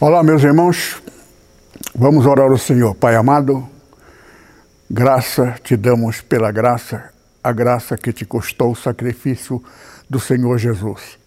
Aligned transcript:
Olá, 0.00 0.22
meus 0.22 0.44
irmãos, 0.44 1.02
vamos 1.92 2.24
orar 2.24 2.48
ao 2.48 2.56
Senhor. 2.56 2.94
Pai 2.94 3.16
amado, 3.16 3.68
graça 4.88 5.58
te 5.64 5.76
damos 5.76 6.20
pela 6.20 6.52
graça, 6.52 7.12
a 7.42 7.50
graça 7.50 7.96
que 7.96 8.12
te 8.12 8.24
custou 8.24 8.70
o 8.70 8.76
sacrifício 8.76 9.60
do 10.08 10.20
Senhor 10.20 10.56
Jesus. 10.56 11.18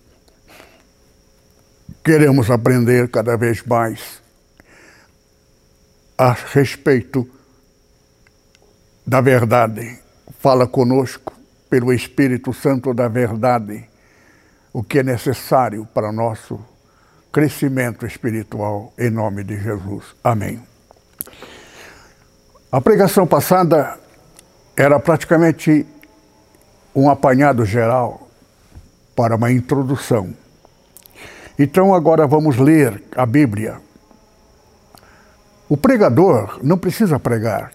Queremos 2.01 2.49
aprender 2.49 3.09
cada 3.09 3.35
vez 3.35 3.61
mais 3.61 4.21
a 6.17 6.31
respeito 6.31 7.29
da 9.05 9.19
verdade. 9.19 9.99
Fala 10.39 10.65
conosco 10.65 11.33
pelo 11.69 11.91
Espírito 11.91 12.53
Santo 12.53 12.93
da 12.93 13.09
verdade 13.09 13.83
o 14.71 14.81
que 14.81 14.99
é 14.99 15.03
necessário 15.03 15.85
para 15.93 16.13
nosso 16.13 16.70
crescimento 17.31 18.05
espiritual 18.05 18.93
em 18.97 19.09
nome 19.09 19.43
de 19.43 19.57
Jesus. 19.57 20.15
Amém. 20.23 20.61
A 22.71 22.81
pregação 22.81 23.25
passada 23.25 23.97
era 24.75 24.99
praticamente 24.99 25.85
um 26.95 27.09
apanhado 27.09 27.65
geral 27.65 28.27
para 29.15 29.35
uma 29.35 29.51
introdução. 29.51 30.33
Então 31.57 31.93
agora 31.93 32.27
vamos 32.27 32.57
ler 32.57 33.01
a 33.15 33.25
Bíblia. 33.25 33.79
O 35.69 35.77
pregador 35.77 36.59
não 36.61 36.77
precisa 36.77 37.19
pregar. 37.19 37.71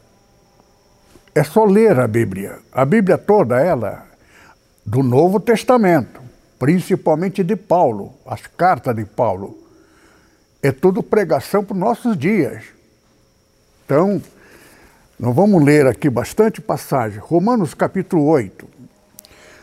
É 1.35 1.43
só 1.43 1.65
ler 1.65 1.99
a 1.99 2.07
Bíblia. 2.07 2.59
A 2.73 2.85
Bíblia 2.85 3.17
toda 3.17 3.61
ela 3.61 4.05
do 4.85 5.03
Novo 5.03 5.41
Testamento 5.41 6.26
principalmente 6.59 7.43
de 7.45 7.57
Paulo, 7.57 8.15
as 8.27 8.47
cartas 8.47 8.95
de 8.95 9.05
Paulo. 9.05 9.59
É 10.63 10.73
tudo 10.73 11.03
pregação 11.03 11.65
para 11.65 11.75
os 11.75 11.81
nossos 11.81 12.17
dias. 12.17 12.65
Então, 13.85 14.21
nós 15.19 15.35
vamos 15.35 15.65
ler 15.65 15.87
aqui 15.87 16.11
bastante 16.11 16.61
passagem. 16.61 17.19
Romanos 17.19 17.75
capítulo 17.75 18.27
8, 18.27 18.69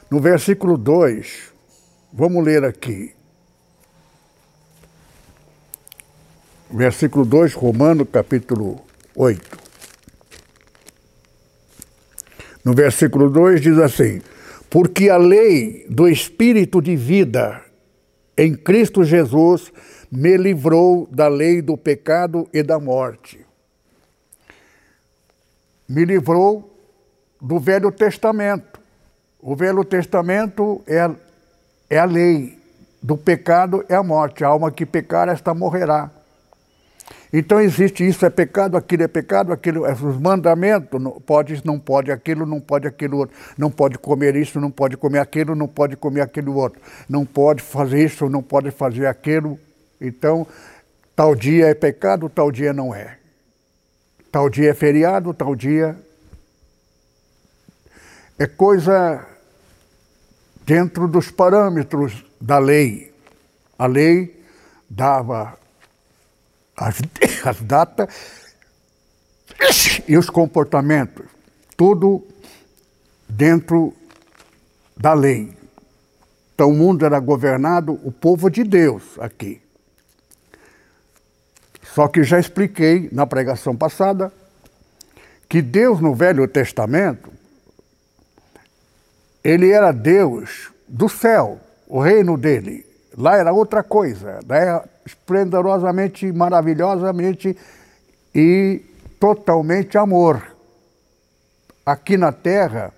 no 0.09 0.19
versículo 0.19 0.77
2, 0.77 1.51
vamos 2.11 2.43
ler 2.43 2.63
aqui. 2.63 3.13
Versículo 6.69 7.25
2, 7.25 7.53
Romanos 7.53 8.07
capítulo 8.11 8.81
8. 9.15 9.59
No 12.63 12.73
versículo 12.73 13.29
2 13.29 13.61
diz 13.61 13.77
assim: 13.77 14.21
porque 14.73 15.07
a 15.07 15.17
lei 15.17 15.85
do 15.87 16.09
Espírito 16.09 16.81
de 16.81 16.95
vida 16.95 17.61
em 18.35 18.55
Cristo 18.55 19.03
Jesus 19.03 19.71
me 20.11 20.35
livrou 20.35 21.07
da 21.11 21.27
lei 21.27 21.61
do 21.61 21.77
pecado 21.77 22.49
e 22.51 22.63
da 22.63 22.79
morte. 22.79 23.45
Me 25.87 26.03
livrou 26.03 26.75
do 27.39 27.59
Velho 27.59 27.91
Testamento. 27.91 28.81
O 29.39 29.55
Velho 29.55 29.85
Testamento 29.85 30.81
é, 30.87 31.07
é 31.87 31.99
a 31.99 32.05
lei 32.05 32.57
do 32.99 33.15
pecado 33.15 33.85
e 33.87 33.93
a 33.93 34.01
morte. 34.01 34.43
A 34.43 34.47
alma 34.47 34.71
que 34.71 34.87
pecar, 34.87 35.29
esta 35.29 35.53
morrerá. 35.53 36.09
Então 37.35 37.59
existe 37.59 38.07
isso 38.07 38.23
é 38.27 38.29
pecado, 38.29 38.77
aquilo 38.77 39.01
é 39.01 39.07
pecado, 39.07 39.51
aquilo 39.51 39.87
é 39.87 39.91
os 39.91 40.19
mandamentos, 40.21 41.01
não 41.01 41.13
pode, 41.13 41.59
não 41.65 41.79
pode 41.79 42.11
aquilo, 42.11 42.45
não 42.45 42.61
pode 42.61 42.87
aquilo 42.87 43.17
outro, 43.17 43.35
não 43.57 43.71
pode 43.71 43.97
comer 43.97 44.35
isso, 44.35 44.59
não 44.59 44.69
pode 44.69 44.95
comer 44.95 45.17
aquilo, 45.17 45.55
não 45.55 45.67
pode 45.67 45.95
comer 45.95 46.21
aquilo 46.21 46.55
outro, 46.55 46.79
não 47.09 47.25
pode 47.25 47.63
fazer 47.63 48.05
isso, 48.05 48.29
não 48.29 48.43
pode 48.43 48.69
fazer 48.69 49.07
aquilo. 49.07 49.59
Então, 49.99 50.45
tal 51.15 51.33
dia 51.33 51.69
é 51.69 51.73
pecado, 51.73 52.29
tal 52.29 52.51
dia 52.51 52.71
não 52.71 52.93
é. 52.93 53.17
Tal 54.31 54.47
dia 54.47 54.69
é 54.69 54.73
feriado, 54.75 55.33
tal 55.33 55.55
dia 55.55 55.97
é 58.37 58.45
coisa 58.45 59.25
dentro 60.63 61.07
dos 61.07 61.31
parâmetros 61.31 62.23
da 62.39 62.59
lei. 62.59 63.11
A 63.79 63.87
lei 63.87 64.39
dava 64.87 65.62
as, 66.75 66.99
as 67.45 67.61
datas 67.61 68.13
e 70.07 70.17
os 70.17 70.29
comportamentos, 70.29 71.25
tudo 71.77 72.25
dentro 73.27 73.93
da 74.95 75.13
lei. 75.13 75.55
Então 76.53 76.69
o 76.69 76.73
mundo 76.73 77.05
era 77.05 77.19
governado, 77.19 77.99
o 78.03 78.11
povo 78.11 78.49
de 78.49 78.63
Deus 78.63 79.03
aqui. 79.19 79.61
Só 81.93 82.07
que 82.07 82.23
já 82.23 82.39
expliquei 82.39 83.09
na 83.11 83.25
pregação 83.25 83.75
passada 83.75 84.31
que 85.47 85.61
Deus 85.61 85.99
no 85.99 86.15
Velho 86.15 86.47
Testamento, 86.47 87.31
ele 89.43 89.69
era 89.69 89.91
Deus 89.91 90.71
do 90.87 91.07
céu, 91.07 91.59
o 91.87 91.99
reino 91.99 92.37
dele. 92.37 92.92
Lá 93.17 93.37
era 93.37 93.53
outra 93.53 93.83
coisa, 93.83 94.39
era 94.49 94.83
esplendorosamente, 95.05 96.31
maravilhosamente 96.31 97.55
e 98.33 98.81
totalmente 99.19 99.97
amor. 99.97 100.55
Aqui 101.85 102.17
na 102.17 102.31
terra, 102.31 102.91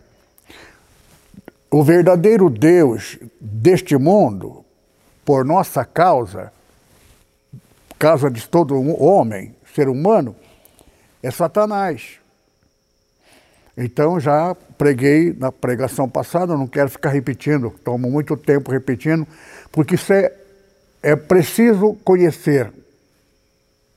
o 1.69 1.83
verdadeiro 1.83 2.49
Deus 2.49 3.17
deste 3.41 3.97
mundo, 3.97 4.63
por 5.25 5.43
nossa 5.43 5.83
causa, 5.83 6.53
causa 7.99 8.29
de 8.29 8.47
todo 8.47 8.75
homem, 9.03 9.55
ser 9.73 9.89
humano, 9.89 10.35
é 11.21 11.31
Satanás. 11.31 12.19
Então 13.77 14.19
já 14.19 14.55
preguei 14.77 15.35
na 15.37 15.51
pregação 15.51 16.07
passada, 16.07 16.55
não 16.55 16.67
quero 16.67 16.89
ficar 16.89 17.09
repetindo, 17.09 17.73
tomo 17.83 18.09
muito 18.09 18.37
tempo 18.37 18.71
repetindo, 18.71 19.27
porque 19.71 19.95
isso 19.95 20.13
é, 20.13 20.31
é 21.03 21.15
preciso 21.15 21.93
conhecer 22.03 22.71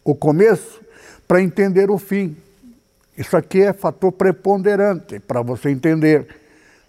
o 0.05 0.15
começo 0.15 0.81
para 1.29 1.41
entender 1.41 1.91
o 1.91 1.99
fim. 1.99 2.37
Isso 3.17 3.37
aqui 3.37 3.63
é 3.63 3.73
fator 3.73 4.11
preponderante 4.11 5.21
para 5.21 5.43
você 5.43 5.71
entender. 5.71 6.27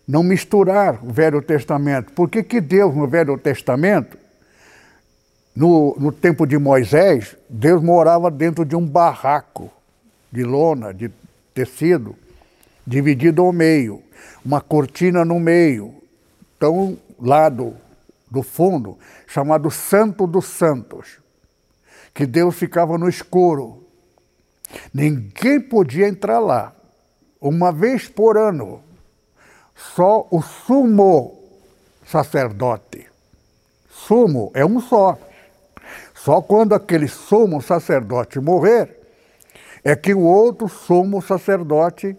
Não 0.07 0.23
misturar 0.23 1.03
o 1.03 1.11
Velho 1.11 1.41
Testamento. 1.41 2.11
Por 2.13 2.29
que, 2.29 2.41
que 2.41 2.59
Deus, 2.59 2.95
no 2.95 3.07
Velho 3.07 3.37
Testamento, 3.37 4.17
no, 5.55 5.95
no 5.99 6.11
tempo 6.11 6.47
de 6.47 6.57
Moisés, 6.57 7.35
Deus 7.47 7.83
morava 7.83 8.31
dentro 8.31 8.65
de 8.65 8.75
um 8.75 8.85
barraco 8.85 9.71
de 10.31 10.43
lona, 10.43 10.93
de 10.93 11.11
tecido 11.53 12.15
dividido 12.89 13.43
ao 13.43 13.53
meio, 13.53 14.01
uma 14.43 14.59
cortina 14.59 15.23
no 15.23 15.39
meio. 15.39 15.93
Então, 16.57 16.97
lado 17.19 17.77
do 18.31 18.41
fundo, 18.41 18.97
chamado 19.27 19.69
Santo 19.69 20.25
dos 20.25 20.45
Santos, 20.45 21.19
que 22.15 22.25
Deus 22.25 22.55
ficava 22.55 22.97
no 22.97 23.07
escuro. 23.07 23.85
Ninguém 24.91 25.61
podia 25.61 26.07
entrar 26.07 26.39
lá. 26.39 26.73
Uma 27.39 27.71
vez 27.71 28.07
por 28.07 28.37
ano, 28.37 28.81
só 29.75 30.27
o 30.31 30.41
sumo 30.41 31.43
sacerdote. 32.05 33.07
Sumo 33.87 34.51
é 34.55 34.65
um 34.65 34.81
só. 34.81 35.17
Só 36.15 36.41
quando 36.41 36.73
aquele 36.73 37.07
sumo 37.07 37.61
sacerdote 37.61 38.39
morrer, 38.39 38.97
é 39.83 39.95
que 39.95 40.13
o 40.13 40.21
outro 40.21 40.67
sumo 40.67 41.21
sacerdote 41.21 42.17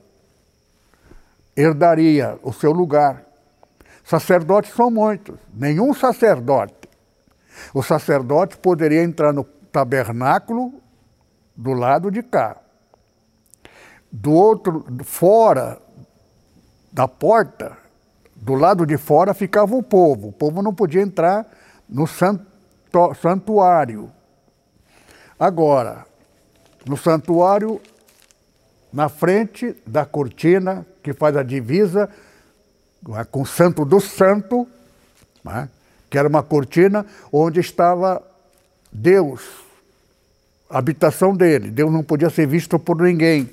herdaria 1.57 2.39
o 2.43 2.53
seu 2.53 2.73
lugar. 2.73 3.25
Sacerdotes 4.05 4.73
são 4.73 4.91
muitos, 4.91 5.39
nenhum 5.53 5.95
sacerdote. 5.95 6.89
O 7.75 7.83
sacerdote 7.83 8.57
poderia 8.57 9.03
entrar 9.03 9.33
no 9.33 9.45
tabernáculo 9.45 10.75
do 11.57 11.73
lado 11.73 12.11
de 12.11 12.23
cá. 12.23 12.57
Do 14.11 14.33
outro, 14.33 14.85
fora 15.05 15.81
da 16.93 17.07
porta, 17.07 17.77
do 18.35 18.55
lado 18.55 18.85
de 18.87 18.97
fora 18.97 19.35
ficava 19.35 19.77
o 19.77 19.83
povo. 19.83 20.29
O 20.29 20.33
povo 20.33 20.63
não 20.63 20.75
podia 20.75 21.03
entrar 21.03 21.47
no, 21.89 22.07
san, 22.07 22.41
santuário. 23.21 24.11
Agora, 25.39 26.05
no 26.87 26.97
santuário, 26.97 27.81
na 28.93 29.09
frente 29.09 29.77
da 29.87 30.05
cortina 30.05 30.85
que 31.03 31.13
faz 31.13 31.37
a 31.37 31.43
divisa 31.43 32.09
é, 33.17 33.25
com 33.25 33.43
o 33.43 33.47
Santo 33.47 33.85
do 33.85 34.01
Santo, 34.01 34.67
né? 35.45 35.69
que 36.09 36.19
era 36.19 36.29
uma 36.29 36.43
cortina 36.43 37.07
onde 37.33 37.61
estava 37.61 38.23
Deus, 38.93 39.43
a 40.69 40.79
habitação 40.79 41.35
dele. 41.35 41.71
Deus 41.71 41.93
não 41.93 42.03
podia 42.03 42.31
ser 42.31 42.47
visto 42.47 42.79
por 42.79 43.01
ninguém. 43.01 43.49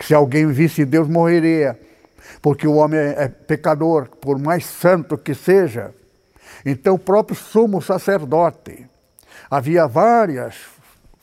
Se 0.00 0.14
alguém 0.14 0.46
visse 0.48 0.84
Deus, 0.84 1.08
morreria. 1.08 1.78
Porque 2.40 2.66
o 2.66 2.74
homem 2.74 2.98
é 2.98 3.28
pecador, 3.28 4.08
por 4.08 4.38
mais 4.38 4.64
santo 4.64 5.16
que 5.16 5.34
seja. 5.34 5.94
Então, 6.64 6.94
o 6.94 6.98
próprio 6.98 7.36
sumo 7.36 7.80
sacerdote. 7.80 8.86
Havia 9.50 9.86
várias 9.86 10.56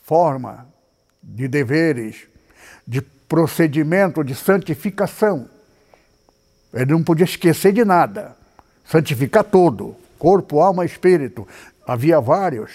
formas 0.04 0.60
de 1.22 1.48
deveres, 1.48 2.26
de 2.86 3.02
procedimento 3.30 4.24
de 4.24 4.34
santificação. 4.34 5.48
Ele 6.74 6.90
não 6.92 7.04
podia 7.04 7.24
esquecer 7.24 7.72
de 7.72 7.84
nada, 7.84 8.36
santificar 8.84 9.44
todo, 9.44 9.94
corpo, 10.18 10.60
alma, 10.60 10.84
espírito. 10.84 11.46
Havia 11.86 12.20
várias 12.20 12.72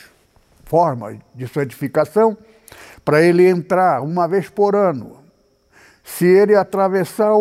formas 0.64 1.18
de 1.36 1.46
santificação 1.50 2.38
para 3.04 3.22
ele 3.22 3.46
entrar 3.46 4.02
uma 4.02 4.30
vez 4.30 4.48
por 4.48 4.78
ano. 4.78 5.18
Se 6.06 6.26
ele 6.26 6.56
atravessar 6.56 7.32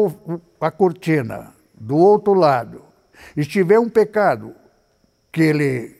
a 0.60 0.70
cortina 0.72 1.54
do 1.72 1.96
outro 1.96 2.34
lado 2.34 2.82
e 3.36 3.44
tiver 3.44 3.78
um 3.78 3.88
pecado 3.88 4.56
que 5.30 5.42
ele 5.42 5.96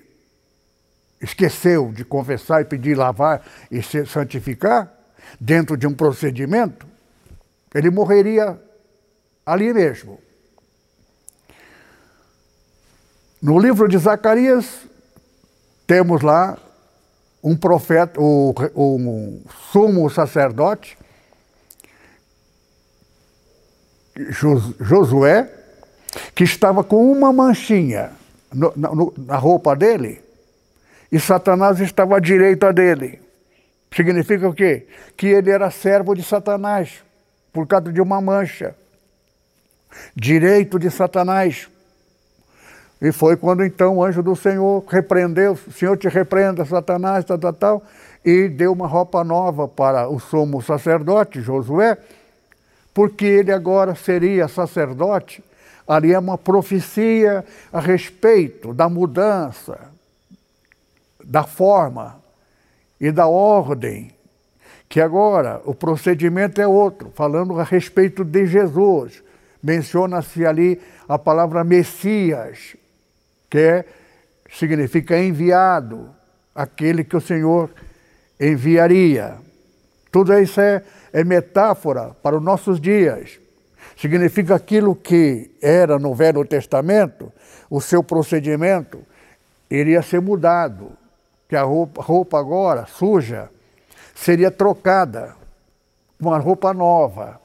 esqueceu 1.21 1.93
de 1.93 2.05
confessar 2.05 2.63
e 2.63 2.65
pedir 2.65 2.97
lavar 2.97 3.47
e 3.71 3.81
se 3.83 4.05
santificar, 4.05 4.93
dentro 5.41 5.77
de 5.77 5.87
um 5.87 5.95
procedimento, 5.95 6.94
ele 7.75 7.91
morreria 7.91 8.59
ali 9.45 9.73
mesmo. 9.75 10.21
No 13.43 13.59
livro 13.59 13.89
de 13.89 13.99
Zacarias, 13.99 14.87
temos 15.87 16.23
lá 16.23 16.57
um 17.43 17.55
profeta, 17.55 18.19
o, 18.19 18.55
um 18.75 19.43
sumo 19.71 20.09
sacerdote, 20.09 20.97
Josué, 24.81 25.53
que 26.35 26.45
estava 26.45 26.83
com 26.83 27.11
uma 27.11 27.33
manchinha 27.33 28.13
na 29.17 29.37
roupa 29.37 29.75
dele, 29.75 30.23
e 31.11 31.21
Satanás 31.21 31.81
estava 31.81 32.17
à 32.17 32.21
direita 32.21 32.73
dele. 32.73 33.21
Significa 33.95 34.49
o 34.49 34.55
quê? 34.55 34.87
Que 35.17 35.27
ele 35.27 35.51
era 35.51 35.71
servo 35.71 36.15
de 36.15 36.23
Satanás, 36.23 37.05
por 37.55 37.69
causa 37.69 37.93
de 37.93 38.03
uma 38.03 38.21
mancha. 38.21 38.75
Direito 40.15 40.77
de 40.77 40.91
Satanás. 40.91 41.69
E 43.01 43.13
foi 43.13 43.37
quando 43.37 43.65
então 43.65 43.97
o 43.97 44.05
anjo 44.05 44.23
do 44.23 44.35
Senhor 44.35 44.85
repreendeu, 44.89 45.53
o 45.53 45.73
Senhor 45.73 45.97
te 45.97 46.09
repreenda, 46.09 46.65
Satanás, 46.65 47.25
tal, 47.25 47.39
tal, 47.39 47.53
tal, 47.53 47.83
e 48.25 48.49
deu 48.49 48.73
uma 48.73 48.89
roupa 48.89 49.23
nova 49.23 49.69
para 49.69 50.09
o 50.09 50.19
sumo 50.19 50.61
sacerdote, 50.61 51.41
Josué, 51.41 51.97
porque 52.93 53.25
ele 53.25 53.53
agora 53.53 53.95
seria 53.95 54.49
sacerdote. 54.49 55.45
Ali 55.87 56.13
é 56.13 56.19
uma 56.19 56.39
profecia 56.39 57.45
a 57.73 57.79
respeito 57.79 58.73
da 58.73 58.89
mudança, 58.89 59.79
da 61.23 61.45
forma 61.45 62.17
e 62.99 63.13
da 63.13 63.27
ordem, 63.27 64.14
que 64.95 65.01
agora 65.01 65.61
o 65.65 65.75
procedimento 65.75 66.61
é 66.61 66.69
outro, 66.69 67.11
falando 67.17 67.59
a 67.59 67.65
respeito 67.65 68.23
de 68.23 68.47
Jesus. 68.47 69.25
Menciona-se 69.61 70.47
ali 70.47 70.81
a 71.09 71.19
palavra 71.19 71.65
Messias, 71.65 72.77
que 73.51 73.59
é, 73.59 73.85
significa 74.49 75.19
enviado, 75.19 76.11
aquele 76.55 77.03
que 77.03 77.17
o 77.17 77.21
Senhor 77.21 77.71
enviaria. 78.39 79.35
Tudo 80.13 80.33
isso 80.39 80.61
é, 80.61 80.81
é 81.13 81.25
metáfora 81.25 82.11
para 82.23 82.37
os 82.37 82.43
nossos 82.45 82.81
dias. 82.81 83.41
Significa 83.97 84.55
aquilo 84.55 84.95
que 84.95 85.51
era 85.61 85.99
no 85.99 86.15
Velho 86.15 86.45
Testamento, 86.45 87.33
o 87.69 87.81
seu 87.81 88.01
procedimento 88.01 89.01
iria 89.69 90.03
ser 90.03 90.21
mudado, 90.21 90.93
que 91.49 91.57
a 91.57 91.65
roupa, 91.65 92.01
roupa 92.01 92.39
agora 92.39 92.87
suja 92.87 93.51
seria 94.15 94.51
trocada 94.51 95.35
uma 96.19 96.39
roupa 96.39 96.73
nova. 96.73 97.41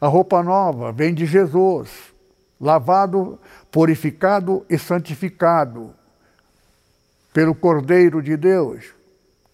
A 0.00 0.06
roupa 0.06 0.42
nova 0.42 0.92
vem 0.92 1.14
de 1.14 1.24
Jesus, 1.24 1.90
lavado 2.60 3.38
purificado 3.70 4.66
e 4.68 4.78
santificado 4.78 5.94
pelo 7.32 7.54
Cordeiro 7.54 8.22
de 8.22 8.36
Deus, 8.36 8.92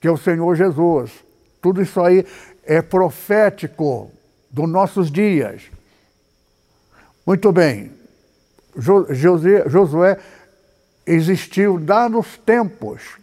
que 0.01 0.09
é 0.09 0.11
o 0.11 0.17
Senhor 0.17 0.55
Jesus. 0.57 1.13
Tudo 1.61 1.83
isso 1.83 2.01
aí 2.01 2.27
é 2.65 2.83
profético 2.83 4.11
dos 4.51 4.69
nossos 4.69 5.11
dias. 5.11 5.71
Muito 7.27 7.53
bem, 7.53 7.93
Josué 8.77 10.19
existiu 11.07 11.83
lá 11.87 12.09
nos 12.09 12.37
tempos 12.39 13.19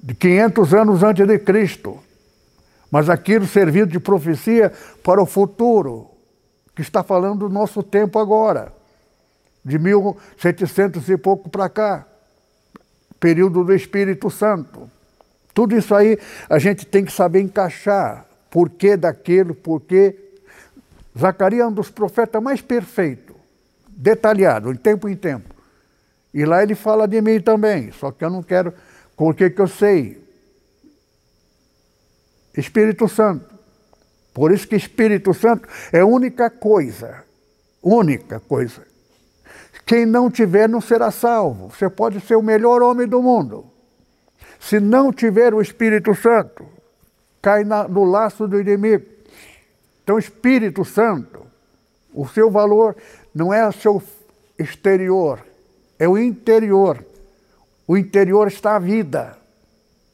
de 0.00 0.14
500 0.14 0.74
anos 0.74 1.02
antes 1.02 1.26
de 1.26 1.38
Cristo, 1.38 1.98
mas 2.90 3.08
aquilo 3.10 3.46
serviu 3.46 3.86
de 3.86 3.98
profecia 3.98 4.72
para 5.02 5.22
o 5.22 5.26
futuro, 5.26 6.10
que 6.74 6.82
está 6.82 7.02
falando 7.02 7.48
do 7.48 7.48
nosso 7.48 7.82
tempo 7.82 8.18
agora 8.18 8.76
de 9.66 9.80
1700 9.80 11.08
e 11.08 11.16
pouco 11.16 11.48
para 11.50 11.68
cá, 11.68 12.06
período 13.18 13.64
do 13.64 13.74
Espírito 13.74 14.30
Santo. 14.30 14.88
Tudo 15.52 15.76
isso 15.76 15.92
aí 15.92 16.16
a 16.48 16.56
gente 16.60 16.86
tem 16.86 17.04
que 17.04 17.10
saber 17.10 17.40
encaixar. 17.40 18.26
Por 18.48 18.70
que 18.70 18.96
daquilo, 18.96 19.56
por 19.56 19.80
que. 19.80 20.14
Zacarias 21.18 21.62
é 21.62 21.66
um 21.66 21.72
dos 21.72 21.90
profetas 21.90 22.40
mais 22.40 22.60
perfeitos, 22.60 23.34
detalhado, 23.88 24.72
de 24.72 24.78
tempo 24.78 25.08
em 25.08 25.16
tempo. 25.16 25.52
E 26.32 26.44
lá 26.44 26.62
ele 26.62 26.76
fala 26.76 27.08
de 27.08 27.20
mim 27.20 27.40
também, 27.40 27.90
só 27.90 28.12
que 28.12 28.24
eu 28.24 28.30
não 28.30 28.44
quero, 28.44 28.72
porque 29.16 29.50
que 29.50 29.60
eu 29.60 29.68
sei. 29.68 30.22
Espírito 32.56 33.08
Santo. 33.08 33.54
Por 34.32 34.52
isso 34.52 34.68
que 34.68 34.76
Espírito 34.76 35.32
Santo 35.32 35.68
é 35.92 36.00
a 36.00 36.06
única 36.06 36.50
coisa, 36.50 37.24
única 37.82 38.38
coisa 38.40 38.82
quem 39.86 40.04
não 40.04 40.28
tiver 40.28 40.68
não 40.68 40.80
será 40.80 41.12
salvo. 41.12 41.70
Você 41.70 41.88
pode 41.88 42.20
ser 42.20 42.34
o 42.34 42.42
melhor 42.42 42.82
homem 42.82 43.06
do 43.06 43.22
mundo. 43.22 43.64
Se 44.58 44.80
não 44.80 45.12
tiver 45.12 45.54
o 45.54 45.62
Espírito 45.62 46.12
Santo, 46.12 46.66
cai 47.40 47.62
na, 47.62 47.86
no 47.86 48.02
laço 48.02 48.48
do 48.48 48.60
inimigo. 48.60 49.06
Então, 50.02 50.18
Espírito 50.18 50.84
Santo, 50.84 51.46
o 52.12 52.26
seu 52.26 52.50
valor 52.50 52.96
não 53.32 53.54
é 53.54 53.66
o 53.66 53.72
seu 53.72 54.02
exterior, 54.58 55.38
é 56.00 56.08
o 56.08 56.18
interior. 56.18 57.04
O 57.86 57.96
interior 57.96 58.48
está 58.48 58.76
a 58.76 58.80
vida, 58.80 59.36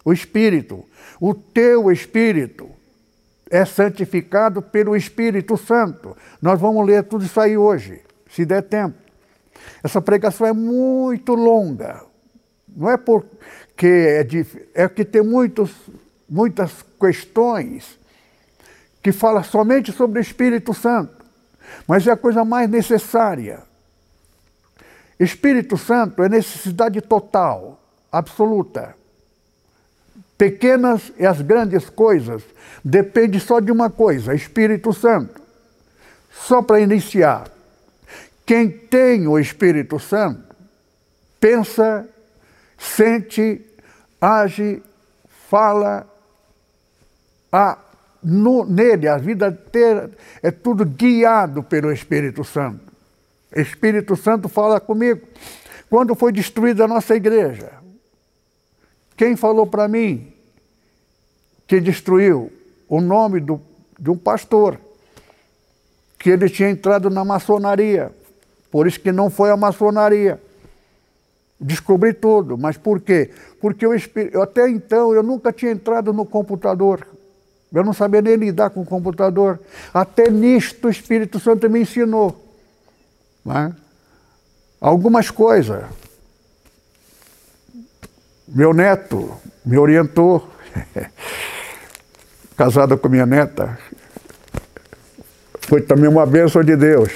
o 0.04 0.12
Espírito. 0.12 0.84
O 1.20 1.34
teu 1.34 1.90
Espírito 1.90 2.68
é 3.50 3.64
santificado 3.64 4.60
pelo 4.60 4.96
Espírito 4.96 5.56
Santo. 5.56 6.16
Nós 6.40 6.60
vamos 6.60 6.86
ler 6.86 7.04
tudo 7.04 7.24
isso 7.24 7.40
aí 7.40 7.56
hoje, 7.56 8.00
se 8.30 8.44
der 8.44 8.62
tempo. 8.62 8.96
Essa 9.82 10.00
pregação 10.00 10.46
é 10.46 10.52
muito 10.52 11.34
longa. 11.34 12.04
Não 12.74 12.90
é 12.90 12.96
porque 12.96 13.86
é 13.86 14.24
difícil, 14.24 14.66
é 14.74 14.88
que 14.88 15.04
tem 15.04 15.22
muitos, 15.22 15.70
muitas 16.28 16.84
questões 16.98 17.98
que 19.02 19.12
fala 19.12 19.42
somente 19.42 19.92
sobre 19.92 20.18
o 20.18 20.22
Espírito 20.22 20.72
Santo, 20.72 21.24
mas 21.86 22.06
é 22.06 22.12
a 22.12 22.16
coisa 22.16 22.44
mais 22.44 22.70
necessária. 22.70 23.62
Espírito 25.22 25.76
Santo 25.76 26.22
é 26.22 26.28
necessidade 26.28 27.00
total, 27.00 27.80
absoluta. 28.10 28.94
Pequenas 30.36 31.12
e 31.18 31.24
as 31.24 31.40
grandes 31.40 31.88
coisas 31.88 32.42
depende 32.84 33.38
só 33.38 33.60
de 33.60 33.70
uma 33.70 33.88
coisa, 33.88 34.34
Espírito 34.34 34.92
Santo. 34.92 35.40
Só 36.30 36.62
para 36.62 36.80
iniciar, 36.80 37.50
quem 38.44 38.68
tem 38.68 39.28
o 39.28 39.38
Espírito 39.38 39.98
Santo 39.98 40.56
pensa, 41.38 42.08
sente, 42.78 43.64
age, 44.20 44.82
fala, 45.48 46.06
a, 47.50 47.78
no, 48.22 48.64
nele, 48.64 49.08
a 49.08 49.18
vida 49.18 49.48
inteira 49.48 50.10
é 50.42 50.50
tudo 50.50 50.84
guiado 50.84 51.62
pelo 51.62 51.92
Espírito 51.92 52.44
Santo. 52.44 52.91
Espírito 53.54 54.16
Santo 54.16 54.48
fala 54.48 54.80
comigo. 54.80 55.26
Quando 55.90 56.14
foi 56.14 56.32
destruída 56.32 56.84
a 56.84 56.88
nossa 56.88 57.14
igreja, 57.14 57.82
Quem 59.16 59.36
falou 59.36 59.66
para 59.66 59.86
mim 59.86 60.32
que 61.66 61.80
destruiu 61.80 62.50
o 62.88 63.00
nome 63.00 63.40
do, 63.40 63.60
de 63.98 64.10
um 64.10 64.16
pastor? 64.16 64.80
Que 66.18 66.30
ele 66.30 66.48
tinha 66.48 66.70
entrado 66.70 67.10
na 67.10 67.24
maçonaria. 67.24 68.10
Por 68.70 68.86
isso 68.86 68.98
que 68.98 69.12
não 69.12 69.28
foi 69.28 69.50
a 69.50 69.56
maçonaria. 69.56 70.40
Descobri 71.60 72.14
tudo. 72.14 72.56
Mas 72.56 72.76
por 72.76 73.00
quê? 73.00 73.30
Porque 73.60 73.86
eu, 73.86 74.42
até 74.42 74.68
então 74.68 75.14
eu 75.14 75.22
nunca 75.22 75.52
tinha 75.52 75.72
entrado 75.72 76.12
no 76.12 76.24
computador. 76.24 77.06
Eu 77.72 77.84
não 77.84 77.92
sabia 77.92 78.22
nem 78.22 78.36
lidar 78.36 78.70
com 78.70 78.80
o 78.80 78.86
computador. 78.86 79.60
Até 79.92 80.30
nisto 80.30 80.88
o 80.88 80.90
Espírito 80.90 81.38
Santo 81.38 81.68
me 81.70 81.80
ensinou. 81.80 82.51
Né? 83.44 83.74
Algumas 84.80 85.30
coisas. 85.30 85.84
Meu 88.48 88.72
neto 88.72 89.36
me 89.64 89.78
orientou, 89.78 90.48
casado 92.56 92.98
com 92.98 93.08
minha 93.08 93.26
neta. 93.26 93.78
Foi 95.62 95.80
também 95.80 96.08
uma 96.08 96.26
bênção 96.26 96.62
de 96.62 96.76
Deus, 96.76 97.10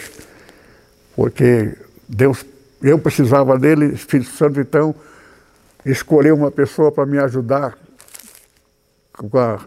porque 1.15 1.77
Deus, 2.09 2.45
eu 2.81 2.99
precisava 2.99 3.59
dele, 3.59 3.87
Espírito 3.95 4.31
Santo, 4.31 4.61
então, 4.61 4.95
escolheu 5.85 6.35
uma 6.35 6.51
pessoa 6.51 6.91
para 6.91 7.05
me 7.05 7.19
ajudar 7.19 7.77
com 9.13 9.39
a 9.39 9.61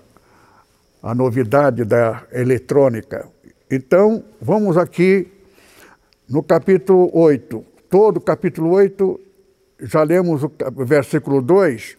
a 1.01 1.15
novidade 1.15 1.83
da 1.85 2.23
eletrônica. 2.31 3.27
Então, 3.71 4.23
vamos 4.41 4.77
aqui 4.77 5.31
no 6.29 6.43
capítulo 6.43 7.09
8. 7.13 7.65
Todo 7.89 8.17
o 8.17 8.21
capítulo 8.21 8.71
8, 8.71 9.19
já 9.81 10.03
lemos 10.03 10.43
o 10.43 10.51
versículo 10.85 11.41
2. 11.41 11.97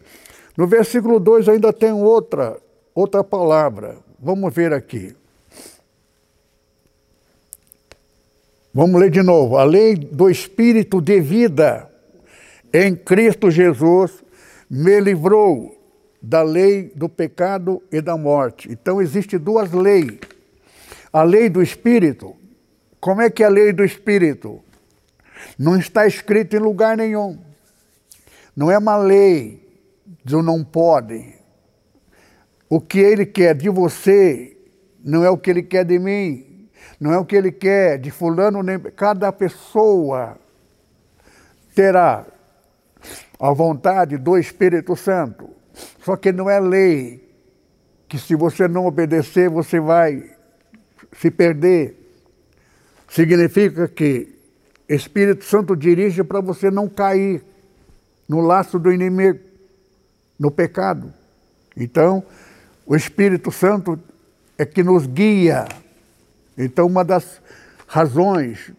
No 0.57 0.67
versículo 0.67 1.19
2 1.19 1.49
ainda 1.49 1.73
tem 1.73 1.91
outra, 1.91 2.57
outra 2.95 3.23
palavra. 3.23 3.97
Vamos 4.19 4.53
ver 4.53 4.73
aqui. 4.73 5.13
Vamos 8.73 9.01
ler 9.01 9.11
de 9.11 9.21
novo. 9.21 9.57
A 9.57 9.65
lei 9.65 9.95
do 9.95 10.29
Espírito 10.29 11.01
de 11.01 11.19
vida 11.19 11.91
em 12.73 12.95
Cristo 12.95 13.51
Jesus 13.51 14.23
me 14.69 14.97
livrou 15.01 15.77
da 16.21 16.41
lei 16.41 16.91
do 16.95 17.09
pecado 17.09 17.81
e 17.91 17.99
da 17.99 18.15
morte. 18.15 18.71
Então 18.71 19.01
existe 19.01 19.37
duas 19.37 19.73
leis. 19.73 20.19
A 21.11 21.23
lei 21.23 21.49
do 21.49 21.61
espírito. 21.61 22.35
Como 23.01 23.21
é 23.21 23.29
que 23.29 23.43
é 23.43 23.47
a 23.47 23.49
lei 23.49 23.73
do 23.73 23.83
espírito? 23.83 24.61
Não 25.59 25.77
está 25.77 26.07
escrito 26.07 26.55
em 26.55 26.59
lugar 26.59 26.95
nenhum. 26.95 27.37
Não 28.55 28.71
é 28.71 28.77
uma 28.77 28.95
lei 28.95 29.67
do 30.23 30.41
não 30.41 30.63
pode. 30.63 31.35
O 32.69 32.79
que 32.79 32.99
ele 32.99 33.25
quer 33.25 33.53
de 33.53 33.67
você 33.67 34.55
não 35.03 35.25
é 35.25 35.29
o 35.29 35.37
que 35.37 35.49
ele 35.49 35.63
quer 35.63 35.83
de 35.83 35.99
mim. 35.99 36.69
Não 36.99 37.11
é 37.11 37.17
o 37.17 37.25
que 37.25 37.35
ele 37.35 37.51
quer 37.51 37.97
de 37.97 38.11
fulano 38.11 38.63
nem 38.63 38.79
cada 38.79 39.31
pessoa 39.33 40.37
terá 41.75 42.25
a 43.39 43.51
vontade 43.51 44.17
do 44.17 44.37
Espírito 44.37 44.95
Santo 44.95 45.61
só 46.03 46.15
que 46.15 46.31
não 46.31 46.49
é 46.49 46.59
lei 46.59 47.29
que 48.07 48.17
se 48.17 48.35
você 48.35 48.67
não 48.67 48.85
obedecer, 48.85 49.49
você 49.49 49.79
vai 49.79 50.31
se 51.13 51.31
perder. 51.31 52.00
Significa 53.11 53.89
que 53.89 54.39
Espírito 54.87 55.43
Santo 55.43 55.75
dirige 55.75 56.23
para 56.23 56.39
você 56.39 56.71
não 56.71 56.87
cair 56.87 57.43
no 58.25 58.39
laço 58.39 58.79
do 58.79 58.89
inimigo, 58.89 59.37
no 60.39 60.49
pecado. 60.49 61.13
Então, 61.75 62.23
o 62.85 62.95
Espírito 62.95 63.51
Santo 63.51 63.99
é 64.57 64.65
que 64.65 64.81
nos 64.81 65.05
guia. 65.07 65.67
Então, 66.57 66.87
uma 66.87 67.03
das 67.03 67.41
razões, 67.85 68.71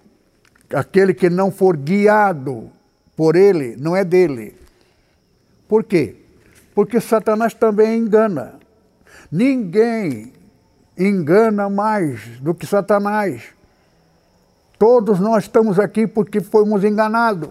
aquele 0.72 1.12
que 1.12 1.28
não 1.28 1.52
for 1.52 1.76
guiado 1.76 2.72
por 3.14 3.36
ele, 3.36 3.76
não 3.76 3.94
é 3.94 4.02
dele. 4.02 4.56
Por 5.68 5.84
quê? 5.84 6.16
Porque 6.74 7.02
Satanás 7.02 7.52
também 7.52 7.98
engana. 7.98 8.54
Ninguém 9.30 10.32
engana 10.96 11.68
mais 11.68 12.40
do 12.40 12.54
que 12.54 12.66
Satanás. 12.66 13.52
Todos 14.82 15.20
nós 15.20 15.44
estamos 15.44 15.78
aqui 15.78 16.08
porque 16.08 16.40
fomos 16.40 16.82
enganados. 16.82 17.50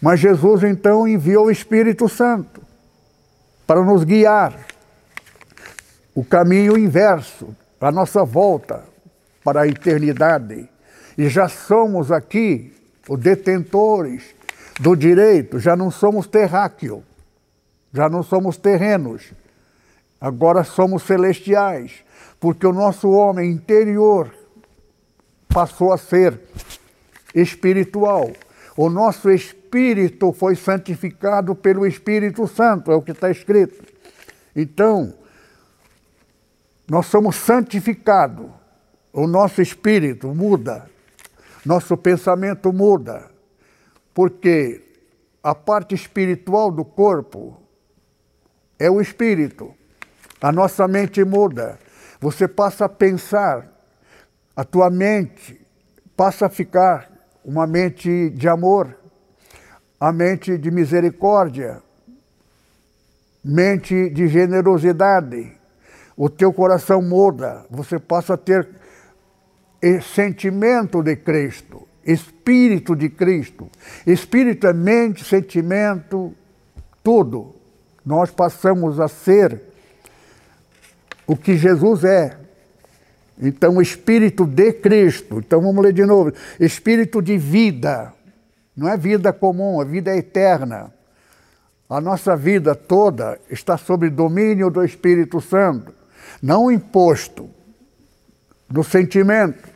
Mas 0.00 0.18
Jesus 0.18 0.62
então 0.62 1.06
enviou 1.06 1.44
o 1.44 1.50
Espírito 1.50 2.08
Santo 2.08 2.62
para 3.66 3.84
nos 3.84 4.02
guiar. 4.02 4.58
O 6.14 6.24
caminho 6.24 6.78
inverso, 6.78 7.54
a 7.78 7.92
nossa 7.92 8.24
volta 8.24 8.82
para 9.44 9.60
a 9.60 9.68
eternidade. 9.68 10.66
E 11.18 11.28
já 11.28 11.50
somos 11.50 12.10
aqui 12.10 12.74
os 13.06 13.20
detentores 13.20 14.34
do 14.80 14.96
direito, 14.96 15.58
já 15.58 15.76
não 15.76 15.90
somos 15.90 16.26
terráqueos. 16.26 17.02
Já 17.92 18.08
não 18.08 18.22
somos 18.22 18.56
terrenos, 18.56 19.34
agora 20.18 20.64
somos 20.64 21.02
celestiais, 21.02 22.02
porque 22.40 22.66
o 22.66 22.72
nosso 22.72 23.10
homem 23.10 23.50
interior 23.52 24.32
passou 25.48 25.92
a 25.92 25.98
ser 25.98 26.40
espiritual. 27.34 28.30
O 28.76 28.88
nosso 28.88 29.30
espírito 29.30 30.32
foi 30.32 30.54
santificado 30.54 31.54
pelo 31.54 31.86
Espírito 31.86 32.46
Santo, 32.46 32.92
é 32.92 32.94
o 32.94 33.02
que 33.02 33.12
está 33.12 33.30
escrito. 33.30 33.84
Então, 34.54 35.14
nós 36.88 37.06
somos 37.06 37.36
santificados, 37.36 38.46
o 39.12 39.26
nosso 39.26 39.60
espírito 39.60 40.28
muda, 40.34 40.88
nosso 41.64 41.96
pensamento 41.96 42.72
muda, 42.72 43.30
porque 44.14 44.84
a 45.42 45.54
parte 45.54 45.94
espiritual 45.94 46.70
do 46.70 46.84
corpo 46.84 47.60
é 48.78 48.90
o 48.90 49.00
espírito. 49.00 49.74
A 50.40 50.52
nossa 50.52 50.86
mente 50.86 51.24
muda. 51.24 51.78
Você 52.20 52.46
passa 52.46 52.84
a 52.84 52.88
pensar, 52.88 53.66
a 54.58 54.64
tua 54.64 54.90
mente 54.90 55.64
passa 56.16 56.46
a 56.46 56.48
ficar 56.48 57.08
uma 57.44 57.64
mente 57.64 58.28
de 58.30 58.48
amor, 58.48 58.98
a 60.00 60.10
mente 60.10 60.58
de 60.58 60.68
misericórdia, 60.68 61.80
mente 63.44 64.10
de 64.10 64.26
generosidade. 64.26 65.52
O 66.16 66.28
teu 66.28 66.52
coração 66.52 67.00
muda, 67.00 67.66
você 67.70 68.00
passa 68.00 68.34
a 68.34 68.36
ter 68.36 68.68
sentimento 70.02 71.04
de 71.04 71.14
Cristo, 71.14 71.86
espírito 72.04 72.96
de 72.96 73.08
Cristo. 73.08 73.70
Espírito 74.04 74.66
é 74.66 74.72
mente, 74.72 75.24
sentimento, 75.24 76.34
tudo 77.00 77.54
nós 78.04 78.32
passamos 78.32 78.98
a 78.98 79.06
ser 79.06 79.62
o 81.28 81.36
que 81.36 81.56
Jesus 81.56 82.02
é. 82.02 82.47
Então, 83.40 83.76
o 83.76 83.82
Espírito 83.82 84.44
de 84.44 84.72
Cristo. 84.72 85.38
Então, 85.38 85.60
vamos 85.60 85.82
ler 85.82 85.92
de 85.92 86.04
novo: 86.04 86.32
Espírito 86.58 87.22
de 87.22 87.38
vida. 87.38 88.12
Não 88.76 88.88
é 88.88 88.96
vida 88.96 89.32
comum, 89.32 89.80
é 89.82 89.84
vida 89.84 90.16
eterna. 90.16 90.92
A 91.88 92.00
nossa 92.00 92.36
vida 92.36 92.74
toda 92.74 93.40
está 93.50 93.78
sob 93.78 94.10
domínio 94.10 94.70
do 94.70 94.84
Espírito 94.84 95.40
Santo, 95.40 95.92
não 96.42 96.70
imposto 96.70 97.48
do 98.68 98.84
sentimento. 98.84 99.66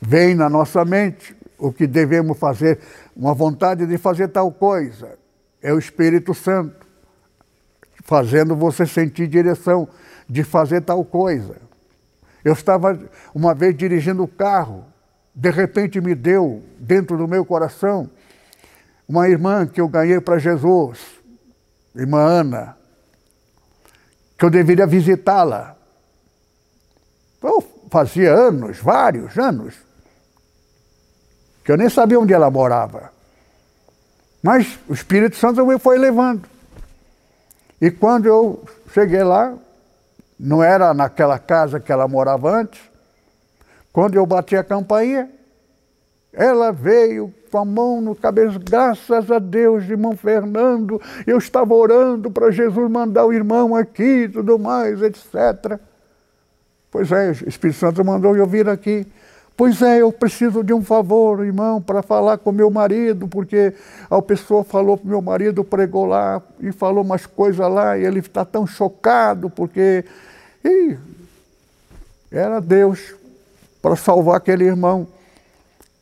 Vem 0.00 0.34
na 0.34 0.50
nossa 0.50 0.84
mente 0.84 1.34
o 1.58 1.72
que 1.72 1.86
devemos 1.86 2.38
fazer, 2.38 2.78
uma 3.16 3.32
vontade 3.32 3.86
de 3.86 3.96
fazer 3.96 4.28
tal 4.28 4.52
coisa. 4.52 5.18
É 5.62 5.72
o 5.72 5.78
Espírito 5.78 6.34
Santo 6.34 6.86
fazendo 8.04 8.54
você 8.54 8.86
sentir 8.86 9.26
direção 9.26 9.88
de 10.28 10.44
fazer 10.44 10.82
tal 10.82 11.04
coisa. 11.04 11.65
Eu 12.46 12.52
estava 12.52 12.96
uma 13.34 13.52
vez 13.56 13.76
dirigindo 13.76 14.22
o 14.22 14.28
carro, 14.28 14.84
de 15.34 15.50
repente 15.50 16.00
me 16.00 16.14
deu 16.14 16.62
dentro 16.78 17.18
do 17.18 17.26
meu 17.26 17.44
coração 17.44 18.08
uma 19.08 19.28
irmã 19.28 19.66
que 19.66 19.80
eu 19.80 19.88
ganhei 19.88 20.20
para 20.20 20.38
Jesus, 20.38 21.00
irmã 21.92 22.20
Ana, 22.20 22.76
que 24.38 24.44
eu 24.44 24.48
deveria 24.48 24.86
visitá-la. 24.86 25.76
Eu 27.42 27.60
fazia 27.90 28.32
anos, 28.32 28.78
vários 28.78 29.36
anos, 29.36 29.74
que 31.64 31.72
eu 31.72 31.76
nem 31.76 31.90
sabia 31.90 32.20
onde 32.20 32.32
ela 32.32 32.48
morava. 32.48 33.10
Mas 34.40 34.78
o 34.88 34.94
Espírito 34.94 35.34
Santo 35.34 35.66
me 35.66 35.80
foi 35.80 35.98
levando. 35.98 36.48
E 37.80 37.90
quando 37.90 38.26
eu 38.26 38.64
cheguei 38.94 39.24
lá, 39.24 39.52
não 40.38 40.62
era 40.62 40.92
naquela 40.92 41.38
casa 41.38 41.80
que 41.80 41.90
ela 41.90 42.06
morava 42.06 42.50
antes, 42.50 42.80
quando 43.92 44.16
eu 44.16 44.26
bati 44.26 44.56
a 44.56 44.64
campainha, 44.64 45.30
Ela 46.36 46.70
veio 46.70 47.32
com 47.50 47.56
a 47.56 47.64
mão 47.64 48.02
no 48.02 48.14
cabelo, 48.14 48.60
graças 48.60 49.30
a 49.30 49.38
Deus, 49.38 49.84
irmão 49.84 50.14
Fernando, 50.14 51.00
eu 51.26 51.38
estava 51.38 51.72
orando 51.72 52.30
para 52.30 52.50
Jesus 52.50 52.90
mandar 52.90 53.24
o 53.24 53.32
irmão 53.32 53.74
aqui 53.74 54.24
e 54.24 54.28
tudo 54.28 54.58
mais, 54.58 55.00
etc. 55.00 55.80
Pois 56.90 57.10
é, 57.10 57.30
o 57.30 57.48
Espírito 57.48 57.78
Santo 57.78 58.04
mandou 58.04 58.36
eu 58.36 58.46
vir 58.46 58.68
aqui. 58.68 59.06
Pois 59.56 59.80
é, 59.80 60.02
eu 60.02 60.12
preciso 60.12 60.62
de 60.62 60.74
um 60.74 60.84
favor, 60.84 61.42
irmão, 61.42 61.80
para 61.80 62.02
falar 62.02 62.36
com 62.36 62.52
meu 62.52 62.70
marido, 62.70 63.26
porque 63.26 63.72
a 64.10 64.20
pessoa 64.20 64.62
falou 64.62 64.98
para 64.98 65.08
meu 65.08 65.22
marido, 65.22 65.64
pregou 65.64 66.04
lá 66.04 66.42
e 66.60 66.70
falou 66.72 67.02
umas 67.02 67.24
coisas 67.24 67.66
lá, 67.70 67.96
e 67.96 68.04
ele 68.04 68.18
está 68.18 68.44
tão 68.44 68.66
chocado, 68.66 69.48
porque. 69.48 70.04
E 70.62 70.98
era 72.30 72.60
Deus 72.60 73.14
para 73.80 73.96
salvar 73.96 74.36
aquele 74.36 74.64
irmão. 74.64 75.08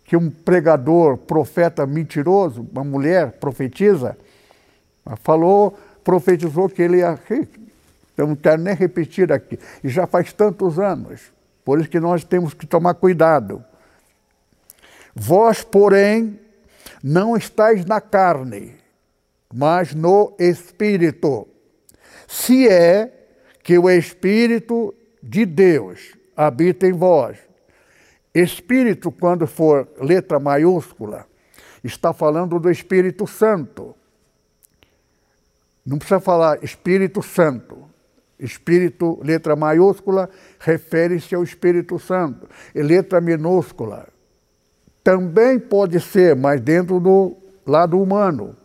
Que 0.05 0.17
um 0.17 0.31
pregador, 0.31 1.17
profeta 1.17 1.87
mentiroso, 1.87 2.67
uma 2.73 2.83
mulher 2.83 3.33
profetiza, 3.39 4.17
falou, 5.23 5.79
profetizou 6.03 6.69
que 6.69 6.83
ele 6.83 6.99
ia. 6.99 7.19
Eu 8.17 8.27
não 8.27 8.35
quero 8.35 8.61
nem 8.61 8.75
repetir 8.75 9.33
aqui, 9.33 9.59
e 9.83 9.89
já 9.89 10.09
faz 10.09 10.33
tantos 10.33 10.81
anos. 10.81 11.34
Por 11.65 11.81
isso 11.81 11.89
que 11.89 12.01
nós 12.01 12.25
temos 12.25 12.55
que 12.55 12.67
tomar 12.67 12.95
cuidado. 12.95 13.65
Vós, 15.15 15.63
porém, 15.65 16.39
não 17.03 17.37
estáis 17.37 17.85
na 17.85 18.01
carne, 18.01 18.77
mas 19.53 19.95
no 19.95 20.35
espírito. 20.39 21.49
Se 22.27 22.69
é 22.69 23.13
que 23.63 23.79
o 23.79 23.89
espírito 23.89 24.95
de 25.23 25.47
Deus 25.47 26.15
habita 26.37 26.87
em 26.87 26.93
vós. 26.93 27.39
Espírito, 28.35 29.13
quando 29.13 29.47
for 29.47 29.89
letra 30.01 30.41
maiúscula, 30.41 31.27
está 31.83 32.13
falando 32.13 32.59
do 32.59 32.71
Espírito 32.71 33.27
Santo. 33.27 33.95
Não 35.87 35.99
precisa 35.99 36.21
falar 36.21 36.63
Espírito 36.65 37.23
Santo. 37.23 37.89
Espírito, 38.39 39.21
letra 39.23 39.55
maiúscula, 39.55 40.29
refere-se 40.59 41.35
ao 41.35 41.43
Espírito 41.43 41.99
Santo. 41.99 42.49
E 42.75 42.83
letra 42.83 43.21
minúscula 43.21 44.09
também 45.05 45.59
pode 45.59 46.01
ser, 46.01 46.35
mas 46.35 46.61
dentro 46.63 46.99
do 46.99 47.37
lado 47.67 48.01
humano. 48.01 48.57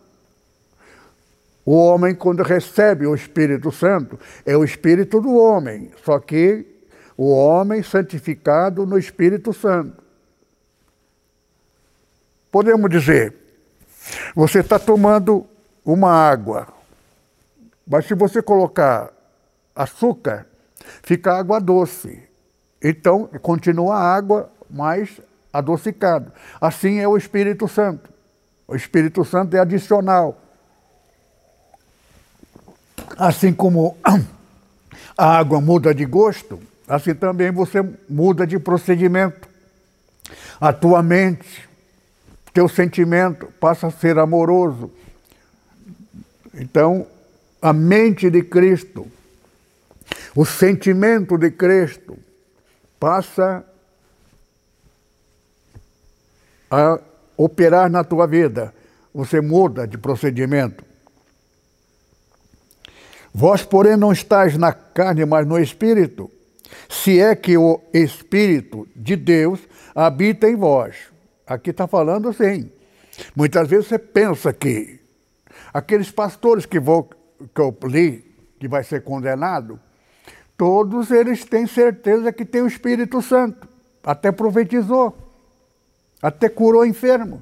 O 1.65 1.75
homem, 1.75 2.15
quando 2.15 2.41
recebe 2.41 3.05
o 3.05 3.13
Espírito 3.13 3.71
Santo, 3.71 4.17
é 4.45 4.55
o 4.55 4.63
Espírito 4.63 5.19
do 5.19 5.35
homem, 5.35 5.91
só 6.03 6.17
que 6.17 6.65
o 7.15 7.29
homem 7.29 7.83
santificado 7.83 8.85
no 8.85 8.97
Espírito 8.97 9.51
Santo. 9.53 10.01
Podemos 12.49 12.89
dizer, 12.89 13.35
você 14.33 14.61
está 14.61 14.79
tomando 14.79 15.45
uma 15.85 16.09
água, 16.09 16.67
mas 17.85 18.05
se 18.05 18.15
você 18.15 18.41
colocar 18.41 19.11
açúcar, 19.79 20.45
fica 21.01 21.33
água 21.33 21.59
doce. 21.61 22.21
Então, 22.83 23.27
continua 23.41 23.95
a 23.95 24.15
água 24.15 24.51
mais 24.69 25.21
adocicado. 25.53 26.33
Assim 26.59 26.99
é 26.99 27.07
o 27.07 27.15
Espírito 27.15 27.65
Santo. 27.67 28.09
O 28.67 28.75
Espírito 28.75 29.23
Santo 29.23 29.55
é 29.55 29.59
adicional. 29.59 30.41
Assim 33.17 33.53
como 33.53 33.97
a 35.17 35.37
água 35.37 35.61
muda 35.61 35.95
de 35.95 36.05
gosto, 36.05 36.59
assim 36.87 37.15
também 37.15 37.51
você 37.51 37.79
muda 38.09 38.45
de 38.45 38.59
procedimento. 38.59 39.47
A 40.59 40.73
tua 40.73 41.01
mente, 41.01 41.67
teu 42.53 42.67
sentimento 42.67 43.47
passa 43.59 43.87
a 43.87 43.91
ser 43.91 44.19
amoroso. 44.19 44.91
Então, 46.53 47.07
a 47.61 47.71
mente 47.71 48.29
de 48.29 48.43
Cristo 48.43 49.09
o 50.35 50.45
sentimento 50.45 51.37
de 51.37 51.51
Cristo 51.51 52.17
passa 52.99 53.65
a 56.69 56.99
operar 57.35 57.89
na 57.89 58.03
tua 58.03 58.27
vida. 58.27 58.73
Você 59.13 59.41
muda 59.41 59.87
de 59.87 59.97
procedimento. 59.97 60.83
Vós, 63.33 63.63
porém, 63.63 63.95
não 63.95 64.11
estáis 64.11 64.57
na 64.57 64.73
carne, 64.73 65.25
mas 65.25 65.47
no 65.47 65.57
Espírito, 65.59 66.29
se 66.89 67.19
é 67.19 67.35
que 67.35 67.57
o 67.57 67.81
Espírito 67.93 68.87
de 68.95 69.15
Deus 69.15 69.59
habita 69.95 70.49
em 70.49 70.55
vós. 70.55 70.95
Aqui 71.45 71.71
está 71.71 71.87
falando 71.87 72.29
assim. 72.29 72.71
Muitas 73.35 73.67
vezes 73.67 73.87
você 73.87 73.99
pensa 73.99 74.53
que 74.53 74.99
aqueles 75.73 76.11
pastores 76.11 76.65
que, 76.65 76.79
vou, 76.79 77.03
que 77.03 77.61
eu 77.61 77.75
li, 77.83 78.23
que 78.59 78.67
vai 78.67 78.83
ser 78.83 79.03
condenado, 79.03 79.79
Todos 80.59 81.09
eles 81.09 81.45
têm 81.45 81.65
certeza 81.65 82.33
que 82.33 82.43
tem 82.43 82.61
o 82.61 82.67
Espírito 82.67 83.21
Santo. 83.21 83.65
Até 84.03 84.29
profetizou. 84.29 85.17
Até 86.21 86.49
curou 86.49 86.85
enfermo. 86.85 87.41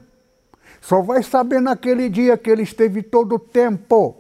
Só 0.80 1.02
vai 1.02 1.24
saber 1.24 1.60
naquele 1.60 2.10
dia 2.10 2.38
que 2.38 2.48
ele 2.48 2.62
esteve 2.62 3.02
todo 3.02 3.34
o 3.34 3.40
tempo 3.40 4.16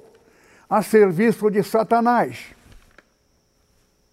a 0.67 0.81
serviço 0.81 1.51
de 1.51 1.61
Satanás. 1.61 2.47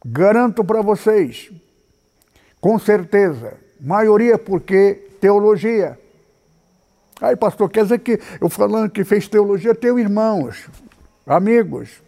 Garanto 0.04 0.62
para 0.62 0.82
vocês, 0.82 1.50
com 2.60 2.78
certeza, 2.78 3.54
maioria 3.80 4.36
porque 4.36 5.08
teologia. 5.18 5.98
Aí, 7.22 7.34
pastor, 7.36 7.70
quer 7.70 7.84
dizer 7.84 8.00
que 8.00 8.20
eu 8.38 8.50
falando 8.50 8.90
que 8.90 9.02
fez 9.02 9.26
teologia, 9.28 9.74
tenho 9.74 9.98
irmãos, 9.98 10.68
amigos, 11.26 12.02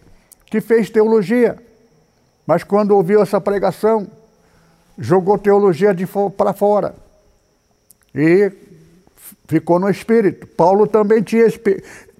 que 0.44 0.60
fez 0.60 0.90
teologia. 0.90 1.64
Mas 2.46 2.62
quando 2.62 2.92
ouviu 2.92 3.20
essa 3.20 3.40
pregação, 3.40 4.06
jogou 4.98 5.36
teologia 5.36 5.94
para 6.36 6.52
fora. 6.52 6.94
E 8.14 8.52
ficou 9.48 9.78
no 9.78 9.90
espírito. 9.90 10.46
Paulo 10.46 10.86
também 10.86 11.22
tinha, 11.22 11.46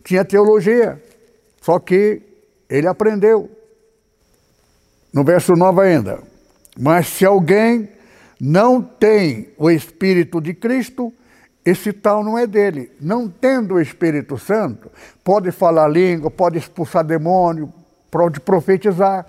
tinha 0.05 0.25
teologia, 0.25 1.01
só 1.63 1.79
que 1.79 2.23
ele 2.69 2.87
aprendeu. 2.87 3.51
No 5.13 5.25
verso 5.25 5.55
9 5.55 5.81
ainda. 5.81 6.23
Mas 6.79 7.07
se 7.09 7.25
alguém 7.25 7.89
não 8.39 8.83
tem 8.83 9.49
o 9.57 9.71
Espírito 9.71 10.41
de 10.41 10.53
Cristo, 10.53 11.13
esse 11.65 11.93
tal 11.93 12.23
não 12.23 12.37
é 12.37 12.47
dele. 12.47 12.93
Não 13.01 13.29
tendo 13.29 13.75
o 13.75 13.81
Espírito 13.81 14.37
Santo, 14.37 14.91
pode 15.25 15.51
falar 15.51 15.89
língua, 15.89 16.31
pode 16.31 16.59
expulsar 16.59 17.03
demônio, 17.03 17.73
pode 18.11 18.41
profetizar. 18.41 19.27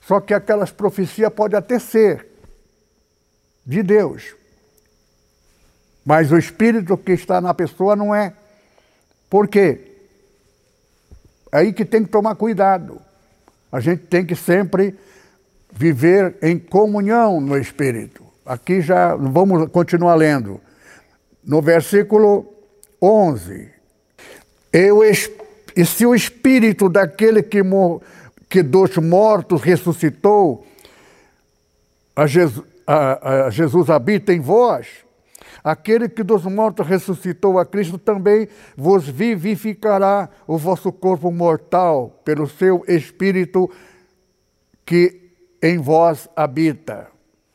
Só 0.00 0.20
que 0.20 0.34
aquelas 0.34 0.70
profecias 0.70 1.32
podem 1.32 1.58
até 1.58 1.78
ser 1.78 2.26
de 3.64 3.82
Deus. 3.82 4.34
Mas 6.04 6.32
o 6.32 6.38
espírito 6.38 6.96
que 6.96 7.12
está 7.12 7.40
na 7.40 7.54
pessoa 7.54 7.94
não 7.94 8.14
é. 8.14 8.32
Por 9.28 9.46
quê? 9.46 9.80
É 11.52 11.58
aí 11.58 11.72
que 11.72 11.84
tem 11.84 12.04
que 12.04 12.10
tomar 12.10 12.34
cuidado. 12.34 13.00
A 13.70 13.80
gente 13.80 14.02
tem 14.06 14.24
que 14.24 14.34
sempre 14.34 14.98
viver 15.72 16.36
em 16.42 16.58
comunhão 16.58 17.40
no 17.40 17.56
espírito. 17.56 18.24
Aqui 18.44 18.80
já 18.80 19.14
vamos 19.14 19.70
continuar 19.70 20.14
lendo. 20.14 20.60
No 21.44 21.62
versículo 21.62 22.52
11. 23.00 23.70
Eu, 24.72 25.02
e 25.04 25.84
se 25.84 26.04
o 26.04 26.14
espírito 26.14 26.88
daquele 26.88 27.42
que 27.42 27.62
morreu 27.62 28.02
que 28.50 28.64
dos 28.64 28.96
mortos 28.96 29.62
ressuscitou, 29.62 30.66
a 32.16 32.26
Jesus, 32.26 32.66
a, 32.84 33.46
a 33.46 33.50
Jesus 33.50 33.88
habita 33.88 34.32
em 34.34 34.40
vós, 34.40 34.88
aquele 35.62 36.08
que 36.08 36.24
dos 36.24 36.44
mortos 36.44 36.84
ressuscitou 36.84 37.60
a 37.60 37.64
Cristo 37.64 37.96
também 37.96 38.48
vos 38.76 39.08
vivificará 39.08 40.28
o 40.48 40.58
vosso 40.58 40.92
corpo 40.92 41.30
mortal 41.30 42.20
pelo 42.24 42.48
seu 42.48 42.82
Espírito 42.88 43.70
que 44.84 45.30
em 45.62 45.78
vós 45.78 46.28
habita. 46.34 47.06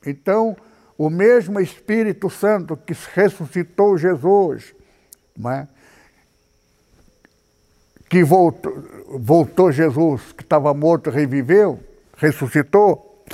Então, 0.05 0.55
o 0.97 1.10
mesmo 1.10 1.60
Espírito 1.60 2.29
Santo 2.29 2.77
que 2.77 2.93
ressuscitou 3.13 3.97
Jesus, 3.97 4.73
não 5.38 5.51
é? 5.51 5.67
Que 8.15 8.23
voltou, 8.23 8.73
voltou 9.19 9.69
Jesus, 9.73 10.32
que 10.32 10.41
estava 10.41 10.73
morto, 10.73 11.10
reviveu, 11.10 11.84
ressuscitou, 12.15 13.25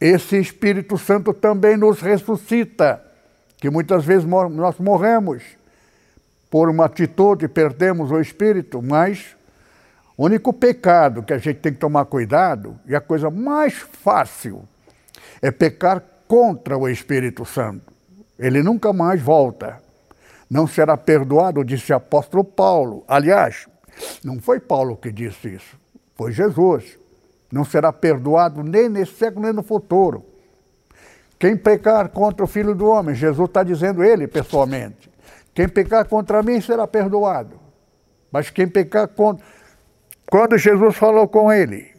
esse 0.00 0.40
Espírito 0.40 0.96
Santo 0.96 1.34
também 1.34 1.76
nos 1.76 2.00
ressuscita, 2.00 3.04
que 3.58 3.68
muitas 3.68 4.02
vezes 4.02 4.24
nós 4.24 4.78
morremos 4.78 5.42
por 6.50 6.70
uma 6.70 6.86
atitude, 6.86 7.48
perdemos 7.48 8.10
o 8.10 8.18
Espírito, 8.18 8.80
mas 8.80 9.36
o 10.16 10.24
único 10.24 10.54
pecado 10.54 11.22
que 11.22 11.34
a 11.34 11.38
gente 11.38 11.58
tem 11.58 11.74
que 11.74 11.78
tomar 11.78 12.06
cuidado, 12.06 12.80
e 12.86 12.96
a 12.96 13.02
coisa 13.02 13.30
mais 13.30 13.74
fácil, 13.74 14.66
é 15.42 15.50
pecar 15.50 16.02
contra 16.26 16.78
o 16.78 16.88
Espírito 16.88 17.44
Santo. 17.44 17.92
Ele 18.38 18.62
nunca 18.62 18.90
mais 18.90 19.20
volta. 19.20 19.82
não 20.48 20.66
será 20.66 20.96
perdoado, 20.96 21.62
disse 21.62 21.92
o 21.92 21.96
apóstolo 21.96 22.42
Paulo. 22.42 23.04
Aliás, 23.06 23.66
não 24.22 24.40
foi 24.40 24.60
Paulo 24.60 24.96
que 24.96 25.12
disse 25.12 25.54
isso, 25.54 25.78
foi 26.14 26.32
Jesus. 26.32 26.98
Não 27.52 27.64
será 27.64 27.92
perdoado 27.92 28.64
nem 28.64 28.88
nesse 28.88 29.14
século 29.14 29.44
nem 29.44 29.52
no 29.52 29.62
futuro. 29.62 30.24
Quem 31.38 31.56
pecar 31.56 32.08
contra 32.08 32.44
o 32.44 32.48
Filho 32.48 32.74
do 32.74 32.86
Homem, 32.86 33.14
Jesus 33.14 33.48
está 33.48 33.62
dizendo 33.62 34.02
ele 34.02 34.26
pessoalmente. 34.26 35.10
Quem 35.54 35.68
pecar 35.68 36.08
contra 36.08 36.42
mim 36.42 36.60
será 36.60 36.86
perdoado. 36.86 37.60
Mas 38.32 38.50
quem 38.50 38.66
pecar 38.66 39.06
contra. 39.08 39.44
Quando 40.26 40.58
Jesus 40.58 40.96
falou 40.96 41.28
com 41.28 41.52
ele 41.52 41.92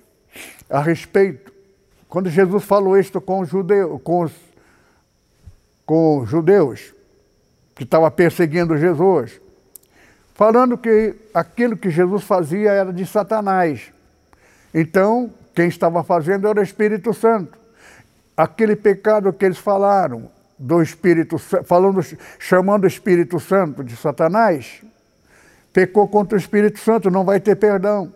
a 0.70 0.82
respeito, 0.82 1.54
quando 2.10 2.30
Jesus 2.30 2.64
falou 2.64 2.98
isto 2.98 3.22
com 3.22 3.40
os, 3.40 3.50
judeus, 3.50 4.02
com 4.04 4.24
os, 4.24 4.34
com 5.86 6.20
os 6.20 6.30
judeus 6.30 6.94
que 7.76 7.84
estavam 7.84 8.10
perseguindo 8.12 8.78
Jesus, 8.78 9.40
falando 10.36 10.78
que 10.78 11.16
aquilo 11.34 11.76
que 11.76 11.90
Jesus 11.90 12.24
fazia 12.24 12.72
era 12.72 12.94
de 12.94 13.06
Satanás. 13.06 13.92
Então, 14.74 15.34
quem 15.56 15.68
estava 15.68 16.04
fazendo 16.04 16.48
era 16.48 16.60
o 16.60 16.64
Espírito 16.64 17.14
Santo. 17.14 17.58
Aquele 18.38 18.76
pecado 18.76 19.32
que 19.32 19.46
eles 19.46 19.58
falaram 19.58 20.30
do 20.60 20.82
Espírito 20.82 21.38
falando, 21.38 22.02
chamando 22.38 22.84
o 22.84 22.88
Espírito 22.88 23.40
Santo 23.40 23.84
de 23.84 23.96
Satanás, 23.96 24.84
pecou 25.72 26.08
contra 26.08 26.38
o 26.38 26.40
Espírito 26.40 26.80
Santo, 26.80 27.10
não 27.10 27.24
vai 27.24 27.40
ter 27.40 27.56
perdão. 27.56 28.14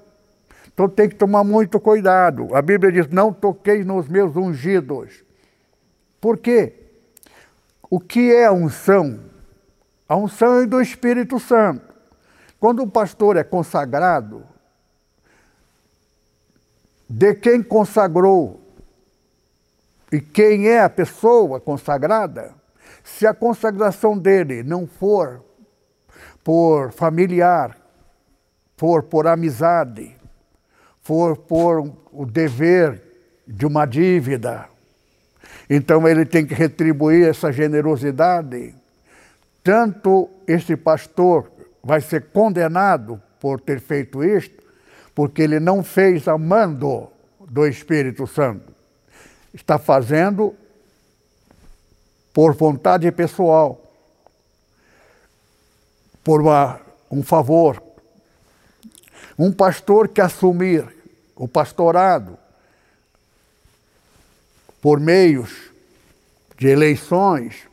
Então 0.74 0.90
tem 0.90 1.08
que 1.08 1.16
tomar 1.16 1.46
muito 1.46 1.80
cuidado. 1.80 2.54
A 2.54 2.62
Bíblia 2.62 2.92
diz: 2.92 3.08
não 3.08 3.32
toquei 3.32 3.84
nos 3.86 4.10
meus 4.10 4.36
ungidos. 4.36 5.24
Por 6.20 6.38
quê? 6.38 6.74
O 7.90 8.00
que 8.00 8.34
é 8.34 8.46
a 8.46 8.52
unção? 8.52 9.20
A 10.08 10.18
unção 10.18 10.60
é 10.60 10.66
do 10.66 10.82
Espírito 10.82 11.40
Santo. 11.40 11.89
Quando 12.60 12.84
o 12.84 12.88
pastor 12.88 13.38
é 13.38 13.44
consagrado, 13.44 14.44
de 17.10 17.34
quem 17.34 17.64
consagrou 17.64 18.62
e 20.12 20.20
quem 20.20 20.68
é 20.68 20.82
a 20.82 20.90
pessoa 20.90 21.60
consagrada, 21.60 22.54
se 23.04 23.26
a 23.26 23.34
consagração 23.34 24.18
dele 24.18 24.62
não 24.62 24.86
for 24.86 25.44
por 26.44 26.92
familiar, 26.92 27.78
for 28.76 29.04
por 29.04 29.26
amizade, 29.26 30.16
for 31.02 31.38
por 31.38 31.92
o 32.12 32.26
dever 32.26 33.02
de 33.48 33.66
uma 33.66 33.86
dívida, 33.86 34.68
então 35.70 36.08
ele 36.08 36.26
tem 36.26 36.46
que 36.46 36.54
retribuir 36.54 37.28
essa 37.28 37.52
generosidade. 37.52 38.76
Tanto 39.64 40.30
esse 40.48 40.76
pastor 40.76 41.52
vai 41.84 42.02
ser 42.02 42.28
condenado 42.32 43.22
por 43.40 43.60
ter 43.62 43.80
feito 43.80 44.24
isto, 44.24 44.64
porque 45.16 45.42
ele 45.42 45.60
não 45.60 45.84
fez 45.84 46.28
a 46.28 46.38
mando 46.38 47.10
do 47.40 47.66
Espírito 47.66 48.28
Santo. 48.28 48.74
Está 49.54 49.80
fazendo 49.80 50.56
por 52.34 52.54
vontade 52.54 53.12
pessoal, 53.12 53.82
por 56.24 56.42
uma, 56.42 56.80
um 57.10 57.24
favor. 57.24 57.82
Um 59.38 59.52
pastor 59.52 60.10
que 60.10 60.22
assumir 60.22 60.86
o 61.36 61.48
pastorado 61.48 62.38
por 64.82 65.00
meios 65.00 65.72
de 66.58 66.68
eleições, 66.68 67.69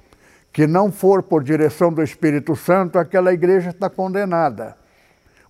que 0.57 0.67
não 0.67 0.91
for 0.91 1.23
por 1.23 1.45
direção 1.45 1.93
do 1.93 2.03
Espírito 2.03 2.57
Santo, 2.57 2.99
aquela 2.99 3.31
igreja 3.31 3.69
está 3.69 3.91
condenada. 3.91 4.75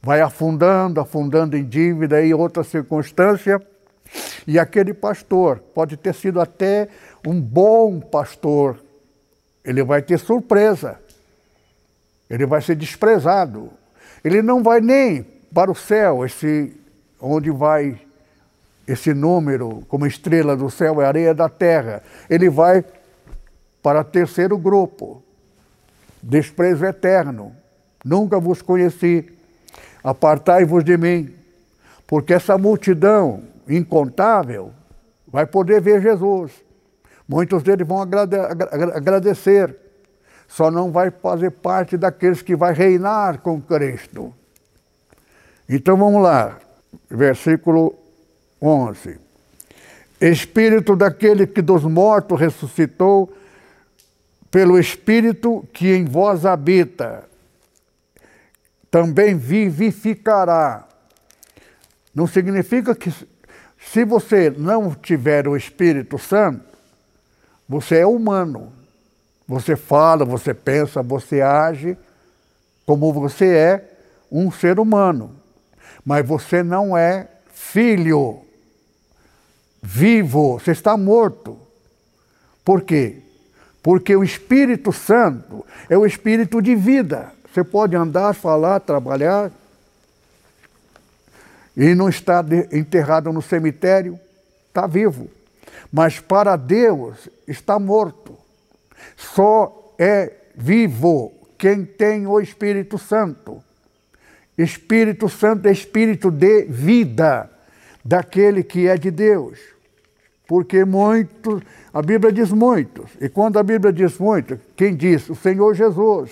Vai 0.02 0.20
afundando, 0.20 1.00
afundando 1.00 1.56
em 1.56 1.62
dívida 1.62 2.20
e 2.22 2.34
outra 2.34 2.64
circunstância. 2.64 3.62
E 4.48 4.58
aquele 4.58 4.92
pastor 4.92 5.60
pode 5.72 5.96
ter 5.96 6.12
sido 6.12 6.40
até 6.40 6.88
um 7.24 7.40
bom 7.40 8.00
pastor, 8.00 8.80
ele 9.64 9.84
vai 9.84 10.02
ter 10.02 10.18
surpresa, 10.18 10.98
ele 12.28 12.44
vai 12.44 12.60
ser 12.60 12.74
desprezado, 12.74 13.70
ele 14.24 14.42
não 14.42 14.60
vai 14.60 14.80
nem 14.80 15.24
para 15.54 15.70
o 15.70 15.74
céu, 15.76 16.26
esse 16.26 16.76
onde 17.20 17.52
vai 17.52 17.96
esse 18.88 19.14
número 19.14 19.84
como 19.88 20.04
estrela 20.04 20.56
do 20.56 20.68
céu 20.68 21.00
é 21.00 21.06
areia 21.06 21.32
da 21.32 21.48
terra, 21.48 22.02
ele 22.28 22.50
vai 22.50 22.84
para 23.86 24.02
terceiro 24.02 24.58
grupo. 24.58 25.22
Desprezo 26.20 26.84
eterno. 26.84 27.54
Nunca 28.04 28.40
vos 28.40 28.60
conheci. 28.60 29.32
Apartai-vos 30.02 30.82
de 30.82 30.96
mim. 30.96 31.32
Porque 32.04 32.34
essa 32.34 32.58
multidão 32.58 33.44
incontável 33.68 34.72
vai 35.28 35.46
poder 35.46 35.80
ver 35.80 36.02
Jesus. 36.02 36.50
Muitos 37.28 37.62
deles 37.62 37.86
vão 37.86 38.02
agrade 38.02 38.34
agradecer. 38.92 39.76
Só 40.48 40.68
não 40.68 40.90
vai 40.90 41.12
fazer 41.12 41.52
parte 41.52 41.96
daqueles 41.96 42.42
que 42.42 42.56
vai 42.56 42.74
reinar 42.74 43.38
com 43.38 43.62
Cristo. 43.62 44.34
Então 45.68 45.96
vamos 45.96 46.24
lá. 46.24 46.58
Versículo 47.08 47.94
11. 48.60 49.16
Espírito 50.20 50.96
daquele 50.96 51.46
que 51.46 51.62
dos 51.62 51.84
mortos 51.84 52.40
ressuscitou 52.40 53.32
pelo 54.56 54.78
Espírito 54.78 55.68
que 55.70 55.94
em 55.94 56.06
vós 56.06 56.46
habita, 56.46 57.28
também 58.90 59.36
vivificará. 59.36 60.88
Não 62.14 62.26
significa 62.26 62.94
que 62.94 63.12
se 63.78 64.02
você 64.06 64.48
não 64.48 64.94
tiver 64.94 65.46
o 65.46 65.58
Espírito 65.58 66.16
Santo, 66.18 66.64
você 67.68 67.98
é 67.98 68.06
humano. 68.06 68.72
Você 69.46 69.76
fala, 69.76 70.24
você 70.24 70.54
pensa, 70.54 71.02
você 71.02 71.42
age 71.42 71.94
como 72.86 73.12
você 73.12 73.54
é 73.54 73.98
um 74.32 74.50
ser 74.50 74.80
humano. 74.80 75.36
Mas 76.02 76.26
você 76.26 76.62
não 76.62 76.96
é 76.96 77.28
filho 77.52 78.40
vivo, 79.82 80.54
você 80.58 80.70
está 80.70 80.96
morto. 80.96 81.60
Por 82.64 82.80
quê? 82.80 83.25
Porque 83.86 84.16
o 84.16 84.24
Espírito 84.24 84.92
Santo 84.92 85.64
é 85.88 85.96
o 85.96 86.04
espírito 86.04 86.60
de 86.60 86.74
vida. 86.74 87.32
Você 87.48 87.62
pode 87.62 87.94
andar, 87.94 88.34
falar, 88.34 88.80
trabalhar 88.80 89.52
e 91.76 91.94
não 91.94 92.08
está 92.08 92.44
enterrado 92.72 93.32
no 93.32 93.40
cemitério, 93.40 94.18
está 94.66 94.88
vivo. 94.88 95.30
Mas 95.92 96.18
para 96.18 96.56
Deus 96.56 97.28
está 97.46 97.78
morto. 97.78 98.36
Só 99.16 99.94
é 99.96 100.32
vivo 100.56 101.32
quem 101.56 101.84
tem 101.84 102.26
o 102.26 102.40
Espírito 102.40 102.98
Santo. 102.98 103.62
Espírito 104.58 105.28
Santo 105.28 105.68
é 105.68 105.70
espírito 105.70 106.28
de 106.28 106.64
vida 106.64 107.48
daquele 108.04 108.64
que 108.64 108.88
é 108.88 108.96
de 108.96 109.12
Deus. 109.12 109.60
Porque 110.46 110.84
muitos, 110.84 111.62
a 111.96 112.02
Bíblia 112.02 112.30
diz 112.30 112.52
muitos, 112.52 113.10
e 113.18 113.26
quando 113.26 113.58
a 113.58 113.62
Bíblia 113.62 113.90
diz 113.90 114.18
muito, 114.18 114.60
quem 114.76 114.94
diz? 114.94 115.30
O 115.30 115.34
Senhor 115.34 115.74
Jesus. 115.74 116.30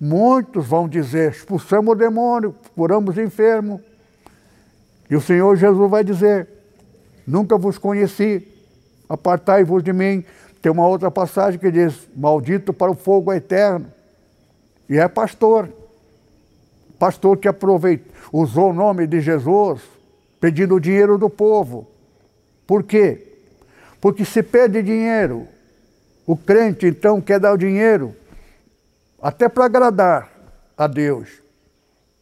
Muitos 0.00 0.66
vão 0.66 0.88
dizer: 0.88 1.32
expulsamos 1.32 1.92
o 1.92 1.94
demônio, 1.94 2.54
curamos 2.74 3.14
o 3.14 3.20
enfermo. 3.20 3.82
E 5.10 5.14
o 5.14 5.20
Senhor 5.20 5.54
Jesus 5.56 5.90
vai 5.90 6.02
dizer: 6.02 6.48
nunca 7.26 7.58
vos 7.58 7.76
conheci, 7.76 8.48
apartai-vos 9.06 9.82
de 9.82 9.92
mim. 9.92 10.24
Tem 10.62 10.72
uma 10.72 10.88
outra 10.88 11.10
passagem 11.10 11.60
que 11.60 11.70
diz: 11.70 12.08
maldito 12.16 12.72
para 12.72 12.90
o 12.90 12.94
fogo 12.94 13.30
eterno. 13.30 13.92
E 14.88 14.96
é 14.96 15.06
pastor. 15.06 15.68
Pastor 16.98 17.36
que 17.36 17.46
aproveitou, 17.46 18.10
usou 18.32 18.70
o 18.70 18.72
nome 18.72 19.06
de 19.06 19.20
Jesus, 19.20 19.82
pedindo 20.40 20.76
o 20.76 20.80
dinheiro 20.80 21.18
do 21.18 21.28
povo. 21.28 21.86
Por 22.66 22.82
quê? 22.82 23.27
Porque 24.00 24.24
se 24.24 24.42
pede 24.42 24.82
dinheiro, 24.82 25.48
o 26.26 26.36
crente 26.36 26.86
então 26.86 27.20
quer 27.20 27.40
dar 27.40 27.52
o 27.52 27.58
dinheiro 27.58 28.14
até 29.20 29.48
para 29.48 29.64
agradar 29.64 30.30
a 30.76 30.86
Deus, 30.86 31.42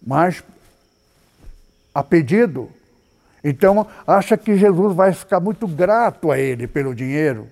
mas 0.00 0.42
a 1.94 2.02
pedido. 2.02 2.70
Então 3.44 3.86
acha 4.06 4.36
que 4.36 4.56
Jesus 4.56 4.94
vai 4.94 5.12
ficar 5.12 5.40
muito 5.40 5.66
grato 5.66 6.30
a 6.30 6.38
ele 6.38 6.66
pelo 6.66 6.94
dinheiro. 6.94 7.48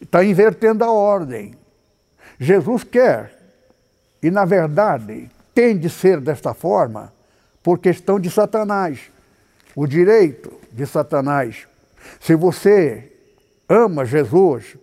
Está 0.00 0.22
invertendo 0.24 0.84
a 0.84 0.90
ordem. 0.90 1.54
Jesus 2.38 2.84
quer, 2.84 3.36
e 4.22 4.30
na 4.30 4.44
verdade 4.44 5.28
tem 5.54 5.76
de 5.76 5.90
ser 5.90 6.20
desta 6.20 6.54
forma, 6.54 7.12
por 7.62 7.78
questão 7.78 8.20
de 8.20 8.30
Satanás, 8.30 9.10
o 9.74 9.86
direito 9.86 10.52
de 10.72 10.86
Satanás. 10.86 11.66
Se 12.20 12.34
você 12.36 13.12
ama 13.68 14.04
Jesus 14.04 14.76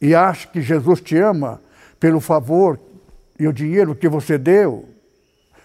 e 0.00 0.14
acha 0.14 0.48
que 0.48 0.60
Jesus 0.60 1.00
te 1.00 1.16
ama 1.16 1.60
pelo 2.00 2.20
favor 2.20 2.78
e 3.38 3.46
o 3.46 3.52
dinheiro 3.52 3.94
que 3.94 4.08
você 4.08 4.38
deu, 4.38 4.88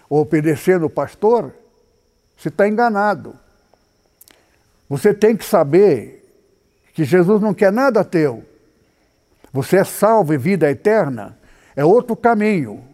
obedecendo 0.08 0.86
o 0.86 0.90
pastor, 0.90 1.54
você 2.36 2.48
está 2.48 2.68
enganado. 2.68 3.34
Você 4.88 5.14
tem 5.14 5.36
que 5.36 5.44
saber 5.44 6.22
que 6.92 7.04
Jesus 7.04 7.40
não 7.40 7.54
quer 7.54 7.72
nada 7.72 8.04
teu. 8.04 8.44
Você 9.52 9.78
é 9.78 9.84
salvo 9.84 10.34
e 10.34 10.38
vida 10.38 10.70
eterna. 10.70 11.38
É 11.74 11.84
outro 11.84 12.14
caminho. 12.14 12.84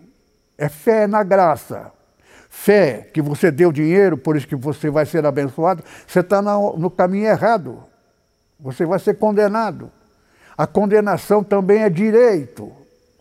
É 0.57 0.69
fé 0.69 1.07
na 1.07 1.23
graça. 1.23 1.93
Fé 2.49 3.09
que 3.13 3.21
você 3.21 3.51
deu 3.51 3.73
dinheiro, 3.73 4.17
por 4.17 4.37
isso 4.37 4.47
que 4.47 4.57
você 4.57 4.91
vai 4.91 5.07
ser 5.07 5.25
abençoado. 5.27 5.83
Você 6.07 6.21
está 6.21 6.41
no 6.41 6.91
caminho 6.91 7.27
errado. 7.27 7.85
Você 8.61 8.85
vai 8.85 8.99
ser 8.99 9.15
condenado. 9.15 9.91
A 10.57 10.67
condenação 10.67 11.45
também 11.45 11.83
é 11.83 11.91
direito 11.91 12.73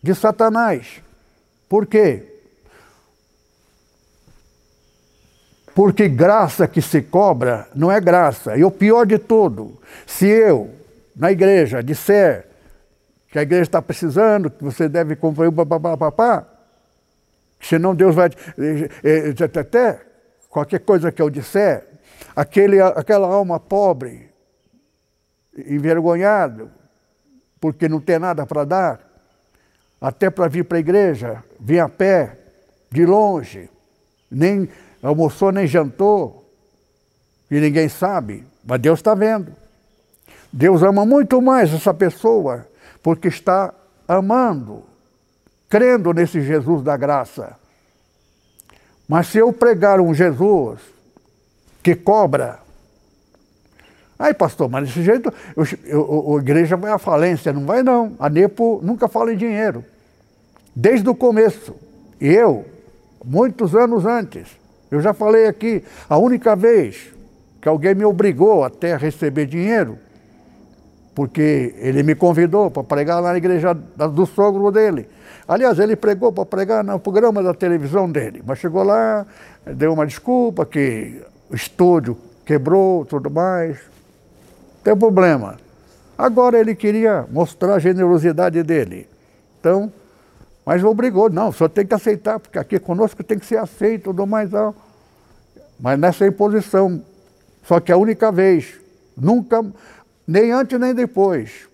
de 0.02 0.14
Satanás. 0.14 1.00
Por 1.68 1.86
quê? 1.86 2.24
Porque 5.74 6.08
graça 6.08 6.66
que 6.66 6.82
se 6.82 7.02
cobra 7.02 7.68
não 7.72 7.92
é 7.92 8.00
graça. 8.00 8.56
E 8.56 8.64
o 8.64 8.70
pior 8.70 9.06
de 9.06 9.16
tudo, 9.16 9.80
se 10.04 10.26
eu, 10.26 10.70
na 11.14 11.30
igreja, 11.30 11.82
disser 11.82 12.48
que 13.30 13.38
a 13.38 13.42
igreja 13.42 13.62
está 13.62 13.80
precisando, 13.80 14.50
que 14.50 14.64
você 14.64 14.88
deve 14.88 15.14
comprar 15.14 15.48
o 15.48 15.52
papapá, 15.52 16.44
senão 17.60 17.94
Deus 17.94 18.14
vai. 18.14 18.30
Até 19.60 20.00
qualquer 20.48 20.80
coisa 20.80 21.12
que 21.12 21.22
eu 21.22 21.30
disser, 21.30 21.86
aquele, 22.34 22.80
aquela 22.80 23.28
alma 23.28 23.60
pobre, 23.60 24.27
envergonhado, 25.66 26.70
porque 27.60 27.88
não 27.88 28.00
tem 28.00 28.18
nada 28.18 28.46
para 28.46 28.64
dar, 28.64 29.00
até 30.00 30.30
para 30.30 30.48
vir 30.48 30.64
para 30.64 30.78
a 30.78 30.80
igreja, 30.80 31.42
vir 31.58 31.80
a 31.80 31.88
pé, 31.88 32.38
de 32.90 33.04
longe, 33.04 33.68
nem 34.30 34.68
almoçou 35.02 35.52
nem 35.52 35.66
jantou, 35.66 36.44
e 37.50 37.58
ninguém 37.60 37.88
sabe, 37.88 38.46
mas 38.64 38.80
Deus 38.80 38.98
está 38.98 39.14
vendo. 39.14 39.52
Deus 40.52 40.82
ama 40.82 41.04
muito 41.04 41.40
mais 41.42 41.72
essa 41.72 41.92
pessoa, 41.92 42.66
porque 43.02 43.28
está 43.28 43.72
amando, 44.06 44.82
crendo 45.68 46.12
nesse 46.12 46.40
Jesus 46.40 46.82
da 46.82 46.96
graça. 46.96 47.56
Mas 49.06 49.28
se 49.28 49.38
eu 49.38 49.52
pregar 49.52 50.00
um 50.00 50.12
Jesus 50.12 50.80
que 51.82 51.94
cobra, 51.94 52.60
Aí, 54.18 54.34
pastor, 54.34 54.68
mas 54.68 54.88
desse 54.88 55.02
jeito 55.02 55.32
eu, 55.56 55.64
eu, 55.84 56.36
a 56.36 56.40
igreja 56.40 56.76
vai 56.76 56.90
à 56.90 56.98
falência. 56.98 57.52
Não 57.52 57.64
vai, 57.64 57.82
não. 57.82 58.14
A 58.18 58.28
NEPO 58.28 58.80
nunca 58.82 59.06
fala 59.06 59.32
em 59.32 59.36
dinheiro. 59.36 59.84
Desde 60.74 61.08
o 61.08 61.14
começo. 61.14 61.74
Eu, 62.20 62.66
muitos 63.24 63.76
anos 63.76 64.04
antes, 64.04 64.48
eu 64.90 65.00
já 65.00 65.14
falei 65.14 65.46
aqui, 65.46 65.84
a 66.08 66.18
única 66.18 66.56
vez 66.56 67.14
que 67.62 67.68
alguém 67.68 67.94
me 67.94 68.04
obrigou 68.04 68.64
até 68.64 68.94
a 68.94 68.96
receber 68.96 69.46
dinheiro, 69.46 69.96
porque 71.14 71.74
ele 71.78 72.02
me 72.02 72.16
convidou 72.16 72.72
para 72.72 72.82
pregar 72.82 73.22
lá 73.22 73.30
na 73.30 73.38
igreja 73.38 73.72
do 73.72 74.26
sogro 74.26 74.72
dele. 74.72 75.08
Aliás, 75.46 75.78
ele 75.78 75.94
pregou 75.94 76.32
para 76.32 76.44
pregar 76.44 76.82
no 76.82 76.98
programa 76.98 77.40
da 77.40 77.54
televisão 77.54 78.10
dele, 78.10 78.42
mas 78.44 78.58
chegou 78.58 78.82
lá, 78.82 79.24
deu 79.64 79.92
uma 79.92 80.06
desculpa 80.06 80.66
que 80.66 81.22
o 81.48 81.54
estúdio 81.54 82.16
quebrou, 82.44 83.04
tudo 83.04 83.30
mais 83.30 83.78
tem 84.82 84.96
problema. 84.96 85.56
Agora 86.16 86.58
ele 86.58 86.74
queria 86.74 87.26
mostrar 87.30 87.74
a 87.74 87.78
generosidade 87.78 88.62
dele. 88.62 89.08
Então, 89.60 89.92
mas 90.66 90.84
obrigou, 90.84 91.30
não, 91.30 91.50
só 91.52 91.68
tem 91.68 91.86
que 91.86 91.94
aceitar, 91.94 92.38
porque 92.38 92.58
aqui 92.58 92.78
conosco 92.78 93.22
tem 93.24 93.38
que 93.38 93.46
ser 93.46 93.56
aceito, 93.56 94.04
tudo 94.04 94.26
mais. 94.26 94.50
Não. 94.50 94.74
Mas 95.80 95.98
nessa 95.98 96.26
imposição, 96.26 97.02
só 97.64 97.80
que 97.80 97.92
é 97.92 97.94
a 97.94 97.98
única 97.98 98.32
vez, 98.32 98.74
nunca, 99.16 99.64
nem 100.26 100.50
antes 100.50 100.78
nem 100.78 100.94
depois. 100.94 101.68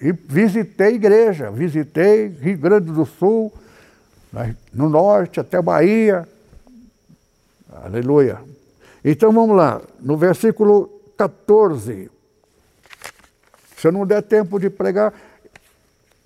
E 0.00 0.12
visitei 0.12 0.94
igreja, 0.94 1.50
visitei 1.50 2.28
Rio 2.28 2.58
Grande 2.58 2.92
do 2.92 3.04
Sul, 3.04 3.52
no 4.72 4.88
norte, 4.88 5.40
até 5.40 5.60
Bahia. 5.60 6.28
Aleluia. 7.82 8.38
Então 9.04 9.32
vamos 9.32 9.56
lá, 9.56 9.80
no 10.00 10.16
versículo 10.16 10.88
14. 11.16 12.10
Se 13.80 13.88
eu 13.88 13.92
não 13.92 14.04
der 14.04 14.22
tempo 14.22 14.60
de 14.60 14.68
pregar, 14.68 15.14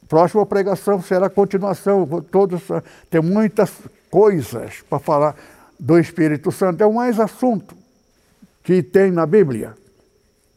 próxima 0.08 0.44
pregação 0.44 1.00
será 1.00 1.26
a 1.26 1.30
continuação. 1.30 2.04
Todos, 2.28 2.62
tem 3.08 3.22
muitas 3.22 3.70
coisas 4.10 4.82
para 4.90 4.98
falar 4.98 5.36
do 5.78 5.96
Espírito 5.96 6.50
Santo. 6.50 6.82
É 6.82 6.86
o 6.86 6.94
mais 6.94 7.20
assunto 7.20 7.76
que 8.64 8.82
tem 8.82 9.12
na 9.12 9.24
Bíblia. 9.24 9.74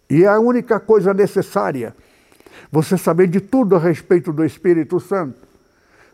E 0.10 0.24
é 0.24 0.28
a 0.28 0.40
única 0.40 0.80
coisa 0.80 1.14
necessária 1.14 1.96
você 2.72 2.98
saber 2.98 3.28
de 3.28 3.42
tudo 3.42 3.76
a 3.76 3.80
respeito 3.80 4.34
do 4.34 4.44
Espírito 4.44 5.00
Santo. 5.00 5.38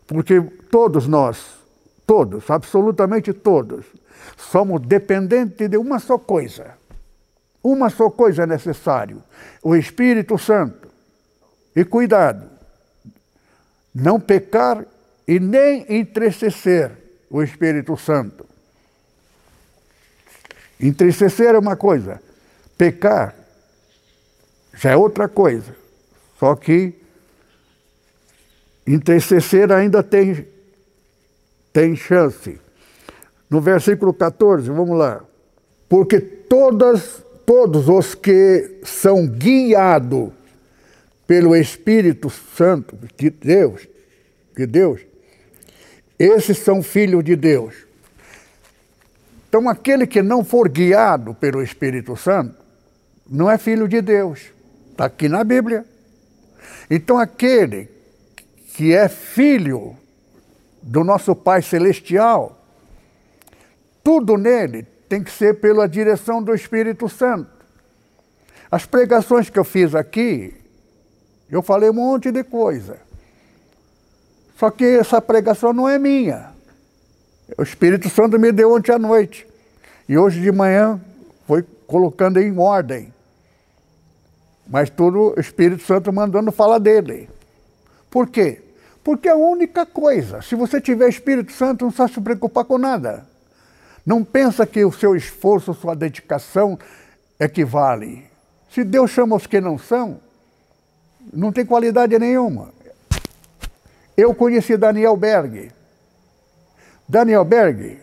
Porque 0.06 0.42
todos 0.70 1.08
nós, 1.08 1.46
todos, 2.06 2.52
absolutamente 2.52 3.32
todos, 3.32 3.86
somos 4.36 4.82
dependentes 4.82 5.70
de 5.70 5.78
uma 5.78 5.98
só 5.98 6.18
coisa 6.18 6.83
uma 7.64 7.90
só 7.90 8.10
coisa 8.10 8.44
é 8.44 8.48
necessário: 8.48 9.24
o 9.62 9.76
Espírito 9.76 10.38
Santo. 10.38 10.90
E 11.76 11.84
cuidado, 11.84 12.48
não 13.96 14.20
pecar 14.20 14.86
e 15.28 15.40
nem 15.40 15.86
entristecer 15.90 16.92
o 17.30 17.42
Espírito 17.42 17.98
Santo. 17.98 18.46
Entristecer 20.80 21.56
é 21.56 21.58
uma 21.58 21.76
coisa, 21.76 22.22
pecar 22.78 23.36
já 24.74 24.92
é 24.92 24.98
outra 24.98 25.28
coisa. 25.28 25.76
Só 26.40 26.56
que 26.56 26.94
entristecer 28.86 29.72
ainda 29.72 30.02
tem, 30.04 30.48
tem 31.72 31.96
chance. 31.96 32.60
No 33.50 33.62
versículo 33.62 34.14
14, 34.14 34.70
vamos 34.70 34.98
lá. 34.98 35.24
Porque 35.88 36.20
todas 36.20 37.24
todos 37.46 37.90
os 37.90 38.16
que 38.16 38.80
são 38.84 39.28
guiados 39.28 40.32
pelo 41.26 41.56
Espírito 41.56 42.30
Santo 42.30 42.98
de 43.18 43.30
Deus, 43.30 43.88
de 44.56 44.66
Deus, 44.66 45.02
esses 46.18 46.58
são 46.60 46.84
filhos 46.84 47.24
de 47.24 47.36
Deus. 47.36 47.76
Então, 49.50 49.70
aquele 49.70 50.08
que 50.08 50.22
não 50.22 50.44
for 50.44 50.68
guiado 50.68 51.34
pelo 51.34 51.62
Espírito 51.62 52.16
Santo, 52.16 52.56
não 53.30 53.50
é 53.50 53.58
filho 53.58 53.88
de 53.88 54.02
Deus. 54.02 54.52
Está 54.90 55.06
aqui 55.06 55.30
na 55.30 55.44
Bíblia. 55.44 55.86
Então, 56.90 57.18
aquele 57.18 57.90
que 58.76 58.94
é 58.94 59.08
filho 59.08 59.96
do 60.82 61.04
nosso 61.04 61.36
Pai 61.36 61.62
Celestial, 61.62 62.60
tudo 64.04 64.38
nele 64.38 64.88
tem 65.14 65.22
que 65.22 65.30
ser 65.30 65.60
pela 65.60 65.88
direção 65.88 66.42
do 66.42 66.56
Espírito 66.56 67.08
Santo. 67.08 67.48
As 68.72 68.88
pregações 68.88 69.48
que 69.48 69.60
eu 69.60 69.64
fiz 69.64 69.94
aqui, 69.94 70.56
eu 71.52 71.62
falei 71.62 71.92
um 71.92 71.94
monte 71.94 72.32
de 72.32 72.44
coisa. 72.44 72.98
Só 74.58 74.72
que 74.72 74.84
essa 74.84 75.22
pregação 75.22 75.72
não 75.72 75.88
é 75.88 76.00
minha. 76.00 76.50
O 77.56 77.62
Espírito 77.62 78.10
Santo 78.10 78.40
me 78.40 78.52
deu 78.52 78.74
ontem 78.74 78.92
à 78.92 78.98
noite. 78.98 79.46
E 80.10 80.18
hoje 80.18 80.42
de 80.42 80.52
manhã 80.52 81.00
foi 81.46 81.64
colocando 81.86 82.40
em 82.40 82.58
ordem. 82.58 83.14
Mas 84.68 84.90
tudo 84.90 85.36
o 85.38 85.40
Espírito 85.40 85.84
Santo 85.84 86.12
mandando 86.12 86.52
falar 86.52 86.80
dele. 86.80 87.30
Por 88.10 88.28
quê? 88.30 88.64
Porque 89.04 89.28
é 89.28 89.34
a 89.34 89.36
única 89.36 89.86
coisa. 89.86 90.42
Se 90.42 90.56
você 90.56 90.82
tiver 90.82 91.08
Espírito 91.08 91.52
Santo, 91.52 91.86
não 91.86 91.92
precisa 91.92 92.16
se 92.16 92.20
preocupar 92.20 92.66
com 92.66 92.80
nada. 92.80 93.32
Não 94.06 94.24
pensa 94.24 94.66
que 94.66 94.84
o 94.84 94.92
seu 94.92 95.16
esforço, 95.16 95.74
sua 95.74 95.96
dedicação 95.96 96.78
equivale. 97.40 98.26
Se 98.70 98.84
Deus 98.84 99.12
chama 99.12 99.36
os 99.36 99.48
que 99.48 99.62
não 99.62 99.78
são, 99.78 100.20
não 101.32 101.52
tem 101.52 101.66
qualidade 101.66 102.18
nenhuma. 102.20 102.70
Eu 104.18 104.36
conheci 104.36 104.76
Daniel 104.76 105.16
Berg. 105.16 105.72
Daniel 107.08 107.46
Berg, 107.46 108.00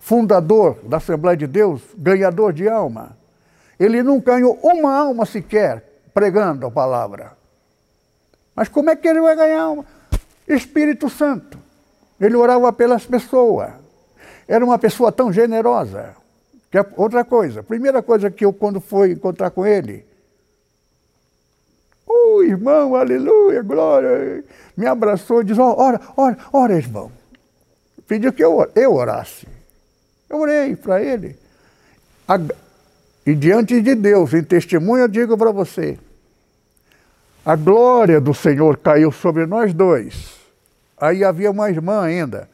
fundador 0.00 0.78
da 0.84 0.96
Assembleia 0.96 1.36
de 1.36 1.46
Deus, 1.46 1.82
ganhador 1.96 2.52
de 2.52 2.68
alma. 2.68 3.16
Ele 3.78 4.02
nunca 4.02 4.32
ganhou 4.32 4.58
uma 4.62 4.96
alma 4.96 5.26
sequer 5.26 5.84
pregando 6.14 6.66
a 6.66 6.70
palavra. 6.70 7.32
Mas 8.54 8.68
como 8.68 8.90
é 8.90 8.96
que 8.96 9.08
ele 9.08 9.20
vai 9.20 9.34
ganhar 9.34 9.62
alma? 9.62 9.84
Espírito 10.46 11.08
Santo. 11.08 11.58
Ele 12.20 12.36
orava 12.36 12.72
pelas 12.72 13.04
pessoas. 13.06 13.81
Era 14.52 14.62
uma 14.62 14.78
pessoa 14.78 15.10
tão 15.10 15.32
generosa. 15.32 16.14
Que 16.70 16.76
é 16.76 16.86
outra 16.96 17.24
coisa, 17.24 17.62
primeira 17.62 18.02
coisa 18.02 18.30
que 18.30 18.44
eu, 18.44 18.52
quando 18.52 18.82
fui 18.82 19.12
encontrar 19.12 19.50
com 19.50 19.66
ele, 19.66 20.04
o 22.06 22.36
oh, 22.36 22.42
irmão, 22.42 22.94
aleluia, 22.94 23.62
glória, 23.62 24.44
me 24.76 24.86
abraçou 24.86 25.40
e 25.40 25.44
disse: 25.44 25.60
Ora, 25.60 26.00
ora, 26.16 26.36
ora, 26.52 26.76
irmão. 26.76 27.10
pediu 28.06 28.32
que 28.32 28.44
eu, 28.44 28.70
eu 28.74 28.94
orasse. 28.94 29.48
Eu 30.28 30.38
orei 30.40 30.76
para 30.76 31.02
ele. 31.02 31.36
E 33.24 33.34
diante 33.34 33.80
de 33.80 33.94
Deus, 33.94 34.34
em 34.34 34.42
testemunho, 34.42 35.04
eu 35.04 35.08
digo 35.08 35.36
para 35.36 35.50
você: 35.50 35.98
a 37.44 37.56
glória 37.56 38.20
do 38.20 38.34
Senhor 38.34 38.76
caiu 38.76 39.12
sobre 39.12 39.46
nós 39.46 39.72
dois. 39.72 40.38
Aí 40.98 41.24
havia 41.24 41.50
uma 41.50 41.70
irmã 41.70 42.02
ainda. 42.02 42.48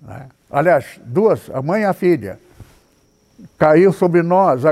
Né? 0.00 0.28
Aliás, 0.50 1.00
duas, 1.04 1.50
a 1.50 1.60
mãe 1.60 1.82
e 1.82 1.84
a 1.84 1.92
filha. 1.92 2.38
Caiu 3.58 3.92
sobre 3.92 4.22
nós 4.22 4.64
a, 4.64 4.70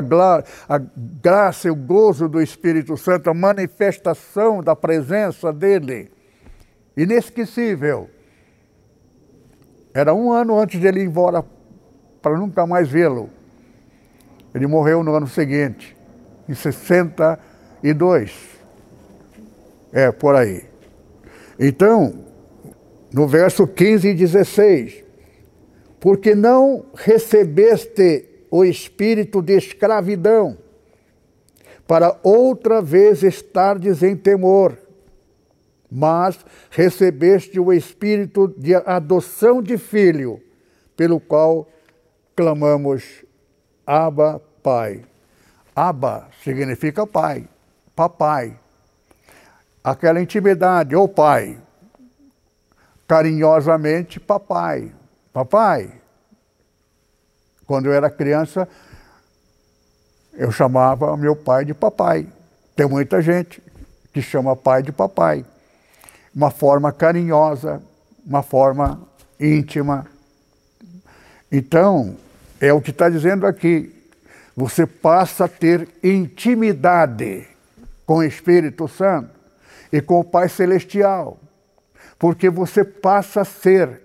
a 0.69 0.79
graça 0.79 1.69
e 1.69 1.71
o 1.71 1.75
gozo 1.75 2.29
do 2.29 2.41
Espírito 2.41 2.97
Santo, 2.97 3.29
a 3.29 3.35
manifestação 3.35 4.63
da 4.63 4.75
presença 4.75 5.53
dele. 5.53 6.11
Inesquecível. 6.97 8.09
Era 9.93 10.15
um 10.15 10.33
ano 10.33 10.59
antes 10.59 10.81
de 10.81 10.87
ele 10.87 11.01
ir 11.01 11.07
embora 11.07 11.45
para 12.23 12.39
nunca 12.39 12.67
mais 12.67 12.89
vê-lo. 12.89 13.29
Ele 14.55 14.67
morreu 14.67 15.03
no 15.03 15.15
ano 15.15 15.27
seguinte, 15.27 15.95
em 16.49 16.55
62. 16.55 18.55
É, 19.93 20.11
por 20.11 20.35
aí. 20.35 20.65
Então, 21.59 22.25
no 23.13 23.29
verso 23.29 23.67
15 23.67 24.09
e 24.09 24.15
16, 24.15 25.04
porque 26.05 26.35
não 26.35 26.85
recebeste 26.95 28.29
o 28.51 28.63
espírito 28.63 29.41
de 29.41 29.57
escravidão, 29.57 30.59
para 31.87 32.21
outra 32.23 32.83
vez 32.83 33.23
estardes 33.23 34.03
em 34.03 34.15
temor, 34.15 34.77
mas 35.91 36.45
recebeste 36.71 37.59
o 37.59 37.73
espírito 37.73 38.49
de 38.49 38.75
adoção 38.75 39.63
de 39.63 39.79
filho, 39.79 40.43
pelo 40.95 41.19
qual 41.19 41.67
clamamos 42.37 43.25
Abba, 43.87 44.43
Pai. 44.63 45.07
Abba 45.75 46.29
significa 46.43 47.07
pai, 47.07 47.49
papai. 47.97 48.61
Aquela 49.83 50.21
intimidade, 50.21 50.95
ou 50.95 51.09
pai, 51.09 51.59
carinhosamente, 53.09 54.21
papai, 54.21 54.93
papai. 55.35 55.91
Quando 57.67 57.87
eu 57.87 57.93
era 57.93 58.09
criança, 58.09 58.69
eu 60.33 60.53
chamava 60.53 61.17
meu 61.17 61.35
pai 61.35 61.65
de 61.65 61.75
papai. 61.75 62.29
Tem 62.77 62.87
muita 62.87 63.21
gente 63.21 63.61
que 64.13 64.23
chama 64.23 64.55
pai 64.55 64.81
de 64.81 64.93
papai. 64.93 65.45
Uma 66.33 66.53
forma 66.53 66.93
carinhosa, 66.93 67.83
uma 68.25 68.45
forma 68.45 69.01
íntima. 69.41 70.07
Então, 71.51 72.17
é 72.61 72.73
o 72.73 72.81
que 72.81 72.91
está 72.91 73.09
dizendo 73.09 73.45
aqui. 73.45 73.93
Você 74.57 74.87
passa 74.87 75.47
a 75.47 75.49
ter 75.49 75.89
intimidade 76.01 77.45
com 78.07 78.19
o 78.19 78.23
Espírito 78.23 78.87
Santo 78.87 79.31
e 79.93 80.01
com 80.01 80.21
o 80.21 80.25
Pai 80.25 80.49
Celestial, 80.49 81.39
porque 82.19 82.49
você 82.49 82.85
passa 82.85 83.41
a 83.41 83.45
ser 83.45 84.04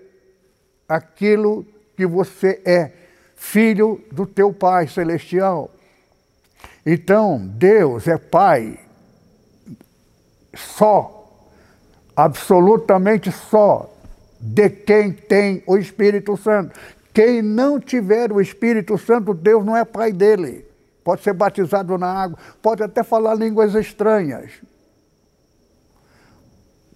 aquilo 0.90 1.66
que 1.96 2.06
você 2.06 2.62
é, 2.66 2.92
filho 3.36 4.04
do 4.12 4.26
teu 4.26 4.52
Pai 4.52 4.88
Celestial. 4.88 5.72
Então, 6.86 7.40
Deus 7.40 8.08
é 8.08 8.18
Pai 8.18 8.80
só, 10.56 11.48
absolutamente 12.16 13.32
só, 13.32 13.94
de 14.40 14.70
quem 14.70 15.12
tem 15.12 15.64
o 15.68 15.78
Espírito 15.78 16.36
Santo. 16.36 16.78
Quem 17.14 17.42
não 17.42 17.80
tiver 17.80 18.32
o 18.32 18.42
Espírito 18.42 18.98
Santo, 18.98 19.34
Deus 19.34 19.64
não 19.64 19.78
é 19.78 19.86
pai 19.86 20.12
dele. 20.12 20.66
Pode 21.04 21.22
ser 21.22 21.34
batizado 21.34 21.98
na 21.98 22.08
água, 22.08 22.38
pode 22.62 22.84
até 22.84 23.04
falar 23.04 23.36
línguas 23.36 23.76
estranhas, 23.76 24.52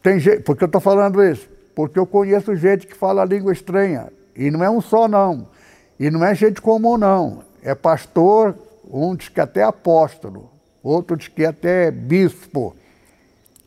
tem 0.03 0.19
gente, 0.19 0.41
por 0.41 0.57
que 0.57 0.65
eu 0.65 0.67
estou 0.67 0.81
falando 0.81 1.23
isso? 1.23 1.49
Porque 1.75 1.97
eu 1.97 2.05
conheço 2.05 2.55
gente 2.55 2.87
que 2.87 2.95
fala 2.95 3.25
língua 3.25 3.51
estranha. 3.51 4.11
E 4.35 4.49
não 4.51 4.63
é 4.63 4.69
um 4.69 4.81
só, 4.81 5.07
não. 5.07 5.47
E 5.99 6.09
não 6.09 6.23
é 6.23 6.33
gente 6.35 6.61
comum, 6.61 6.97
não. 6.97 7.43
É 7.61 7.73
pastor, 7.73 8.55
um 8.89 9.15
diz 9.15 9.29
que 9.29 9.39
até 9.39 9.63
apóstolo, 9.63 10.49
outro 10.83 11.15
diz 11.15 11.27
que 11.27 11.45
até 11.45 11.89
bispo. 11.89 12.75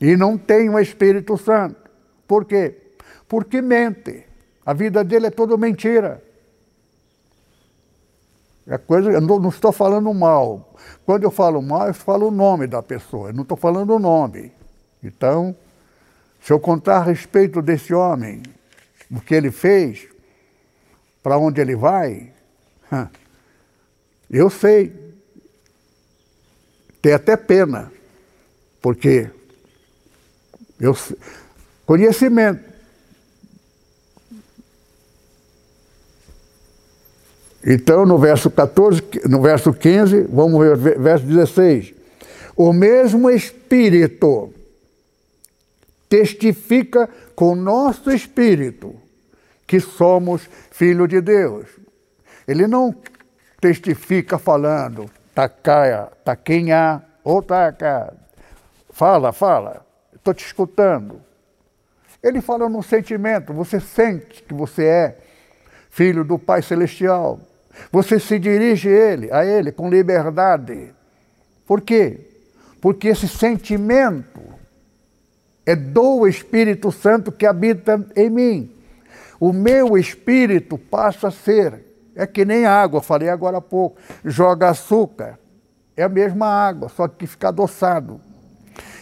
E 0.00 0.16
não 0.16 0.36
tem 0.36 0.68
o 0.68 0.78
Espírito 0.78 1.36
Santo. 1.38 1.76
Por 2.26 2.44
quê? 2.44 2.76
Porque 3.28 3.62
mente. 3.62 4.24
A 4.64 4.72
vida 4.72 5.02
dele 5.04 5.28
é 5.28 5.30
toda 5.30 5.56
mentira. 5.56 6.22
É 8.66 8.76
coisa, 8.76 9.12
eu 9.12 9.20
não, 9.20 9.38
não, 9.38 9.48
estou 9.48 9.70
falando 9.70 10.12
mal. 10.12 10.74
Quando 11.04 11.22
eu 11.22 11.30
falo 11.30 11.62
mal, 11.62 11.86
eu 11.86 11.94
falo 11.94 12.28
o 12.28 12.30
nome 12.32 12.66
da 12.66 12.82
pessoa, 12.82 13.28
eu 13.28 13.32
não 13.32 13.42
estou 13.42 13.56
falando 13.56 13.94
o 13.94 13.98
nome. 13.98 14.52
Então, 15.02 15.54
se 16.46 16.52
eu 16.52 16.60
contar 16.60 16.98
a 16.98 17.02
respeito 17.02 17.60
desse 17.60 17.92
homem, 17.92 18.40
o 19.10 19.20
que 19.20 19.34
ele 19.34 19.50
fez, 19.50 20.06
para 21.20 21.36
onde 21.36 21.60
ele 21.60 21.74
vai, 21.74 22.32
eu 24.30 24.48
sei. 24.48 24.94
Tem 27.02 27.14
até 27.14 27.36
pena, 27.36 27.90
porque 28.80 29.28
eu 30.78 30.96
conhecimento. 31.84 32.62
Então, 37.64 38.06
no 38.06 38.18
verso 38.18 38.48
14, 38.52 39.02
no 39.28 39.42
verso 39.42 39.72
15, 39.72 40.28
vamos 40.30 40.78
ver, 40.78 40.96
verso 40.96 41.26
16. 41.26 41.92
O 42.56 42.72
mesmo 42.72 43.28
Espírito 43.28 44.54
testifica 46.08 47.08
com 47.34 47.54
nosso 47.54 48.10
espírito 48.10 48.94
que 49.66 49.80
somos 49.80 50.48
filhos 50.70 51.08
de 51.08 51.20
Deus. 51.20 51.66
Ele 52.46 52.66
não 52.66 52.94
testifica 53.60 54.38
falando 54.38 55.10
tacaia, 55.34 56.08
taquinha 56.24 57.02
ou 57.24 57.42
taca. 57.42 58.14
Fala, 58.90 59.32
fala, 59.32 59.84
estou 60.14 60.32
te 60.32 60.44
escutando. 60.44 61.20
Ele 62.22 62.40
fala 62.40 62.68
no 62.68 62.82
sentimento, 62.82 63.52
você 63.52 63.78
sente 63.78 64.42
que 64.42 64.54
você 64.54 64.84
é 64.84 65.18
filho 65.90 66.24
do 66.24 66.38
Pai 66.38 66.62
Celestial. 66.62 67.40
Você 67.92 68.18
se 68.18 68.38
dirige 68.38 68.88
a 68.88 68.92
ele, 68.92 69.32
a 69.32 69.44
ele 69.44 69.70
com 69.70 69.90
liberdade. 69.90 70.94
Por 71.66 71.80
quê? 71.82 72.20
Porque 72.80 73.08
esse 73.08 73.28
sentimento 73.28 74.40
é 75.66 75.74
do 75.74 76.28
Espírito 76.28 76.92
Santo 76.92 77.32
que 77.32 77.44
habita 77.44 78.06
em 78.14 78.30
mim. 78.30 78.72
O 79.38 79.52
meu 79.52 79.98
espírito 79.98 80.78
passa 80.78 81.28
a 81.28 81.30
ser, 81.30 81.84
é 82.14 82.26
que 82.26 82.44
nem 82.44 82.64
água, 82.64 83.02
falei 83.02 83.28
agora 83.28 83.58
há 83.58 83.60
pouco, 83.60 83.98
joga 84.24 84.70
açúcar, 84.70 85.38
é 85.96 86.04
a 86.04 86.08
mesma 86.08 86.46
água, 86.46 86.88
só 86.88 87.06
que 87.08 87.26
fica 87.26 87.48
adoçado. 87.48 88.20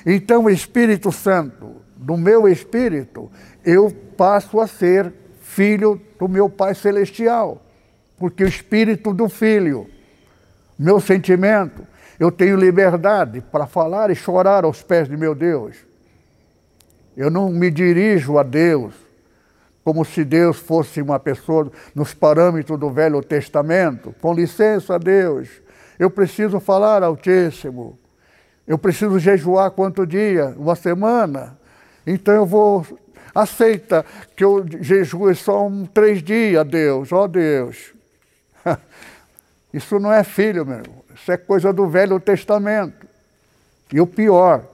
Então 0.05 0.45
o 0.45 0.51
Espírito 0.51 1.13
Santo, 1.13 1.77
do 1.97 2.17
meu 2.17 2.49
espírito, 2.49 3.31
eu 3.65 3.91
passo 4.17 4.61
a 4.61 4.67
ser 4.67 5.13
filho 5.41 6.01
do 6.19 6.29
meu 6.29 6.51
Pai 6.51 6.75
Celestial, 6.75 7.63
porque 8.19 8.43
o 8.43 8.49
espírito 8.49 9.13
do 9.13 9.29
filho, 9.29 9.87
meu 10.79 10.99
sentimento, 10.99 11.87
eu 12.19 12.31
tenho 12.33 12.57
liberdade 12.57 13.41
para 13.41 13.67
falar 13.67 14.11
e 14.11 14.15
chorar 14.15 14.65
aos 14.65 14.83
pés 14.83 15.09
de 15.09 15.17
meu 15.17 15.35
Deus. 15.35 15.94
Eu 17.17 17.31
não 17.31 17.49
me 17.51 17.71
dirijo 17.71 18.39
a 18.39 18.43
Deus 18.43 18.95
como 19.85 20.03
se 20.05 20.25
Deus 20.25 20.57
fosse 20.57 21.03
uma 21.03 21.21
pessoa 21.21 21.71
nos 21.95 22.15
parâmetros 22.15 22.81
do 22.81 22.91
Velho 22.91 23.23
Testamento. 23.23 24.15
Com 24.21 24.33
licença, 24.33 24.99
Deus, 24.99 25.49
eu 25.99 26.09
preciso 26.09 26.59
falar 26.59 27.03
Altíssimo. 27.03 27.99
Eu 28.67 28.79
preciso 28.79 29.19
jejuar 29.19 29.71
quanto 29.73 30.07
dia? 30.07 30.55
Uma 30.57 30.75
semana? 30.75 31.59
Então 32.07 32.35
eu 32.35 32.47
vou. 32.47 32.87
Aceita 33.35 34.07
que 34.35 34.45
eu 34.45 34.65
jejue 34.81 35.35
só 35.35 35.67
um, 35.67 35.85
três 35.85 36.23
dias, 36.23 36.67
Deus, 36.67 37.13
ó 37.13 37.25
oh, 37.25 37.29
Deus. 37.29 37.93
Isso 39.75 39.99
não 39.99 40.13
é 40.13 40.23
filho, 40.23 40.65
meu 40.65 40.79
irmão. 40.79 41.05
Isso 41.15 41.31
é 41.33 41.37
coisa 41.37 41.73
do 41.73 41.89
Velho 41.89 42.19
Testamento. 42.21 43.07
E 43.93 44.01
o 44.01 44.07
pior, 44.07 44.65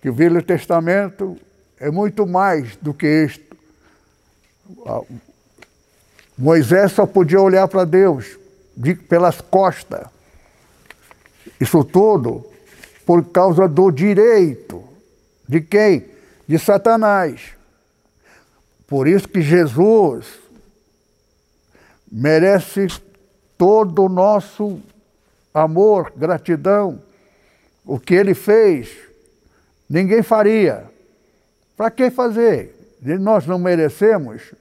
que 0.00 0.08
o 0.08 0.12
Velho 0.12 0.40
Testamento 0.40 1.36
é 1.80 1.90
muito 1.90 2.26
mais 2.26 2.76
do 2.76 2.92
que 2.92 3.24
isto. 3.24 3.56
Moisés 6.36 6.92
só 6.92 7.06
podia 7.06 7.40
olhar 7.40 7.66
para 7.68 7.84
Deus 7.84 8.38
de, 8.76 8.94
pelas 8.94 9.40
costas. 9.40 10.06
Isso 11.60 11.82
tudo 11.84 12.46
por 13.06 13.24
causa 13.30 13.66
do 13.66 13.90
direito. 13.90 14.84
De 15.48 15.60
quem? 15.60 16.06
De 16.46 16.58
Satanás. 16.58 17.54
Por 18.86 19.06
isso 19.06 19.28
que 19.28 19.40
Jesus, 19.40 20.26
merece 22.10 22.86
todo 23.56 24.04
o 24.04 24.08
nosso 24.08 24.80
amor, 25.52 26.12
gratidão. 26.16 27.02
O 27.84 27.98
que 27.98 28.14
ele 28.14 28.34
fez, 28.34 28.90
ninguém 29.88 30.22
faria. 30.22 30.84
Para 31.78 31.92
que 31.92 32.10
fazer? 32.10 32.74
Nós 33.20 33.46
não 33.46 33.56
merecemos, 33.56 34.52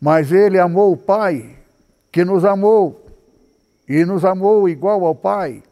mas 0.00 0.32
ele 0.32 0.58
amou 0.58 0.92
o 0.92 0.96
Pai, 0.96 1.56
que 2.10 2.24
nos 2.24 2.44
amou, 2.44 3.06
e 3.88 4.04
nos 4.04 4.24
amou 4.24 4.68
igual 4.68 5.04
ao 5.04 5.14
Pai. 5.14 5.62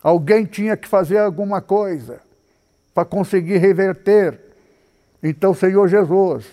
Alguém 0.00 0.44
tinha 0.44 0.76
que 0.76 0.86
fazer 0.86 1.18
alguma 1.18 1.60
coisa 1.60 2.20
para 2.94 3.04
conseguir 3.04 3.58
reverter. 3.58 4.40
Então, 5.20 5.52
Senhor 5.52 5.88
Jesus 5.88 6.46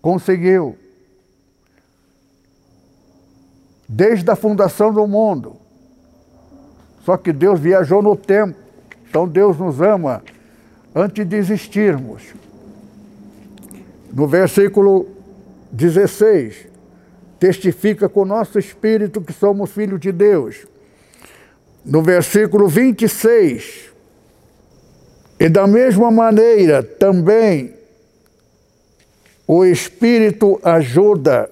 conseguiu. 0.00 0.78
Desde 3.86 4.30
a 4.30 4.34
fundação 4.34 4.94
do 4.94 5.06
mundo. 5.06 5.56
Só 7.04 7.18
que 7.18 7.34
Deus 7.34 7.60
viajou 7.60 8.02
no 8.02 8.16
tempo. 8.16 8.58
Então 9.06 9.28
Deus 9.28 9.58
nos 9.58 9.82
ama 9.82 10.22
antes 10.94 11.26
de 11.26 11.36
existirmos. 11.36 12.22
No 14.12 14.28
versículo 14.28 15.08
16, 15.72 16.68
testifica 17.40 18.08
com 18.08 18.24
nosso 18.24 18.58
espírito 18.58 19.20
que 19.20 19.32
somos 19.32 19.70
filhos 19.70 20.00
de 20.00 20.12
Deus. 20.12 20.66
No 21.84 22.00
versículo 22.00 22.68
26, 22.68 23.92
e 25.38 25.48
da 25.48 25.66
mesma 25.66 26.10
maneira 26.10 26.82
também 26.82 27.74
o 29.46 29.64
Espírito 29.64 30.58
ajuda 30.62 31.50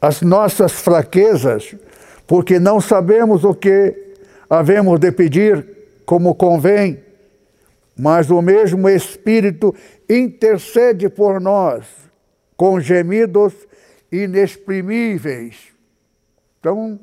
as 0.00 0.20
nossas 0.20 0.72
fraquezas, 0.72 1.76
porque 2.26 2.58
não 2.58 2.80
sabemos 2.80 3.44
o 3.44 3.54
que 3.54 3.94
havemos 4.50 4.98
de 4.98 5.12
pedir 5.12 5.73
como 6.04 6.34
convém, 6.34 7.02
mas 7.96 8.30
o 8.30 8.42
mesmo 8.42 8.88
Espírito 8.88 9.74
intercede 10.08 11.08
por 11.08 11.40
nós 11.40 11.86
com 12.56 12.80
gemidos 12.80 13.54
inexprimíveis. 14.10 15.72
Então, 16.60 16.98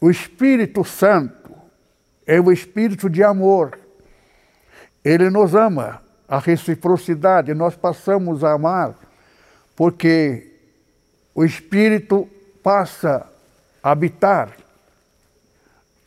o 0.00 0.10
Espírito 0.10 0.84
Santo 0.84 1.50
é 2.26 2.40
o 2.40 2.52
Espírito 2.52 3.08
de 3.08 3.22
amor. 3.22 3.78
Ele 5.04 5.30
nos 5.30 5.54
ama, 5.54 6.02
a 6.28 6.38
reciprocidade, 6.38 7.54
nós 7.54 7.74
passamos 7.74 8.44
a 8.44 8.52
amar, 8.52 8.94
porque 9.74 10.52
o 11.34 11.44
Espírito 11.44 12.28
passa 12.62 13.26
a 13.82 13.90
habitar 13.92 14.54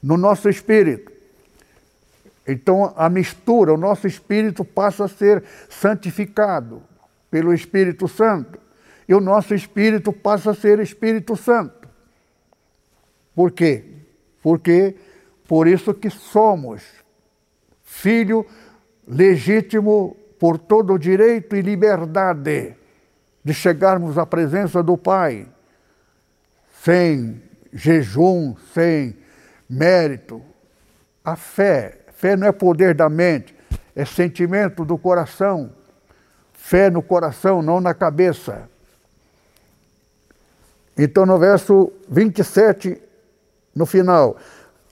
no 0.02 0.18
nosso 0.18 0.50
espírito. 0.50 1.12
Então, 2.48 2.94
a 2.98 3.10
mistura, 3.10 3.74
o 3.74 3.78
nosso 3.78 4.08
espírito 4.08 4.66
passa 4.66 5.06
a 5.06 5.08
ser 5.08 5.44
santificado 5.70 6.82
pelo 7.30 7.54
Espírito 7.54 8.08
Santo. 8.08 8.60
E 9.08 9.14
o 9.14 9.22
nosso 9.22 9.54
espírito 9.54 10.12
passa 10.12 10.52
a 10.52 10.56
ser 10.56 10.80
Espírito 10.80 11.36
Santo. 11.36 11.88
Por 13.36 13.52
quê? 13.52 13.84
Porque 14.42 14.96
por 15.48 15.68
isso 15.68 15.94
que 15.94 16.10
somos 16.10 16.84
filho 17.84 18.46
legítimo 19.08 20.16
por 20.40 20.58
todo 20.58 20.94
o 20.94 20.98
direito 20.98 21.56
e 21.56 21.62
liberdade 21.62 22.76
de 23.44 23.54
chegarmos 23.54 24.18
à 24.18 24.26
presença 24.26 24.82
do 24.82 24.98
Pai, 24.98 25.48
sem 26.84 27.42
jejum, 27.74 28.56
sem 28.74 29.16
mérito. 29.72 30.42
A 31.24 31.38
fé, 31.38 32.00
fé 32.12 32.36
não 32.36 32.46
é 32.46 32.52
poder 32.52 32.94
da 32.94 33.10
mente, 33.10 33.56
é 33.96 34.04
sentimento 34.04 34.84
do 34.84 34.98
coração. 34.98 35.72
Fé 36.52 36.90
no 36.90 37.02
coração, 37.02 37.62
não 37.62 37.80
na 37.80 37.94
cabeça. 37.94 38.70
Então, 40.98 41.26
no 41.26 41.40
verso 41.40 41.92
27, 42.10 43.02
no 43.74 43.86
final, 43.86 44.38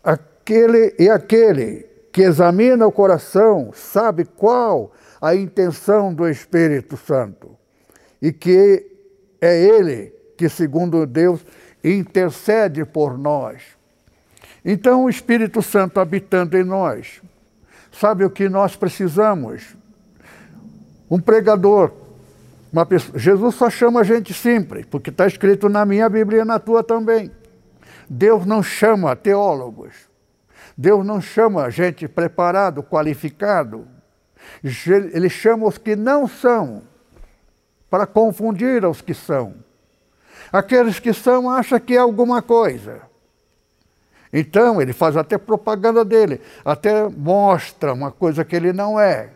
aquele 0.04 0.96
e 0.98 1.10
aquele 1.10 1.86
que 2.12 2.22
examina 2.22 2.88
o 2.88 2.92
coração 2.92 3.72
sabe 3.74 4.26
qual 4.26 4.92
a 5.22 5.36
intenção 5.36 6.14
do 6.14 6.28
Espírito 6.28 6.98
Santo 6.98 7.56
e 8.22 8.32
que 8.32 8.86
é 9.42 9.62
Ele 9.62 10.14
que, 10.38 10.50
segundo 10.50 11.06
Deus, 11.06 11.46
intercede 11.84 12.86
por 12.86 13.18
nós. 13.18 13.79
Então, 14.64 15.06
o 15.06 15.10
Espírito 15.10 15.62
Santo 15.62 16.00
habitando 16.00 16.58
em 16.58 16.64
nós, 16.64 17.22
sabe 17.92 18.26
o 18.26 18.30
que 18.30 18.50
nós 18.50 18.76
precisamos? 18.76 19.76
Um 21.10 21.20
pregador. 21.20 21.92
Pessoa, 22.88 23.18
Jesus 23.18 23.56
só 23.56 23.70
chama 23.70 24.04
gente 24.04 24.34
simples, 24.34 24.86
porque 24.86 25.10
está 25.10 25.26
escrito 25.26 25.68
na 25.70 25.86
minha 25.86 26.08
Bíblia 26.08 26.42
e 26.42 26.46
na 26.46 26.60
tua 26.60 26.84
também. 26.84 27.32
Deus 28.08 28.46
não 28.46 28.62
chama 28.62 29.16
teólogos. 29.16 29.94
Deus 30.78 31.06
não 31.06 31.20
chama 31.20 31.70
gente 31.70 32.08
preparado, 32.08 32.84
qualificado. 32.84 33.88
Ele 34.64 35.30
chama 35.30 35.68
os 35.68 35.78
que 35.78 35.96
não 35.96 36.28
são, 36.28 36.84
para 37.90 38.06
confundir 38.06 38.86
os 38.86 39.02
que 39.02 39.14
são. 39.14 39.56
Aqueles 40.52 41.00
que 41.00 41.12
são 41.12 41.50
acham 41.50 41.80
que 41.80 41.96
é 41.96 41.98
alguma 41.98 42.42
coisa. 42.42 43.09
Então, 44.32 44.82
ele 44.82 44.94
faz 44.94 45.18
até 45.18 45.38
propaganda 45.38 46.06
dele, 46.06 46.40
até 46.64 47.08
mostra 47.10 47.94
uma 47.94 48.12
coisa 48.12 48.46
que 48.46 48.56
ele 48.56 48.72
não 48.72 49.00
é. 49.00 49.32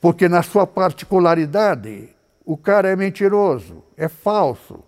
Porque, 0.00 0.28
na 0.28 0.42
sua 0.42 0.66
particularidade, 0.66 2.08
o 2.44 2.56
cara 2.56 2.88
é 2.88 2.96
mentiroso, 2.96 3.82
é 3.96 4.08
falso, 4.08 4.80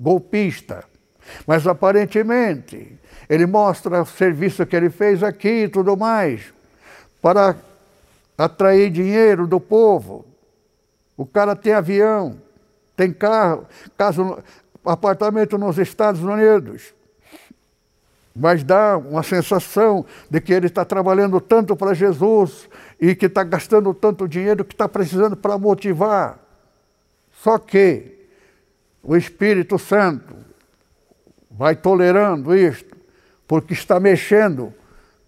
golpista. 0.00 0.84
Mas, 1.46 1.66
aparentemente, 1.66 2.98
ele 3.28 3.46
mostra 3.46 4.02
o 4.02 4.06
serviço 4.06 4.66
que 4.66 4.74
ele 4.74 4.90
fez 4.90 5.22
aqui 5.22 5.64
e 5.64 5.68
tudo 5.68 5.96
mais, 5.96 6.52
para 7.20 7.54
atrair 8.36 8.90
dinheiro 8.90 9.46
do 9.46 9.60
povo. 9.60 10.24
O 11.16 11.24
cara 11.24 11.54
tem 11.54 11.72
avião, 11.72 12.36
tem 12.96 13.12
carro, 13.12 13.64
casa, 13.96 14.42
apartamento 14.84 15.56
nos 15.56 15.78
Estados 15.78 16.20
Unidos 16.20 16.92
mas 18.34 18.64
dá 18.64 18.96
uma 18.96 19.22
sensação 19.22 20.06
de 20.30 20.40
que 20.40 20.52
ele 20.52 20.66
está 20.66 20.84
trabalhando 20.84 21.40
tanto 21.40 21.76
para 21.76 21.92
Jesus 21.92 22.68
e 23.00 23.14
que 23.14 23.26
está 23.26 23.44
gastando 23.44 23.92
tanto 23.92 24.26
dinheiro 24.26 24.64
que 24.64 24.74
está 24.74 24.88
precisando 24.88 25.36
para 25.36 25.58
motivar. 25.58 26.38
Só 27.30 27.58
que 27.58 28.26
o 29.02 29.16
Espírito 29.16 29.78
Santo 29.78 30.34
vai 31.50 31.76
tolerando 31.76 32.54
isto, 32.54 32.96
porque 33.46 33.74
está 33.74 34.00
mexendo 34.00 34.72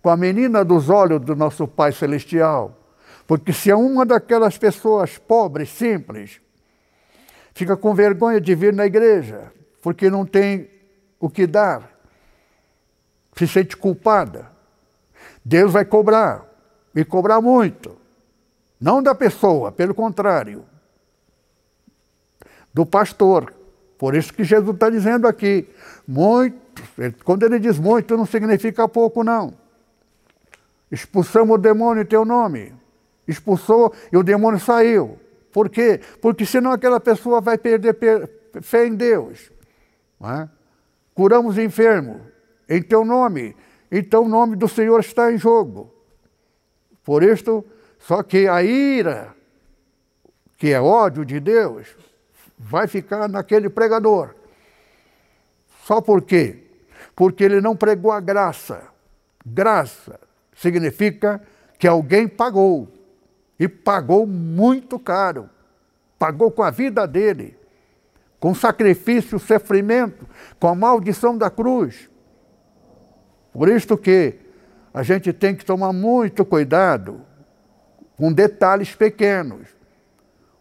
com 0.01 0.09
a 0.09 0.17
menina 0.17 0.65
dos 0.65 0.89
olhos 0.89 1.21
do 1.21 1.37
nosso 1.37 1.67
Pai 1.67 1.93
Celestial. 1.93 2.79
Porque 3.27 3.53
se 3.53 3.71
é 3.71 3.77
uma 3.77 4.07
daquelas 4.07 4.57
pessoas 4.57 5.19
pobres, 5.19 5.71
simples, 5.71 6.41
fica 7.55 7.77
com 7.77 7.95
vergonha 7.95 8.41
de 8.41 8.55
vir 8.55 8.73
na 8.73 8.87
igreja, 8.87 9.53
porque 9.83 10.09
não 10.09 10.25
tem 10.25 10.71
o 11.19 11.29
que 11.29 11.47
dar 11.47 11.94
se 13.35 13.47
sente 13.47 13.77
culpada. 13.77 14.51
Deus 15.45 15.73
vai 15.73 15.85
cobrar, 15.85 16.45
e 16.95 17.05
cobrar 17.05 17.41
muito. 17.41 17.97
Não 18.81 19.03
da 19.03 19.15
pessoa, 19.15 19.73
pelo 19.73 19.95
contrário, 19.95 20.65
do 22.73 22.87
pastor. 22.87 23.53
Por 23.99 24.15
isso 24.15 24.33
que 24.33 24.45
Jesus 24.45 24.75
está 24.75 24.91
dizendo 24.91 25.27
aqui, 25.27 25.69
muito, 26.07 26.57
quando 27.25 27.45
ele 27.45 27.59
diz 27.59 27.79
muito, 27.79 28.17
não 28.17 28.27
significa 28.27 28.89
pouco, 28.89 29.23
não. 29.23 29.55
Expulsamos 30.91 31.55
o 31.55 31.59
demônio 31.59 32.03
em 32.03 32.07
teu 32.07 32.25
nome. 32.25 32.75
Expulsou 33.27 33.95
e 34.13 34.17
o 34.17 34.23
demônio 34.23 34.61
saiu. 34.61 35.19
Por 35.53 35.69
quê? 35.69 36.01
Porque 36.21 36.45
senão 36.45 36.73
aquela 36.73 37.01
pessoa 37.01 37.41
vai 37.41 37.57
perder 37.57 37.97
fé 38.61 38.87
em 38.87 38.95
Deus. 38.95 39.51
É? 40.23 40.49
Curamos 41.15 41.59
enfermos 41.59 42.34
em 42.69 42.83
teu 42.83 43.05
nome. 43.05 43.57
Então 43.91 44.25
o 44.25 44.29
nome 44.29 44.57
do 44.57 44.69
Senhor 44.69 45.01
está 45.01 45.33
em 45.33 45.39
jogo. 45.39 45.93
Por 47.05 47.23
isto, 47.23 47.65
só 47.99 48.23
que 48.23 48.49
a 48.49 48.63
ira, 48.63 49.35
que 50.57 50.73
é 50.73 50.81
ódio 50.81 51.25
de 51.25 51.39
Deus, 51.39 51.97
vai 52.59 52.87
ficar 52.87 53.29
naquele 53.29 53.69
pregador. 53.69 54.35
Só 55.85 56.01
por 56.01 56.23
quê? 56.23 56.63
Porque 57.15 57.45
ele 57.45 57.61
não 57.61 57.77
pregou 57.77 58.11
a 58.11 58.21
graça. 58.21 58.83
Graça 59.45 60.19
significa 60.57 61.43
que 61.79 61.87
alguém 61.87 62.27
pagou. 62.27 62.89
E 63.59 63.69
pagou 63.69 64.27
muito 64.27 64.99
caro. 64.99 65.49
pagou 66.19 66.51
com 66.51 66.63
a 66.63 66.71
vida 66.71 67.07
dele, 67.07 67.57
com 68.41 68.55
sacrifício, 68.55 69.39
sofrimento, 69.39 70.27
com 70.59 70.69
a 70.69 70.75
maldição 70.75 71.37
da 71.37 71.51
cruz. 71.51 72.09
Por 73.55 73.69
isso 73.69 73.97
que 73.97 74.35
a 74.93 75.05
gente 75.05 75.33
tem 75.33 75.55
que 75.55 75.65
tomar 75.65 75.93
muito 75.93 76.45
cuidado 76.45 77.21
com 78.17 78.33
detalhes 78.33 78.93
pequenos. 78.95 79.69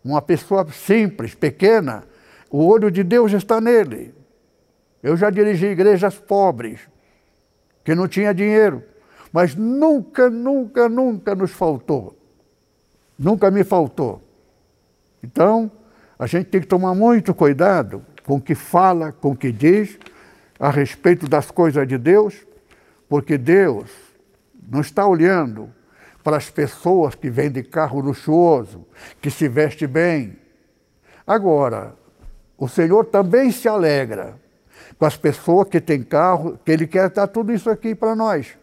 Uma 0.06 0.22
pessoa 0.22 0.66
simples, 0.72 1.34
pequena, 1.34 2.04
o 2.52 2.64
olho 2.68 2.92
de 2.92 3.04
Deus 3.04 3.32
está 3.34 3.60
nele. 3.60 4.14
Eu 5.02 5.18
já 5.18 5.32
dirigi 5.32 5.66
igrejas 5.66 6.20
pobres, 6.20 6.82
que 7.84 7.96
não 7.96 8.08
tinha 8.08 8.32
dinheiro, 8.32 8.84
mas 9.32 9.56
nunca, 9.56 10.30
nunca, 10.30 10.88
nunca 10.88 11.34
nos 11.34 11.52
faltou. 11.52 12.16
Nunca 13.18 13.50
me 13.50 13.64
faltou. 13.64 14.22
Então, 15.24 15.72
a 16.20 16.28
gente 16.28 16.46
tem 16.46 16.62
que 16.62 16.68
tomar 16.68 16.94
muito 16.94 17.34
cuidado 17.34 18.06
com 18.24 18.36
o 18.36 18.42
que 18.42 18.54
fala, 18.54 19.12
com 19.12 19.32
o 19.32 19.36
que 19.36 19.52
diz 19.52 19.98
a 20.60 20.70
respeito 20.70 21.28
das 21.28 21.50
coisas 21.50 21.88
de 21.88 21.98
Deus, 21.98 22.46
porque 23.08 23.38
Deus 23.38 23.90
não 24.70 24.82
está 24.82 25.06
olhando 25.06 25.70
para 26.24 26.38
as 26.38 26.50
pessoas 26.50 27.16
que 27.16 27.30
vêm 27.30 27.52
de 27.52 27.64
carro 27.64 28.00
luxuoso, 28.00 28.86
que 29.22 29.30
se 29.30 29.48
veste 29.48 29.86
bem. 29.86 30.38
Agora, 31.28 31.96
o 32.58 32.68
Senhor 32.68 33.06
também 33.06 33.52
se 33.52 33.68
alegra 33.68 34.36
com 34.98 35.06
as 35.06 35.18
pessoas 35.18 35.68
que 35.68 35.82
têm 35.82 36.02
carro, 36.02 36.58
que 36.64 36.72
Ele 36.72 36.88
quer 36.88 37.10
dar 37.10 37.28
tudo 37.28 37.52
isso 37.52 37.70
aqui 37.70 37.94
para 37.94 38.16
nós. 38.16 38.58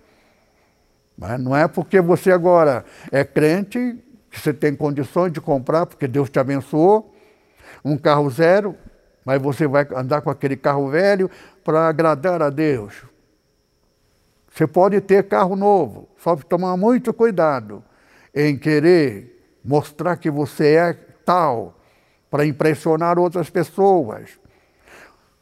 Mas 1.17 1.39
não 1.39 1.55
é 1.55 1.69
porque 1.69 2.01
você 2.01 2.33
agora 2.33 2.85
é 3.13 3.25
crente 3.25 4.03
que 4.31 4.41
você 4.41 4.55
tem 4.55 4.75
condições 4.75 5.33
de 5.33 5.41
comprar, 5.41 5.85
porque 5.85 6.09
Deus 6.09 6.31
te 6.31 6.39
abençoou, 6.39 7.15
um 7.85 7.99
carro 7.99 8.31
zero, 8.31 8.75
mas 9.25 9.41
você 9.41 9.67
vai 9.67 9.87
andar 9.95 10.23
com 10.23 10.31
aquele 10.31 10.57
carro 10.57 10.89
velho 10.89 11.31
para 11.63 11.89
agradar 11.89 12.41
a 12.41 12.49
Deus. 12.49 13.10
Você 14.61 14.67
pode 14.67 15.01
ter 15.01 15.27
carro 15.27 15.57
novo, 15.57 16.07
só 16.19 16.37
tomar 16.37 16.77
muito 16.77 17.15
cuidado 17.15 17.83
em 18.35 18.59
querer 18.59 19.57
mostrar 19.65 20.19
que 20.19 20.31
você 20.31 20.75
é 20.75 20.93
tal 21.25 21.81
para 22.31 22.45
impressionar 22.45 23.19
outras 23.19 23.49
pessoas. 23.49 24.39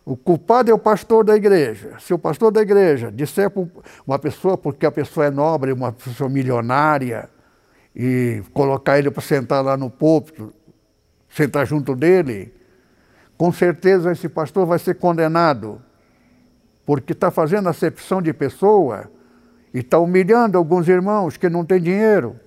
O 0.04 0.16
culpado 0.16 0.70
é 0.70 0.74
o 0.74 0.78
pastor 0.78 1.24
da 1.24 1.34
igreja. 1.34 1.96
Se 1.98 2.14
o 2.14 2.18
pastor 2.18 2.52
da 2.52 2.62
igreja 2.62 3.10
disser 3.10 3.50
para 3.50 3.66
uma 4.06 4.20
pessoa, 4.20 4.56
porque 4.56 4.86
a 4.86 4.92
pessoa 4.92 5.26
é 5.26 5.30
nobre, 5.32 5.72
uma 5.72 5.90
pessoa 5.90 6.30
milionária, 6.30 7.28
e 7.96 8.40
colocar 8.52 9.00
ele 9.00 9.10
para 9.10 9.20
sentar 9.20 9.64
lá 9.64 9.76
no 9.76 9.90
púlpito, 9.90 10.54
sentar 11.28 11.66
junto 11.66 11.96
dele, 11.96 12.54
com 13.36 13.50
certeza 13.50 14.12
esse 14.12 14.28
pastor 14.28 14.64
vai 14.64 14.78
ser 14.78 14.94
condenado 14.94 15.82
porque 16.88 17.12
está 17.12 17.30
fazendo 17.30 17.68
acepção 17.68 18.22
de 18.22 18.32
pessoa 18.32 19.10
e 19.74 19.80
está 19.80 19.98
humilhando 19.98 20.56
alguns 20.56 20.88
irmãos 20.88 21.36
que 21.36 21.46
não 21.50 21.62
têm 21.62 21.78
dinheiro, 21.78 22.40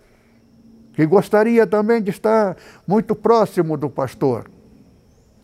que 0.93 1.05
gostaria 1.05 1.67
também 1.67 2.01
de 2.01 2.09
estar 2.09 2.57
muito 2.87 3.13
próximo 3.13 3.77
do 3.77 3.87
pastor. 3.87 4.49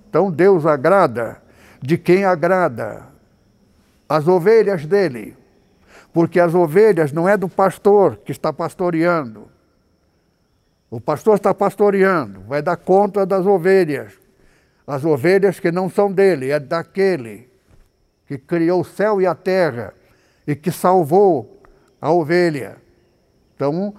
Então 0.09 0.31
Deus 0.31 0.65
agrada 0.65 1.39
de 1.79 1.95
quem 1.95 2.25
agrada 2.25 3.05
as 4.09 4.27
ovelhas 4.27 4.83
dele, 4.83 5.37
porque 6.11 6.39
as 6.39 6.55
ovelhas 6.55 7.11
não 7.11 7.29
é 7.29 7.37
do 7.37 7.47
pastor 7.47 8.17
que 8.25 8.31
está 8.31 8.51
pastoreando. 8.51 9.47
O 10.89 10.99
pastor 10.99 11.35
está 11.35 11.53
pastoreando, 11.53 12.41
vai 12.47 12.63
dar 12.63 12.77
conta 12.77 13.27
das 13.27 13.45
ovelhas. 13.45 14.13
As 14.87 15.05
ovelhas 15.05 15.59
que 15.59 15.71
não 15.71 15.87
são 15.87 16.11
dele, 16.11 16.49
é 16.49 16.59
daquele 16.59 17.46
que 18.27 18.37
criou 18.37 18.81
o 18.81 18.85
céu 18.85 19.21
e 19.21 19.25
a 19.25 19.33
terra 19.33 19.93
e 20.45 20.55
que 20.55 20.71
salvou 20.71 21.61
a 22.01 22.11
ovelha. 22.11 22.77
Então, 23.55 23.95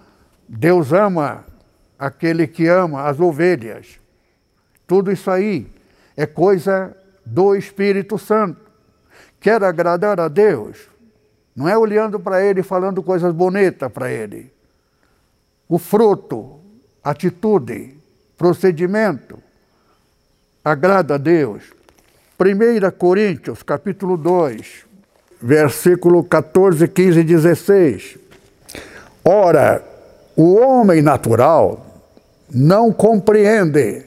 Deus 0.48 0.92
ama 0.92 1.44
aquele 1.98 2.46
que 2.46 2.68
ama 2.68 3.04
as 3.08 3.18
ovelhas. 3.18 3.98
Tudo 4.86 5.10
isso 5.10 5.30
aí 5.30 5.66
é 6.16 6.26
coisa 6.26 6.96
do 7.24 7.54
Espírito 7.54 8.18
Santo. 8.18 8.60
Quer 9.40 9.62
agradar 9.62 10.18
a 10.20 10.28
Deus, 10.28 10.88
não 11.54 11.68
é 11.68 11.76
olhando 11.76 12.18
para 12.18 12.42
Ele 12.42 12.60
e 12.60 12.64
falando 12.64 13.02
coisas 13.02 13.32
bonitas 13.32 13.90
para 13.90 14.10
Ele. 14.10 14.52
O 15.68 15.78
fruto, 15.78 16.60
atitude, 17.02 17.96
procedimento 18.36 19.42
agrada 20.64 21.14
a 21.14 21.18
Deus. 21.18 21.77
1 22.40 22.92
Coríntios, 22.96 23.64
capítulo 23.64 24.16
2, 24.16 24.86
versículo 25.42 26.22
14, 26.22 26.86
15 26.86 27.18
e 27.18 27.24
16. 27.24 28.18
Ora, 29.24 29.84
o 30.36 30.54
homem 30.54 31.02
natural 31.02 31.84
não 32.48 32.92
compreende 32.92 34.04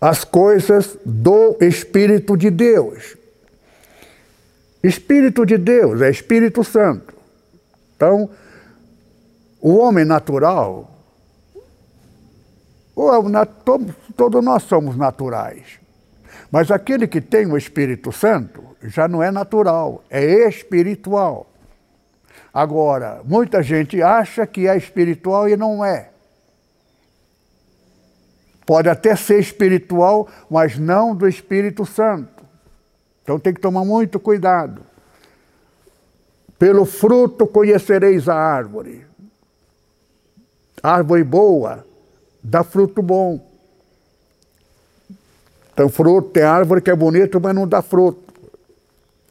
as 0.00 0.24
coisas 0.24 0.96
do 1.04 1.58
Espírito 1.60 2.34
de 2.34 2.48
Deus. 2.48 3.14
Espírito 4.82 5.44
de 5.44 5.58
Deus 5.58 6.00
é 6.00 6.08
Espírito 6.08 6.64
Santo. 6.64 7.12
Então, 7.94 8.30
o 9.60 9.76
homem 9.76 10.06
natural, 10.06 10.90
todos 14.16 14.42
nós 14.42 14.62
somos 14.62 14.96
naturais. 14.96 15.81
Mas 16.52 16.70
aquele 16.70 17.08
que 17.08 17.20
tem 17.20 17.46
o 17.46 17.56
Espírito 17.56 18.12
Santo 18.12 18.62
já 18.82 19.08
não 19.08 19.22
é 19.22 19.30
natural, 19.30 20.04
é 20.10 20.46
espiritual. 20.46 21.50
Agora, 22.52 23.22
muita 23.24 23.62
gente 23.62 24.02
acha 24.02 24.46
que 24.46 24.68
é 24.68 24.76
espiritual 24.76 25.48
e 25.48 25.56
não 25.56 25.82
é. 25.82 26.10
Pode 28.66 28.88
até 28.90 29.16
ser 29.16 29.40
espiritual, 29.40 30.28
mas 30.50 30.78
não 30.78 31.16
do 31.16 31.26
Espírito 31.26 31.86
Santo. 31.86 32.44
Então 33.22 33.38
tem 33.38 33.54
que 33.54 33.60
tomar 33.60 33.84
muito 33.86 34.20
cuidado. 34.20 34.82
Pelo 36.58 36.84
fruto 36.84 37.46
conhecereis 37.46 38.28
a 38.28 38.36
árvore. 38.36 39.06
Árvore 40.82 41.24
boa 41.24 41.86
dá 42.42 42.62
fruto 42.62 43.00
bom. 43.00 43.51
Tem 45.74 45.88
fruto, 45.88 46.30
tem 46.30 46.42
árvore 46.42 46.80
que 46.80 46.90
é 46.90 46.96
bonita, 46.96 47.40
mas 47.40 47.54
não 47.54 47.66
dá 47.66 47.80
fruto. 47.80 48.22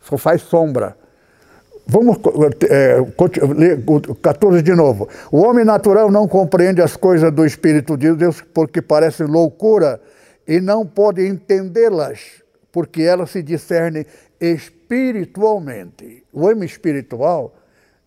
Só 0.01 0.17
faz 0.17 0.41
sombra. 0.41 0.97
Vamos 1.85 2.17
é, 2.69 2.97
ler 3.55 3.83
o 3.85 4.15
14 4.15 4.61
de 4.61 4.73
novo. 4.73 5.09
O 5.31 5.41
homem 5.41 5.65
natural 5.65 6.09
não 6.09 6.27
compreende 6.27 6.81
as 6.81 6.95
coisas 6.95 7.31
do 7.31 7.45
Espírito 7.45 7.97
de 7.97 8.13
Deus 8.15 8.41
porque 8.53 8.81
parecem 8.81 9.27
loucura 9.27 10.01
e 10.47 10.59
não 10.59 10.85
pode 10.85 11.25
entendê-las, 11.27 12.41
porque 12.71 13.01
elas 13.01 13.31
se 13.31 13.43
discernem 13.43 14.05
espiritualmente. 14.39 16.23
O 16.31 16.45
homem 16.45 16.65
espiritual, 16.65 17.53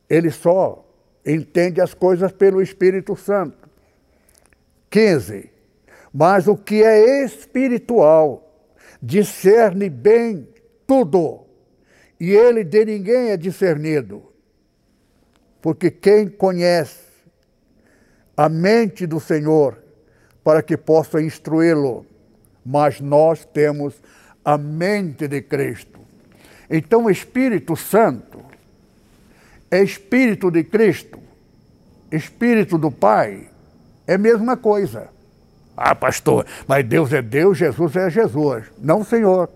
ele 0.09 0.31
só 0.31 0.85
entende 1.25 1.81
as 1.81 1.95
coisas 1.95 2.33
pelo 2.33 2.61
Espírito 2.61 3.17
Santo. 3.17 3.69
15. 4.91 5.51
Mas 6.17 6.47
o 6.47 6.57
que 6.57 6.81
é 6.81 7.25
espiritual 7.25 8.49
discerne 9.03 9.91
bem 9.91 10.49
tudo, 10.87 11.41
e 12.21 12.31
ele 12.31 12.63
de 12.63 12.85
ninguém 12.85 13.31
é 13.31 13.37
discernido. 13.37 14.23
Porque 15.61 15.91
quem 15.91 16.29
conhece 16.29 17.03
a 18.37 18.49
mente 18.49 19.09
do 19.09 19.19
Senhor 19.19 19.83
para 20.45 20.63
que 20.63 20.77
possa 20.77 21.21
instruí-lo, 21.21 22.07
mas 22.65 23.01
nós 23.01 23.45
temos 23.45 24.01
a 24.45 24.57
mente 24.57 25.27
de 25.27 25.43
Cristo. 25.43 25.99
Então, 26.71 27.07
o 27.07 27.11
Espírito 27.11 27.75
Santo 27.75 28.41
é 29.69 29.83
Espírito 29.83 30.49
de 30.49 30.63
Cristo, 30.63 31.19
Espírito 32.13 32.79
do 32.79 32.93
Pai, 32.93 33.49
é 34.07 34.15
a 34.15 34.19
mesma 34.19 34.57
coisa. 34.57 35.14
Ah, 35.77 35.95
pastor, 35.95 36.47
mas 36.69 36.85
Deus 36.85 37.13
é 37.13 37.21
Deus, 37.21 37.59
Jesus 37.59 37.97
é 37.97 38.09
Jesus. 38.09 38.71
Não, 38.79 39.03
Senhor. 39.03 39.49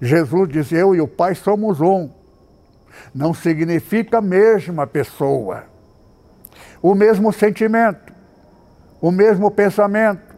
Jesus 0.00 0.48
diz: 0.48 0.72
Eu 0.72 0.94
e 0.94 1.00
o 1.00 1.08
Pai 1.08 1.34
somos 1.34 1.80
um. 1.80 2.08
Não 3.12 3.34
significa 3.34 4.18
a 4.18 4.22
mesma 4.22 4.86
pessoa. 4.86 5.64
O 6.80 6.94
mesmo 6.94 7.32
sentimento, 7.32 8.12
o 9.00 9.10
mesmo 9.10 9.50
pensamento, 9.50 10.34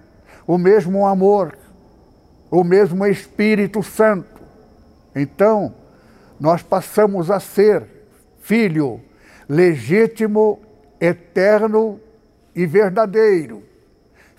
o 0.46 0.56
mesmo 0.56 1.06
amor, 1.06 1.56
o 2.50 2.64
mesmo 2.64 3.04
Espírito 3.06 3.82
Santo. 3.82 4.40
Então, 5.14 5.74
nós 6.40 6.62
passamos 6.62 7.30
a 7.30 7.40
ser 7.40 7.84
filho 8.40 9.00
legítimo, 9.48 10.60
eterno 11.00 12.00
e 12.54 12.64
verdadeiro 12.64 13.65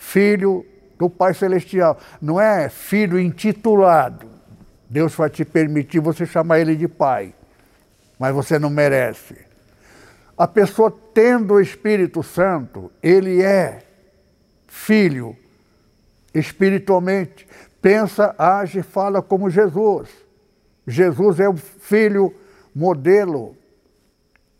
filho 0.07 0.65
do 0.97 1.09
Pai 1.09 1.33
Celestial. 1.33 1.99
Não 2.21 2.39
é 2.39 2.69
filho 2.69 3.19
intitulado. 3.19 4.29
Deus 4.89 5.13
vai 5.13 5.29
te 5.29 5.43
permitir 5.43 5.99
você 5.99 6.25
chamar 6.25 6.59
ele 6.59 6.75
de 6.75 6.87
pai, 6.87 7.35
mas 8.17 8.33
você 8.33 8.57
não 8.57 8.69
merece. 8.69 9.35
A 10.37 10.47
pessoa 10.47 10.95
tendo 11.13 11.55
o 11.55 11.61
Espírito 11.61 12.23
Santo, 12.23 12.89
ele 13.03 13.43
é 13.43 13.83
filho 14.67 15.35
espiritualmente, 16.33 17.47
pensa, 17.81 18.33
age, 18.37 18.81
fala 18.81 19.21
como 19.21 19.49
Jesus. 19.49 20.09
Jesus 20.85 21.39
é 21.39 21.49
o 21.49 21.57
filho 21.57 22.33
modelo. 22.73 23.57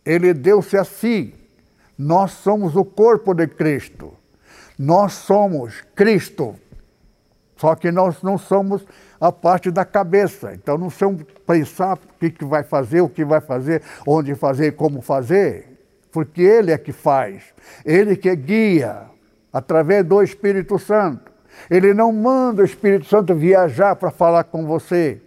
Ele 0.03 0.33
deu-se 0.33 0.75
a 0.75 0.83
si. 0.83 1.33
Nós 1.97 2.31
somos 2.31 2.75
o 2.75 2.83
corpo 2.83 3.33
de 3.33 3.47
Cristo. 3.47 4.16
Nós 4.77 5.13
somos 5.13 5.81
Cristo. 5.95 6.55
Só 7.55 7.73
que 7.75 7.91
nós 7.91 8.21
não 8.21 8.37
somos 8.37 8.85
a 9.19 9.31
parte 9.31 9.71
da 9.71 9.83
cabeça. 9.83 10.53
Então 10.53 10.77
não 10.77 10.89
somos 10.89 11.23
pensar 11.45 11.95
o 11.95 12.19
que, 12.19 12.29
que 12.29 12.45
vai 12.45 12.63
fazer, 12.63 13.01
o 13.01 13.09
que 13.09 13.25
vai 13.25 13.41
fazer, 13.41 13.81
onde 14.05 14.35
fazer, 14.35 14.73
como 14.73 15.01
fazer. 15.01 15.65
Porque 16.11 16.41
Ele 16.41 16.71
é 16.71 16.77
que 16.77 16.91
faz. 16.91 17.43
Ele 17.83 18.15
que 18.15 18.33
guia 18.35 19.05
através 19.51 20.05
do 20.05 20.21
Espírito 20.21 20.77
Santo. 20.77 21.31
Ele 21.69 21.93
não 21.93 22.11
manda 22.11 22.61
o 22.61 22.65
Espírito 22.65 23.05
Santo 23.05 23.33
viajar 23.33 23.95
para 23.95 24.11
falar 24.11 24.43
com 24.43 24.65
você. 24.65 25.19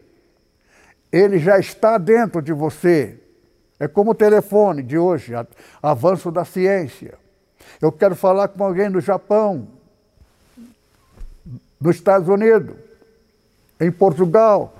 Ele 1.10 1.38
já 1.38 1.58
está 1.58 1.98
dentro 1.98 2.40
de 2.40 2.52
você. 2.52 3.18
É 3.80 3.88
como 3.88 4.12
o 4.12 4.14
telefone 4.14 4.82
de 4.82 4.96
hoje, 4.96 5.32
avanço 5.82 6.30
da 6.30 6.44
ciência. 6.44 7.14
Eu 7.80 7.92
quero 7.92 8.14
falar 8.14 8.48
com 8.48 8.64
alguém 8.64 8.88
no 8.88 9.00
Japão, 9.00 9.68
nos 11.80 11.96
Estados 11.96 12.28
Unidos, 12.28 12.74
em 13.80 13.90
Portugal 13.90 14.74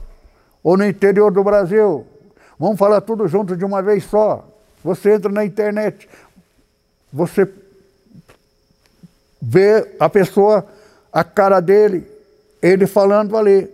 ou 0.62 0.76
no 0.76 0.86
interior 0.86 1.30
do 1.32 1.43
Brasil. 1.43 2.07
Vamos 2.59 2.78
falar 2.78 3.01
tudo 3.01 3.26
junto 3.26 3.57
de 3.57 3.64
uma 3.64 3.82
vez 3.82 4.05
só. 4.05 4.47
Você 4.84 5.14
entra 5.14 5.30
na 5.30 5.45
internet, 5.45 6.09
você 7.12 7.49
vê 9.41 9.95
a 9.99 10.09
pessoa, 10.09 10.66
a 11.12 11.24
cara 11.24 11.61
dele, 11.61 12.07
ele 12.62 12.86
falando 12.86 13.36
ali. 13.36 13.70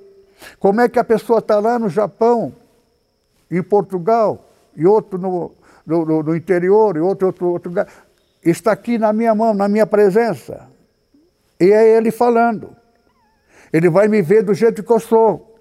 Como 0.59 0.81
é 0.81 0.89
que 0.89 0.99
a 0.99 1.05
pessoa 1.05 1.41
está 1.41 1.59
lá 1.59 1.79
no 1.79 1.89
Japão, 1.89 2.53
em 3.51 3.63
Portugal, 3.63 4.45
e 4.77 4.87
outro 4.87 5.19
no, 5.19 5.53
no, 5.87 6.23
no 6.23 6.37
interior, 6.37 6.97
e 6.97 7.01
outro, 7.01 7.29
outro, 7.29 7.49
outro 7.49 7.71
lugar, 7.71 7.89
está 8.51 8.73
aqui 8.73 8.99
na 8.99 9.13
minha 9.13 9.35
mão, 9.35 9.55
na 9.55 9.69
minha 9.69 9.87
presença. 9.87 10.69
E 11.59 11.73
é 11.73 11.97
ele 11.97 12.11
falando. 12.11 12.77
Ele 13.73 13.89
vai 13.89 14.09
me 14.09 14.23
ver 14.23 14.43
do 14.43 14.55
jeito 14.55 14.83
que 14.83 14.93
eu 14.93 15.01
sou. 15.01 15.59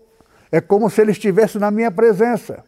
É 0.51 0.61
como 0.61 0.89
se 0.89 1.01
ele 1.01 1.11
estivesse 1.11 1.57
na 1.57 1.71
minha 1.71 1.91
presença. 1.91 2.63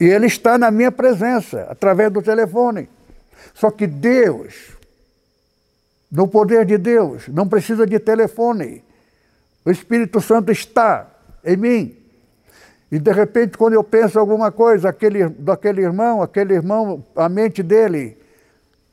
E 0.00 0.04
ele 0.04 0.26
está 0.26 0.58
na 0.58 0.70
minha 0.70 0.90
presença, 0.90 1.66
através 1.68 2.10
do 2.10 2.22
telefone. 2.22 2.88
Só 3.54 3.70
que 3.70 3.86
Deus, 3.86 4.76
no 6.10 6.26
poder 6.26 6.64
de 6.64 6.78
Deus, 6.78 7.28
não 7.28 7.48
precisa 7.48 7.86
de 7.86 7.98
telefone. 7.98 8.82
O 9.64 9.70
Espírito 9.70 10.20
Santo 10.20 10.50
está 10.50 11.08
em 11.44 11.56
mim. 11.56 11.96
E 12.90 12.98
de 12.98 13.12
repente, 13.12 13.56
quando 13.56 13.74
eu 13.74 13.84
penso 13.84 14.18
alguma 14.18 14.50
coisa 14.50 14.88
aquele, 14.88 15.28
daquele 15.28 15.82
irmão, 15.82 16.20
aquele 16.22 16.54
irmão, 16.54 17.04
a 17.14 17.28
mente 17.28 17.62
dele 17.62 18.18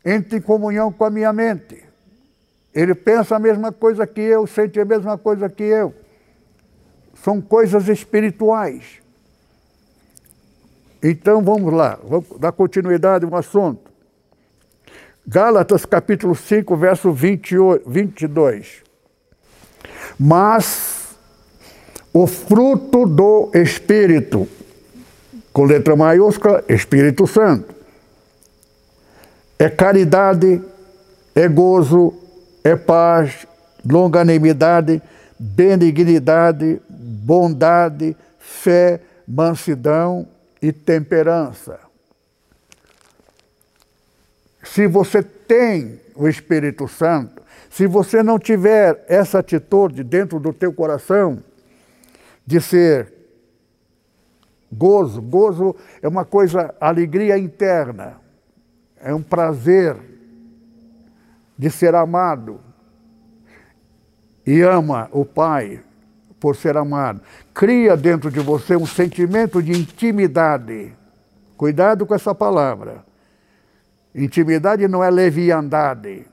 entra 0.03 0.37
em 0.37 0.41
comunhão 0.41 0.91
com 0.91 1.05
a 1.05 1.09
minha 1.09 1.31
mente. 1.33 1.83
Ele 2.73 2.93
pensa 2.93 3.35
a 3.35 3.39
mesma 3.39 3.71
coisa 3.71 4.05
que 4.05 4.21
eu, 4.21 4.45
sente 4.45 4.79
a 4.79 4.85
mesma 4.85 5.17
coisa 5.17 5.49
que 5.49 5.63
eu. 5.63 5.93
São 7.23 7.41
coisas 7.41 7.87
espirituais. 7.87 8.99
Então 11.01 11.41
vamos 11.41 11.73
lá, 11.73 11.99
vamos 12.03 12.27
dar 12.39 12.51
continuidade 12.51 13.25
ao 13.25 13.35
assunto. 13.35 13.89
Gálatas 15.25 15.85
capítulo 15.85 16.35
5, 16.35 16.75
verso 16.75 17.11
28, 17.11 17.89
22. 17.89 18.83
Mas 20.17 21.17
o 22.13 22.25
fruto 22.25 23.05
do 23.05 23.51
Espírito, 23.53 24.47
com 25.53 25.63
letra 25.65 25.95
maiúscula, 25.95 26.63
Espírito 26.67 27.27
Santo, 27.27 27.78
é 29.59 29.69
caridade, 29.69 30.61
é 31.35 31.47
gozo, 31.49 32.13
é 32.63 32.77
paz, 32.77 33.45
longanimidade, 33.85 35.01
benignidade, 35.37 36.81
bondade, 36.89 38.15
fé, 38.39 39.01
mansidão 39.27 40.25
e 40.61 40.71
temperança. 40.71 41.77
Se 44.63 44.87
você 44.87 45.21
tem 45.21 45.99
o 46.15 46.27
Espírito 46.27 46.87
Santo, 46.87 47.41
se 47.69 47.85
você 47.85 48.23
não 48.23 48.39
tiver 48.39 49.03
essa 49.09 49.39
atitude 49.39 50.03
dentro 50.03 50.39
do 50.39 50.53
teu 50.53 50.71
coração 50.71 51.43
de 52.45 52.61
ser 52.61 53.11
gozo, 54.71 55.21
gozo 55.21 55.75
é 56.01 56.07
uma 56.07 56.23
coisa, 56.23 56.73
alegria 56.79 57.37
interna, 57.37 58.17
é 59.01 59.13
um 59.13 59.21
prazer 59.21 59.95
de 61.57 61.69
ser 61.69 61.95
amado 61.95 62.59
e 64.45 64.61
ama 64.61 65.09
o 65.11 65.25
Pai 65.25 65.81
por 66.39 66.55
ser 66.55 66.77
amado. 66.77 67.21
Cria 67.53 67.95
dentro 67.95 68.31
de 68.31 68.39
você 68.39 68.75
um 68.75 68.85
sentimento 68.85 69.61
de 69.61 69.71
intimidade. 69.71 70.93
Cuidado 71.57 72.05
com 72.05 72.15
essa 72.15 72.33
palavra. 72.33 73.03
Intimidade 74.15 74.87
não 74.87 75.03
é 75.03 75.09
leviandade. 75.09 76.25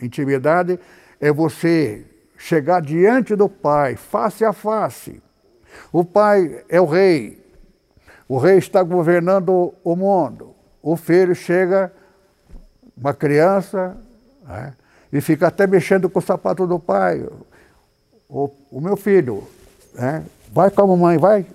Intimidade 0.00 0.78
é 1.20 1.32
você 1.32 2.06
chegar 2.36 2.80
diante 2.80 3.34
do 3.34 3.48
Pai, 3.48 3.96
face 3.96 4.44
a 4.44 4.52
face. 4.52 5.20
O 5.92 6.04
Pai 6.04 6.64
é 6.68 6.80
o 6.80 6.86
rei. 6.86 7.44
O 8.28 8.38
rei 8.38 8.58
está 8.58 8.82
governando 8.82 9.74
o 9.82 9.96
mundo. 9.96 10.54
O 10.82 10.96
filho 10.96 11.34
chega, 11.34 11.92
uma 13.00 13.14
criança, 13.14 13.96
né? 14.46 14.74
e 15.12 15.20
fica 15.20 15.48
até 15.48 15.66
mexendo 15.66 16.10
com 16.10 16.18
o 16.18 16.22
sapato 16.22 16.66
do 16.66 16.78
pai. 16.78 17.26
O, 18.28 18.50
o 18.70 18.80
meu 18.80 18.96
filho, 18.96 19.46
né? 19.94 20.24
vai 20.52 20.70
com 20.70 20.82
a 20.82 20.86
mamãe, 20.86 21.18
vai. 21.18 21.46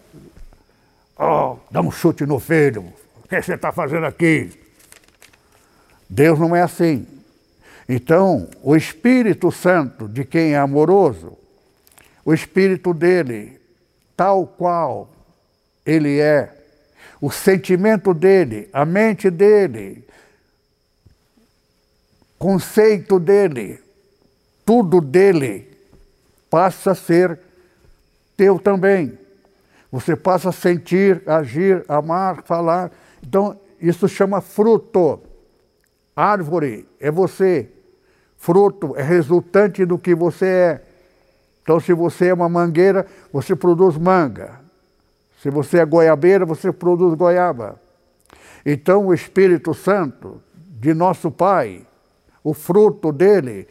Oh, 1.18 1.58
dá 1.70 1.82
um 1.82 1.92
chute 1.92 2.26
no 2.26 2.40
filho. 2.40 2.86
O 3.24 3.28
que 3.28 3.42
você 3.42 3.54
está 3.54 3.72
fazendo 3.72 4.06
aqui? 4.06 4.52
Deus 6.10 6.40
não 6.40 6.56
é 6.56 6.62
assim. 6.62 7.08
Então, 7.88 8.50
o 8.64 8.76
Espírito 8.76 9.52
Santo, 9.52 10.08
de 10.08 10.24
quem 10.24 10.54
é 10.54 10.58
amoroso, 10.58 11.38
o 12.26 12.34
Espírito 12.34 12.94
dele, 12.94 13.60
tal 14.16 14.48
qual 14.48 15.10
ele 15.86 16.20
é, 16.20 16.56
o 17.20 17.30
sentimento 17.30 18.14
dele, 18.14 18.70
a 18.72 18.86
mente 18.86 19.30
dele, 19.30 20.08
conceito 22.44 23.22
dele, 23.22 23.80
tudo 24.66 25.00
dele 25.00 25.66
passa 26.50 26.92
a 26.92 26.96
ser 26.96 27.40
teu 28.36 28.60
também. 28.60 29.18
Você 29.90 30.14
passa 30.14 30.50
a 30.50 30.52
sentir, 30.52 31.24
agir, 31.26 31.86
amar, 31.88 32.44
falar. 32.44 32.92
Então, 33.26 33.58
isso 33.80 34.10
chama 34.10 34.42
fruto. 34.42 35.22
Árvore 36.14 36.86
é 37.00 37.10
você. 37.10 37.70
Fruto 38.38 38.94
é 38.98 39.02
resultante 39.02 39.86
do 39.86 39.98
que 39.98 40.14
você 40.14 40.46
é. 40.46 40.82
Então, 41.62 41.80
se 41.80 41.94
você 41.94 42.28
é 42.28 42.34
uma 42.34 42.50
mangueira, 42.50 43.08
você 43.32 43.56
produz 43.56 43.98
manga. 43.98 44.60
Se 45.42 45.50
você 45.50 45.78
é 45.78 45.86
goiabeira, 45.86 46.46
você 46.46 46.74
produz 46.74 47.14
goiaba. 47.14 47.80
Então, 48.66 49.08
o 49.08 49.14
Espírito 49.14 49.74
Santo 49.74 50.42
de 50.78 50.94
nosso 50.94 51.32
Pai, 51.32 51.88
o 52.44 52.54
fruto 52.54 53.12
dele, 53.12 53.68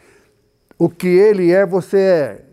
o 0.77 0.89
que 0.89 1.07
ele 1.07 1.51
é, 1.51 1.65
você 1.65 1.97
é. 1.97 2.45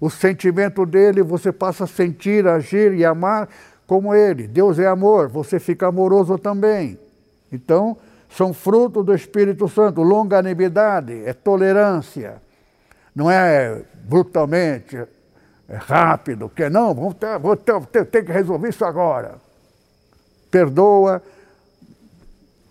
O 0.00 0.10
sentimento 0.10 0.84
dele, 0.84 1.22
você 1.22 1.52
passa 1.52 1.84
a 1.84 1.86
sentir, 1.86 2.46
agir 2.46 2.92
e 2.92 3.04
amar 3.04 3.48
como 3.86 4.14
ele. 4.14 4.48
Deus 4.48 4.78
é 4.78 4.86
amor, 4.86 5.28
você 5.28 5.60
fica 5.60 5.86
amoroso 5.86 6.36
também. 6.36 6.98
Então, 7.50 7.96
são 8.28 8.52
frutos 8.52 9.04
do 9.04 9.14
Espírito 9.14 9.68
Santo. 9.68 10.02
Longanimidade 10.02 11.22
é 11.24 11.32
tolerância. 11.32 12.42
Não 13.14 13.30
é 13.30 13.82
brutalmente, 14.04 14.96
é 15.68 15.76
rápido, 15.76 16.48
que 16.48 16.68
não, 16.68 16.94
vou 16.94 17.14
ter, 17.14 17.38
vou 17.38 17.56
ter, 17.56 17.78
ter, 17.86 18.04
ter 18.06 18.24
que 18.24 18.32
resolver 18.32 18.70
isso 18.70 18.84
agora. 18.84 19.34
Perdoa, 20.50 21.22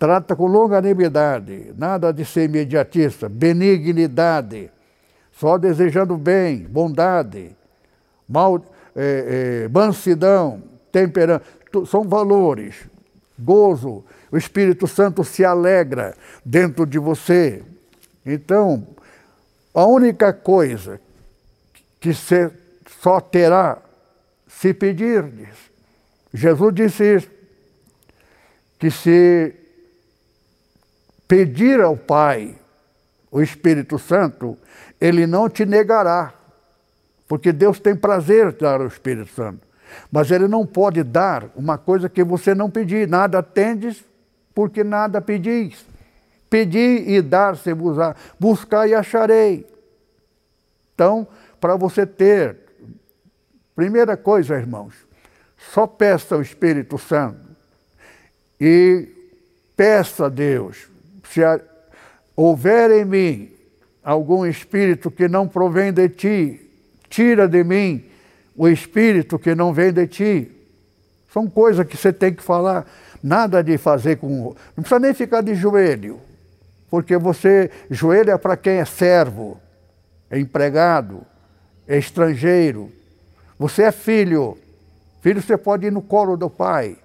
Trata 0.02 0.36
com 0.36 0.48
longanimidade, 0.48 1.76
nada 1.78 2.12
de 2.12 2.26
ser 2.26 2.46
imediatista, 2.46 3.30
benignidade, 3.30 4.72
só 5.32 5.60
desejando 5.60 6.18
bem, 6.18 6.64
bondade, 6.64 7.56
mal, 8.28 8.66
é, 8.96 9.66
é, 9.66 9.68
mansidão, 9.68 10.64
temperança, 10.92 11.44
são 11.86 12.04
valores, 12.04 12.78
gozo. 13.38 14.04
O 14.32 14.38
Espírito 14.38 14.88
Santo 14.88 15.24
se 15.24 15.46
alegra 15.46 16.16
dentro 16.44 16.88
de 16.88 16.98
você. 16.98 17.62
Então, 18.26 18.88
a 19.72 19.86
única 19.86 20.34
coisa 20.34 21.00
que 22.00 22.12
você 22.12 22.52
só 23.04 23.22
terá 23.22 23.78
se 24.48 24.74
pedirdes. 24.74 25.50
Jesus 26.34 26.74
disse 26.74 27.18
isso, 27.18 27.30
que 28.80 28.90
se 28.90 29.61
pedir 31.32 31.80
ao 31.80 31.96
Pai 31.96 32.54
o 33.32 33.42
Espírito 33.42 33.98
Santo, 33.98 34.58
ele 35.00 35.26
não 35.26 35.48
te 35.48 35.66
negará, 35.66 36.34
porque 37.26 37.54
Deus 37.54 37.80
tem 37.80 37.96
prazer 37.96 38.54
em 38.54 38.58
dar 38.58 38.82
o 38.82 38.88
Espírito 38.88 39.32
Santo. 39.32 39.66
Mas 40.12 40.30
ele 40.30 40.46
não 40.50 40.66
pode 40.66 41.02
dar 41.04 41.50
uma 41.56 41.78
coisa 41.78 42.10
que 42.10 42.22
você 42.22 42.54
não 42.54 42.70
pedir. 42.70 43.08
Nada 43.08 43.42
tendes, 43.42 44.04
porque 44.54 44.84
nada 44.84 45.22
pedis. 45.22 45.86
Pedi 46.50 47.06
e 47.08 47.22
dar-se-vos-á. 47.22 48.14
Buscar 48.38 48.90
e 48.90 48.94
acharei. 48.94 49.66
Então, 50.94 51.26
para 51.62 51.78
você 51.78 52.06
ter, 52.06 52.58
primeira 53.74 54.18
coisa, 54.18 54.56
irmãos, 54.56 54.96
só 55.58 55.88
peça 55.88 56.36
o 56.36 56.42
Espírito 56.42 56.98
Santo 56.98 57.40
e 58.60 59.08
peça 59.78 60.26
a 60.26 60.30
Deus, 60.30 60.91
se 61.32 61.42
houver 62.36 62.92
em 62.92 63.06
mim 63.06 63.52
algum 64.04 64.46
espírito 64.46 65.10
que 65.10 65.30
não 65.30 65.48
provém 65.48 65.94
de 65.94 66.10
ti, 66.10 66.70
tira 67.10 67.48
de 67.48 67.64
mim 67.64 68.04
o 68.56 68.68
espírito 68.68 69.40
que 69.40 69.56
não 69.56 69.74
vem 69.74 69.94
de 69.94 70.08
ti. 70.08 70.52
São 71.32 71.50
coisas 71.50 71.88
que 71.88 71.96
você 71.96 72.12
tem 72.12 72.34
que 72.34 72.44
falar, 72.44 72.86
nada 73.24 73.64
de 73.64 73.78
fazer 73.78 74.18
com. 74.18 74.54
Não 74.76 74.84
precisa 74.84 75.00
nem 75.00 75.14
ficar 75.14 75.42
de 75.42 75.56
joelho, 75.56 76.20
porque 76.90 77.18
você, 77.18 77.72
joelho 77.90 78.32
é 78.32 78.38
para 78.38 78.58
quem 78.58 78.74
é 78.74 78.86
servo, 78.86 79.58
é 80.30 80.38
empregado, 80.38 81.26
é 81.88 81.98
estrangeiro. 81.98 82.92
Você 83.58 83.84
é 83.84 83.92
filho. 83.92 84.58
Filho, 85.22 85.42
você 85.42 85.56
pode 85.56 85.86
ir 85.86 85.92
no 85.92 86.02
colo 86.02 86.36
do 86.36 86.50
pai. 86.50 86.98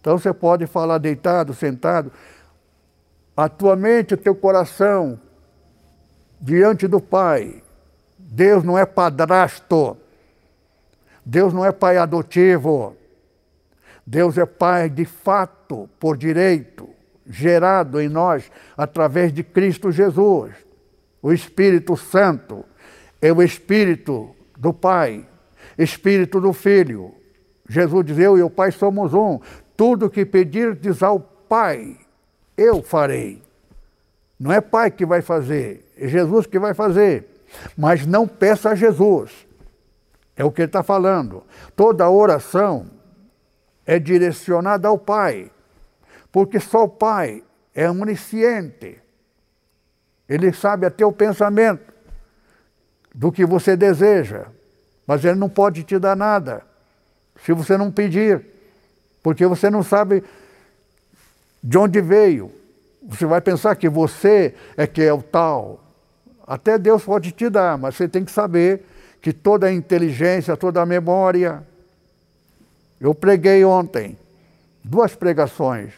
Então 0.00 0.18
você 0.18 0.32
pode 0.32 0.66
falar 0.66 0.98
deitado, 0.98 1.54
sentado 1.54 2.12
a 3.38 3.48
tua 3.48 3.76
mente, 3.76 4.14
o 4.14 4.16
teu 4.16 4.34
coração 4.34 5.16
diante 6.40 6.88
do 6.88 7.00
Pai. 7.00 7.62
Deus 8.18 8.64
não 8.64 8.76
é 8.76 8.84
padrasto. 8.84 9.96
Deus 11.24 11.54
não 11.54 11.64
é 11.64 11.70
pai 11.70 11.98
adotivo. 11.98 12.96
Deus 14.04 14.36
é 14.36 14.44
pai 14.44 14.90
de 14.90 15.04
fato, 15.04 15.88
por 16.00 16.16
direito, 16.16 16.88
gerado 17.24 18.00
em 18.00 18.08
nós 18.08 18.50
através 18.76 19.32
de 19.32 19.44
Cristo 19.44 19.92
Jesus. 19.92 20.52
O 21.22 21.32
Espírito 21.32 21.96
Santo 21.96 22.64
é 23.22 23.32
o 23.32 23.40
Espírito 23.40 24.34
do 24.58 24.72
Pai, 24.72 25.24
Espírito 25.78 26.40
do 26.40 26.52
Filho. 26.52 27.14
Jesus 27.68 28.04
diz: 28.04 28.18
Eu 28.18 28.36
e 28.36 28.42
o 28.42 28.50
Pai 28.50 28.72
somos 28.72 29.14
um. 29.14 29.38
Tudo 29.76 30.10
que 30.10 30.26
pedirdes 30.26 31.04
ao 31.04 31.20
Pai, 31.20 31.96
eu 32.58 32.82
farei. 32.82 33.40
Não 34.38 34.52
é 34.52 34.60
pai 34.60 34.90
que 34.90 35.06
vai 35.06 35.22
fazer, 35.22 35.90
é 35.96 36.06
Jesus 36.06 36.46
que 36.46 36.58
vai 36.58 36.74
fazer. 36.74 37.26
Mas 37.76 38.04
não 38.04 38.26
peça 38.28 38.70
a 38.70 38.74
Jesus. 38.74 39.46
É 40.36 40.44
o 40.44 40.52
que 40.52 40.62
ele 40.62 40.68
está 40.68 40.82
falando. 40.82 41.42
Toda 41.74 42.08
oração 42.08 42.86
é 43.86 43.98
direcionada 43.98 44.86
ao 44.86 44.98
Pai, 44.98 45.50
porque 46.30 46.60
só 46.60 46.84
o 46.84 46.88
Pai 46.88 47.42
é 47.74 47.90
onisciente. 47.90 49.00
Ele 50.28 50.52
sabe 50.52 50.86
até 50.86 51.06
o 51.06 51.12
pensamento 51.12 51.92
do 53.14 53.32
que 53.32 53.46
você 53.46 53.76
deseja, 53.76 54.46
mas 55.06 55.24
ele 55.24 55.38
não 55.38 55.48
pode 55.48 55.82
te 55.82 55.98
dar 55.98 56.14
nada 56.14 56.62
se 57.44 57.52
você 57.52 57.76
não 57.76 57.90
pedir, 57.90 58.44
porque 59.22 59.46
você 59.46 59.70
não 59.70 59.82
sabe 59.82 60.22
de 61.62 61.78
onde 61.78 62.00
veio. 62.00 62.50
Você 63.08 63.26
vai 63.26 63.40
pensar 63.40 63.74
que 63.76 63.88
você 63.88 64.54
é 64.76 64.86
que 64.86 65.02
é 65.02 65.12
o 65.12 65.22
tal. 65.22 65.84
Até 66.46 66.78
Deus 66.78 67.04
pode 67.04 67.32
te 67.32 67.48
dar, 67.48 67.76
mas 67.76 67.94
você 67.94 68.08
tem 68.08 68.24
que 68.24 68.32
saber 68.32 68.84
que 69.20 69.32
toda 69.32 69.66
a 69.66 69.72
inteligência, 69.72 70.56
toda 70.56 70.80
a 70.80 70.86
memória. 70.86 71.62
Eu 73.00 73.14
preguei 73.14 73.64
ontem, 73.64 74.18
duas 74.82 75.14
pregações. 75.14 75.92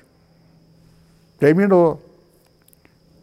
Terminou. 1.39 2.03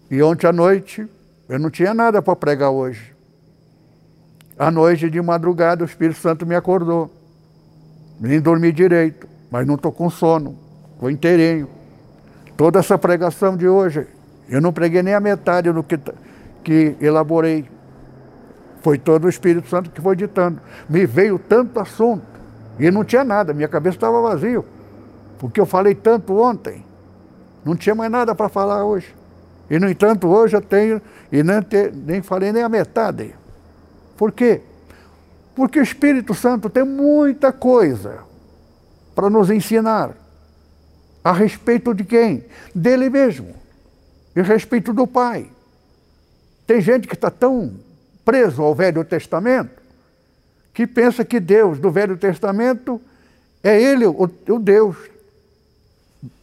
E 0.09 0.21
ontem 0.23 0.47
à 0.47 0.53
noite, 0.53 1.07
eu 1.49 1.59
não 1.59 1.69
tinha 1.69 1.93
nada 1.93 2.21
para 2.21 2.35
pregar 2.35 2.71
hoje. 2.71 3.13
À 4.57 4.71
noite, 4.71 5.09
de 5.09 5.21
madrugada, 5.21 5.83
o 5.83 5.87
Espírito 5.87 6.19
Santo 6.19 6.45
me 6.45 6.55
acordou. 6.55 7.11
Nem 8.19 8.41
dormi 8.41 8.71
direito, 8.71 9.27
mas 9.51 9.67
não 9.67 9.75
estou 9.75 9.91
com 9.91 10.09
sono, 10.09 10.57
estou 10.95 11.11
inteirinho. 11.11 11.76
Toda 12.57 12.79
essa 12.79 12.97
pregação 12.97 13.55
de 13.55 13.67
hoje, 13.67 14.07
eu 14.49 14.59
não 14.59 14.73
preguei 14.73 15.03
nem 15.03 15.13
a 15.13 15.19
metade 15.19 15.71
do 15.71 15.83
que, 15.83 15.99
que 16.63 16.97
elaborei. 16.99 17.69
Foi 18.81 18.97
todo 18.97 19.25
o 19.25 19.29
Espírito 19.29 19.69
Santo 19.69 19.91
que 19.91 20.01
foi 20.01 20.15
ditando. 20.15 20.59
Me 20.89 21.05
veio 21.05 21.37
tanto 21.37 21.79
assunto. 21.79 22.25
E 22.79 22.89
não 22.89 23.03
tinha 23.03 23.23
nada, 23.23 23.53
minha 23.53 23.67
cabeça 23.67 23.97
estava 23.97 24.19
vazia. 24.21 24.63
Porque 25.37 25.61
eu 25.61 25.67
falei 25.67 25.93
tanto 25.93 26.35
ontem. 26.35 26.83
Não 27.63 27.75
tinha 27.75 27.93
mais 27.93 28.09
nada 28.09 28.33
para 28.33 28.49
falar 28.49 28.83
hoje. 28.83 29.13
E, 29.69 29.77
no 29.77 29.87
entanto, 29.87 30.27
hoje 30.27 30.57
eu 30.57 30.61
tenho, 30.61 30.99
e 31.31 31.43
nem, 31.43 31.61
te, 31.61 31.91
nem 31.93 32.21
falei 32.23 32.51
nem 32.51 32.63
a 32.63 32.69
metade. 32.69 33.35
Por 34.15 34.31
quê? 34.31 34.61
Porque 35.55 35.79
o 35.79 35.83
Espírito 35.83 36.33
Santo 36.33 36.69
tem 36.69 36.83
muita 36.83 37.51
coisa 37.51 38.19
para 39.13 39.29
nos 39.29 39.51
ensinar. 39.51 40.11
A 41.27 41.33
respeito 41.33 41.93
de 41.93 42.05
quem? 42.05 42.45
Dele 42.73 43.09
mesmo. 43.09 43.53
E 44.33 44.41
respeito 44.41 44.93
do 44.93 45.05
Pai. 45.05 45.51
Tem 46.65 46.79
gente 46.79 47.05
que 47.05 47.15
está 47.15 47.29
tão 47.29 47.73
preso 48.23 48.63
ao 48.63 48.73
Velho 48.73 49.03
Testamento 49.03 49.71
que 50.73 50.87
pensa 50.87 51.25
que 51.25 51.41
Deus 51.41 51.79
do 51.79 51.91
Velho 51.91 52.15
Testamento 52.15 53.01
é 53.61 53.77
Ele, 53.77 54.05
o, 54.05 54.23
o 54.23 54.57
Deus 54.57 54.95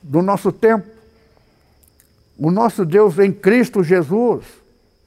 do 0.03 0.20
nosso 0.20 0.53
tempo. 0.53 0.87
O 2.37 2.51
nosso 2.51 2.85
Deus 2.85 3.18
em 3.18 3.32
Cristo 3.32 3.82
Jesus, 3.82 4.45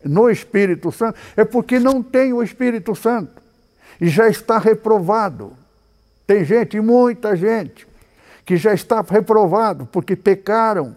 no 0.03 0.27
Espírito 0.27 0.91
Santo, 0.91 1.19
é 1.35 1.45
porque 1.45 1.77
não 1.77 2.01
tem 2.01 2.33
o 2.33 2.41
Espírito 2.41 2.95
Santo 2.95 3.43
e 4.01 4.07
já 4.07 4.27
está 4.27 4.57
reprovado. 4.57 5.53
Tem 6.25 6.43
gente, 6.43 6.81
muita 6.81 7.35
gente, 7.35 7.86
que 8.47 8.55
já 8.55 8.73
está 8.73 9.01
reprovado 9.01 9.85
porque 9.87 10.15
pecaram 10.15 10.95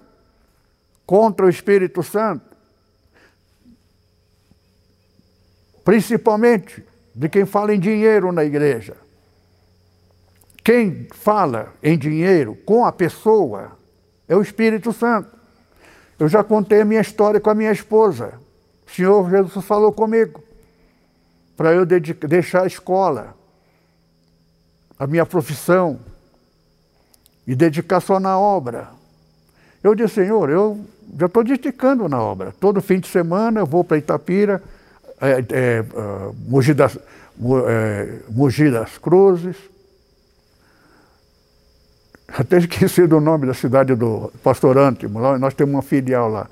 contra 1.04 1.44
o 1.44 1.48
Espírito 1.48 2.00
Santo. 2.00 2.56
Principalmente 5.84 6.84
de 7.12 7.28
quem 7.28 7.44
fala 7.44 7.74
em 7.74 7.80
dinheiro 7.80 8.30
na 8.30 8.44
igreja. 8.44 8.96
Quem 10.62 11.08
fala 11.12 11.74
em 11.82 11.98
dinheiro 11.98 12.54
com 12.64 12.84
a 12.84 12.92
pessoa 12.92 13.72
é 14.28 14.36
o 14.36 14.42
Espírito 14.42 14.92
Santo. 14.92 15.36
Eu 16.20 16.28
já 16.28 16.44
contei 16.44 16.82
a 16.82 16.84
minha 16.84 17.00
história 17.00 17.40
com 17.40 17.50
a 17.50 17.54
minha 17.54 17.72
esposa. 17.72 18.34
O 18.86 18.90
Senhor 18.92 19.28
Jesus 19.28 19.64
falou 19.64 19.92
comigo 19.92 20.40
para 21.56 21.72
eu 21.72 21.84
deixar 21.84 22.62
a 22.62 22.68
escola, 22.68 23.34
a 24.96 25.04
minha 25.04 25.26
profissão, 25.26 25.98
e 27.46 27.54
dedicar 27.54 28.00
só 28.00 28.20
na 28.20 28.38
obra. 28.38 28.88
Eu 29.82 29.94
disse, 29.94 30.14
Senhor, 30.14 30.50
eu 30.50 30.84
já 31.18 31.26
estou 31.26 31.42
dedicando 31.42 32.08
na 32.08 32.20
obra. 32.20 32.52
Todo 32.60 32.82
fim 32.82 33.00
de 33.00 33.08
semana 33.08 33.60
eu 33.60 33.66
vou 33.66 33.82
para 33.82 33.98
Itapira, 33.98 34.62
é, 35.20 35.44
é, 35.50 35.80
uh, 35.80 36.34
Mogi, 36.46 36.74
das, 36.74 36.96
é, 36.96 38.18
Mogi 38.28 38.70
das 38.70 38.98
Cruzes. 38.98 39.56
Até 42.28 42.58
esqueci 42.58 43.06
do 43.06 43.20
nome 43.20 43.46
da 43.46 43.54
cidade 43.54 43.94
do 43.94 44.32
Pastor 44.42 44.78
Antimo, 44.78 45.20
nós 45.38 45.54
temos 45.54 45.74
uma 45.74 45.82
filial 45.82 46.28
lá. 46.28 46.46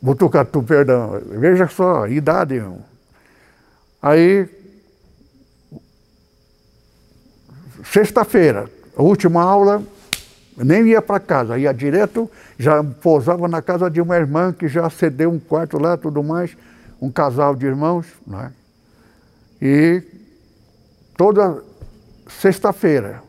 Botucatu, 0.00 0.62
perdão. 0.62 1.20
Veja 1.26 1.68
só, 1.68 2.06
idade. 2.06 2.62
Aí, 4.00 4.48
sexta-feira, 7.84 8.68
a 8.96 9.02
última 9.02 9.42
aula, 9.42 9.82
nem 10.58 10.88
ia 10.88 11.00
para 11.00 11.20
casa, 11.20 11.58
ia 11.58 11.72
direto, 11.72 12.30
já 12.58 12.82
pousava 12.82 13.46
na 13.46 13.62
casa 13.62 13.90
de 13.90 14.00
uma 14.00 14.16
irmã 14.16 14.52
que 14.52 14.68
já 14.68 14.88
cedeu 14.90 15.30
um 15.30 15.38
quarto 15.38 15.78
lá 15.78 15.96
tudo 15.96 16.22
mais. 16.22 16.56
um 17.00 17.10
casal 17.12 17.54
de 17.54 17.64
irmãos, 17.64 18.06
né? 18.26 18.52
e 19.62 20.02
toda 21.16 21.62
sexta-feira, 22.26 23.22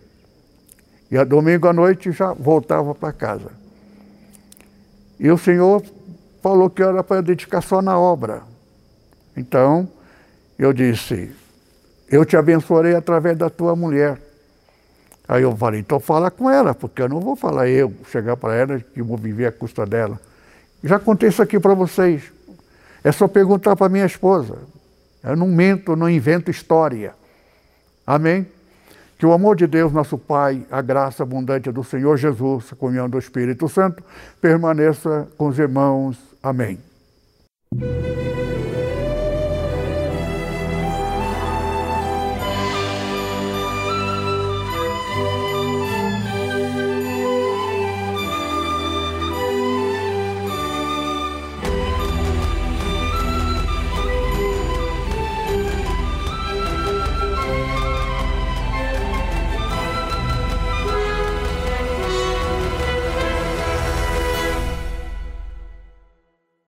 e 1.11 1.17
a 1.17 1.23
domingo 1.23 1.67
à 1.67 1.73
noite 1.73 2.11
já 2.11 2.33
voltava 2.33 2.95
para 2.95 3.13
casa. 3.13 3.51
E 5.19 5.29
o 5.29 5.37
Senhor 5.37 5.83
falou 6.41 6.69
que 6.69 6.81
era 6.81 7.03
para 7.03 7.21
dedicar 7.21 7.61
só 7.61 7.81
na 7.81 7.99
obra. 7.99 8.41
Então, 9.35 9.87
eu 10.57 10.71
disse, 10.71 11.31
eu 12.09 12.25
te 12.25 12.37
abençoarei 12.37 12.95
através 12.95 13.37
da 13.37 13.49
tua 13.49 13.75
mulher. 13.75 14.19
Aí 15.29 15.43
eu 15.43 15.55
falei, 15.55 15.79
então 15.79 15.99
fala 15.99 16.31
com 16.31 16.49
ela, 16.49 16.73
porque 16.73 17.03
eu 17.03 17.07
não 17.07 17.19
vou 17.19 17.35
falar 17.35 17.69
eu, 17.69 17.93
chegar 18.09 18.35
para 18.35 18.55
ela 18.55 18.79
que 18.79 18.99
vou 18.99 19.15
viver 19.15 19.45
à 19.45 19.51
custa 19.51 19.85
dela. 19.85 20.19
Já 20.83 20.97
contei 20.97 21.29
isso 21.29 21.39
aqui 21.39 21.59
para 21.59 21.75
vocês. 21.75 22.23
É 23.03 23.11
só 23.11 23.27
perguntar 23.27 23.75
para 23.75 23.87
minha 23.87 24.07
esposa. 24.07 24.57
Eu 25.23 25.35
não 25.35 25.47
minto, 25.47 25.95
não 25.95 26.09
invento 26.09 26.49
história. 26.49 27.13
Amém? 28.07 28.47
Que 29.19 29.25
o 29.25 29.31
amor 29.31 29.55
de 29.55 29.67
Deus, 29.67 29.93
nosso 29.93 30.17
Pai, 30.17 30.65
a 30.71 30.81
graça 30.81 31.21
abundante 31.21 31.71
do 31.71 31.83
Senhor 31.83 32.17
Jesus, 32.17 32.69
a 32.71 32.75
comunhão 32.75 33.07
do 33.07 33.19
Espírito 33.19 33.69
Santo, 33.69 34.03
permaneça 34.41 35.27
com 35.37 35.47
os 35.47 35.59
irmãos. 35.59 36.17
Amém. 36.41 36.79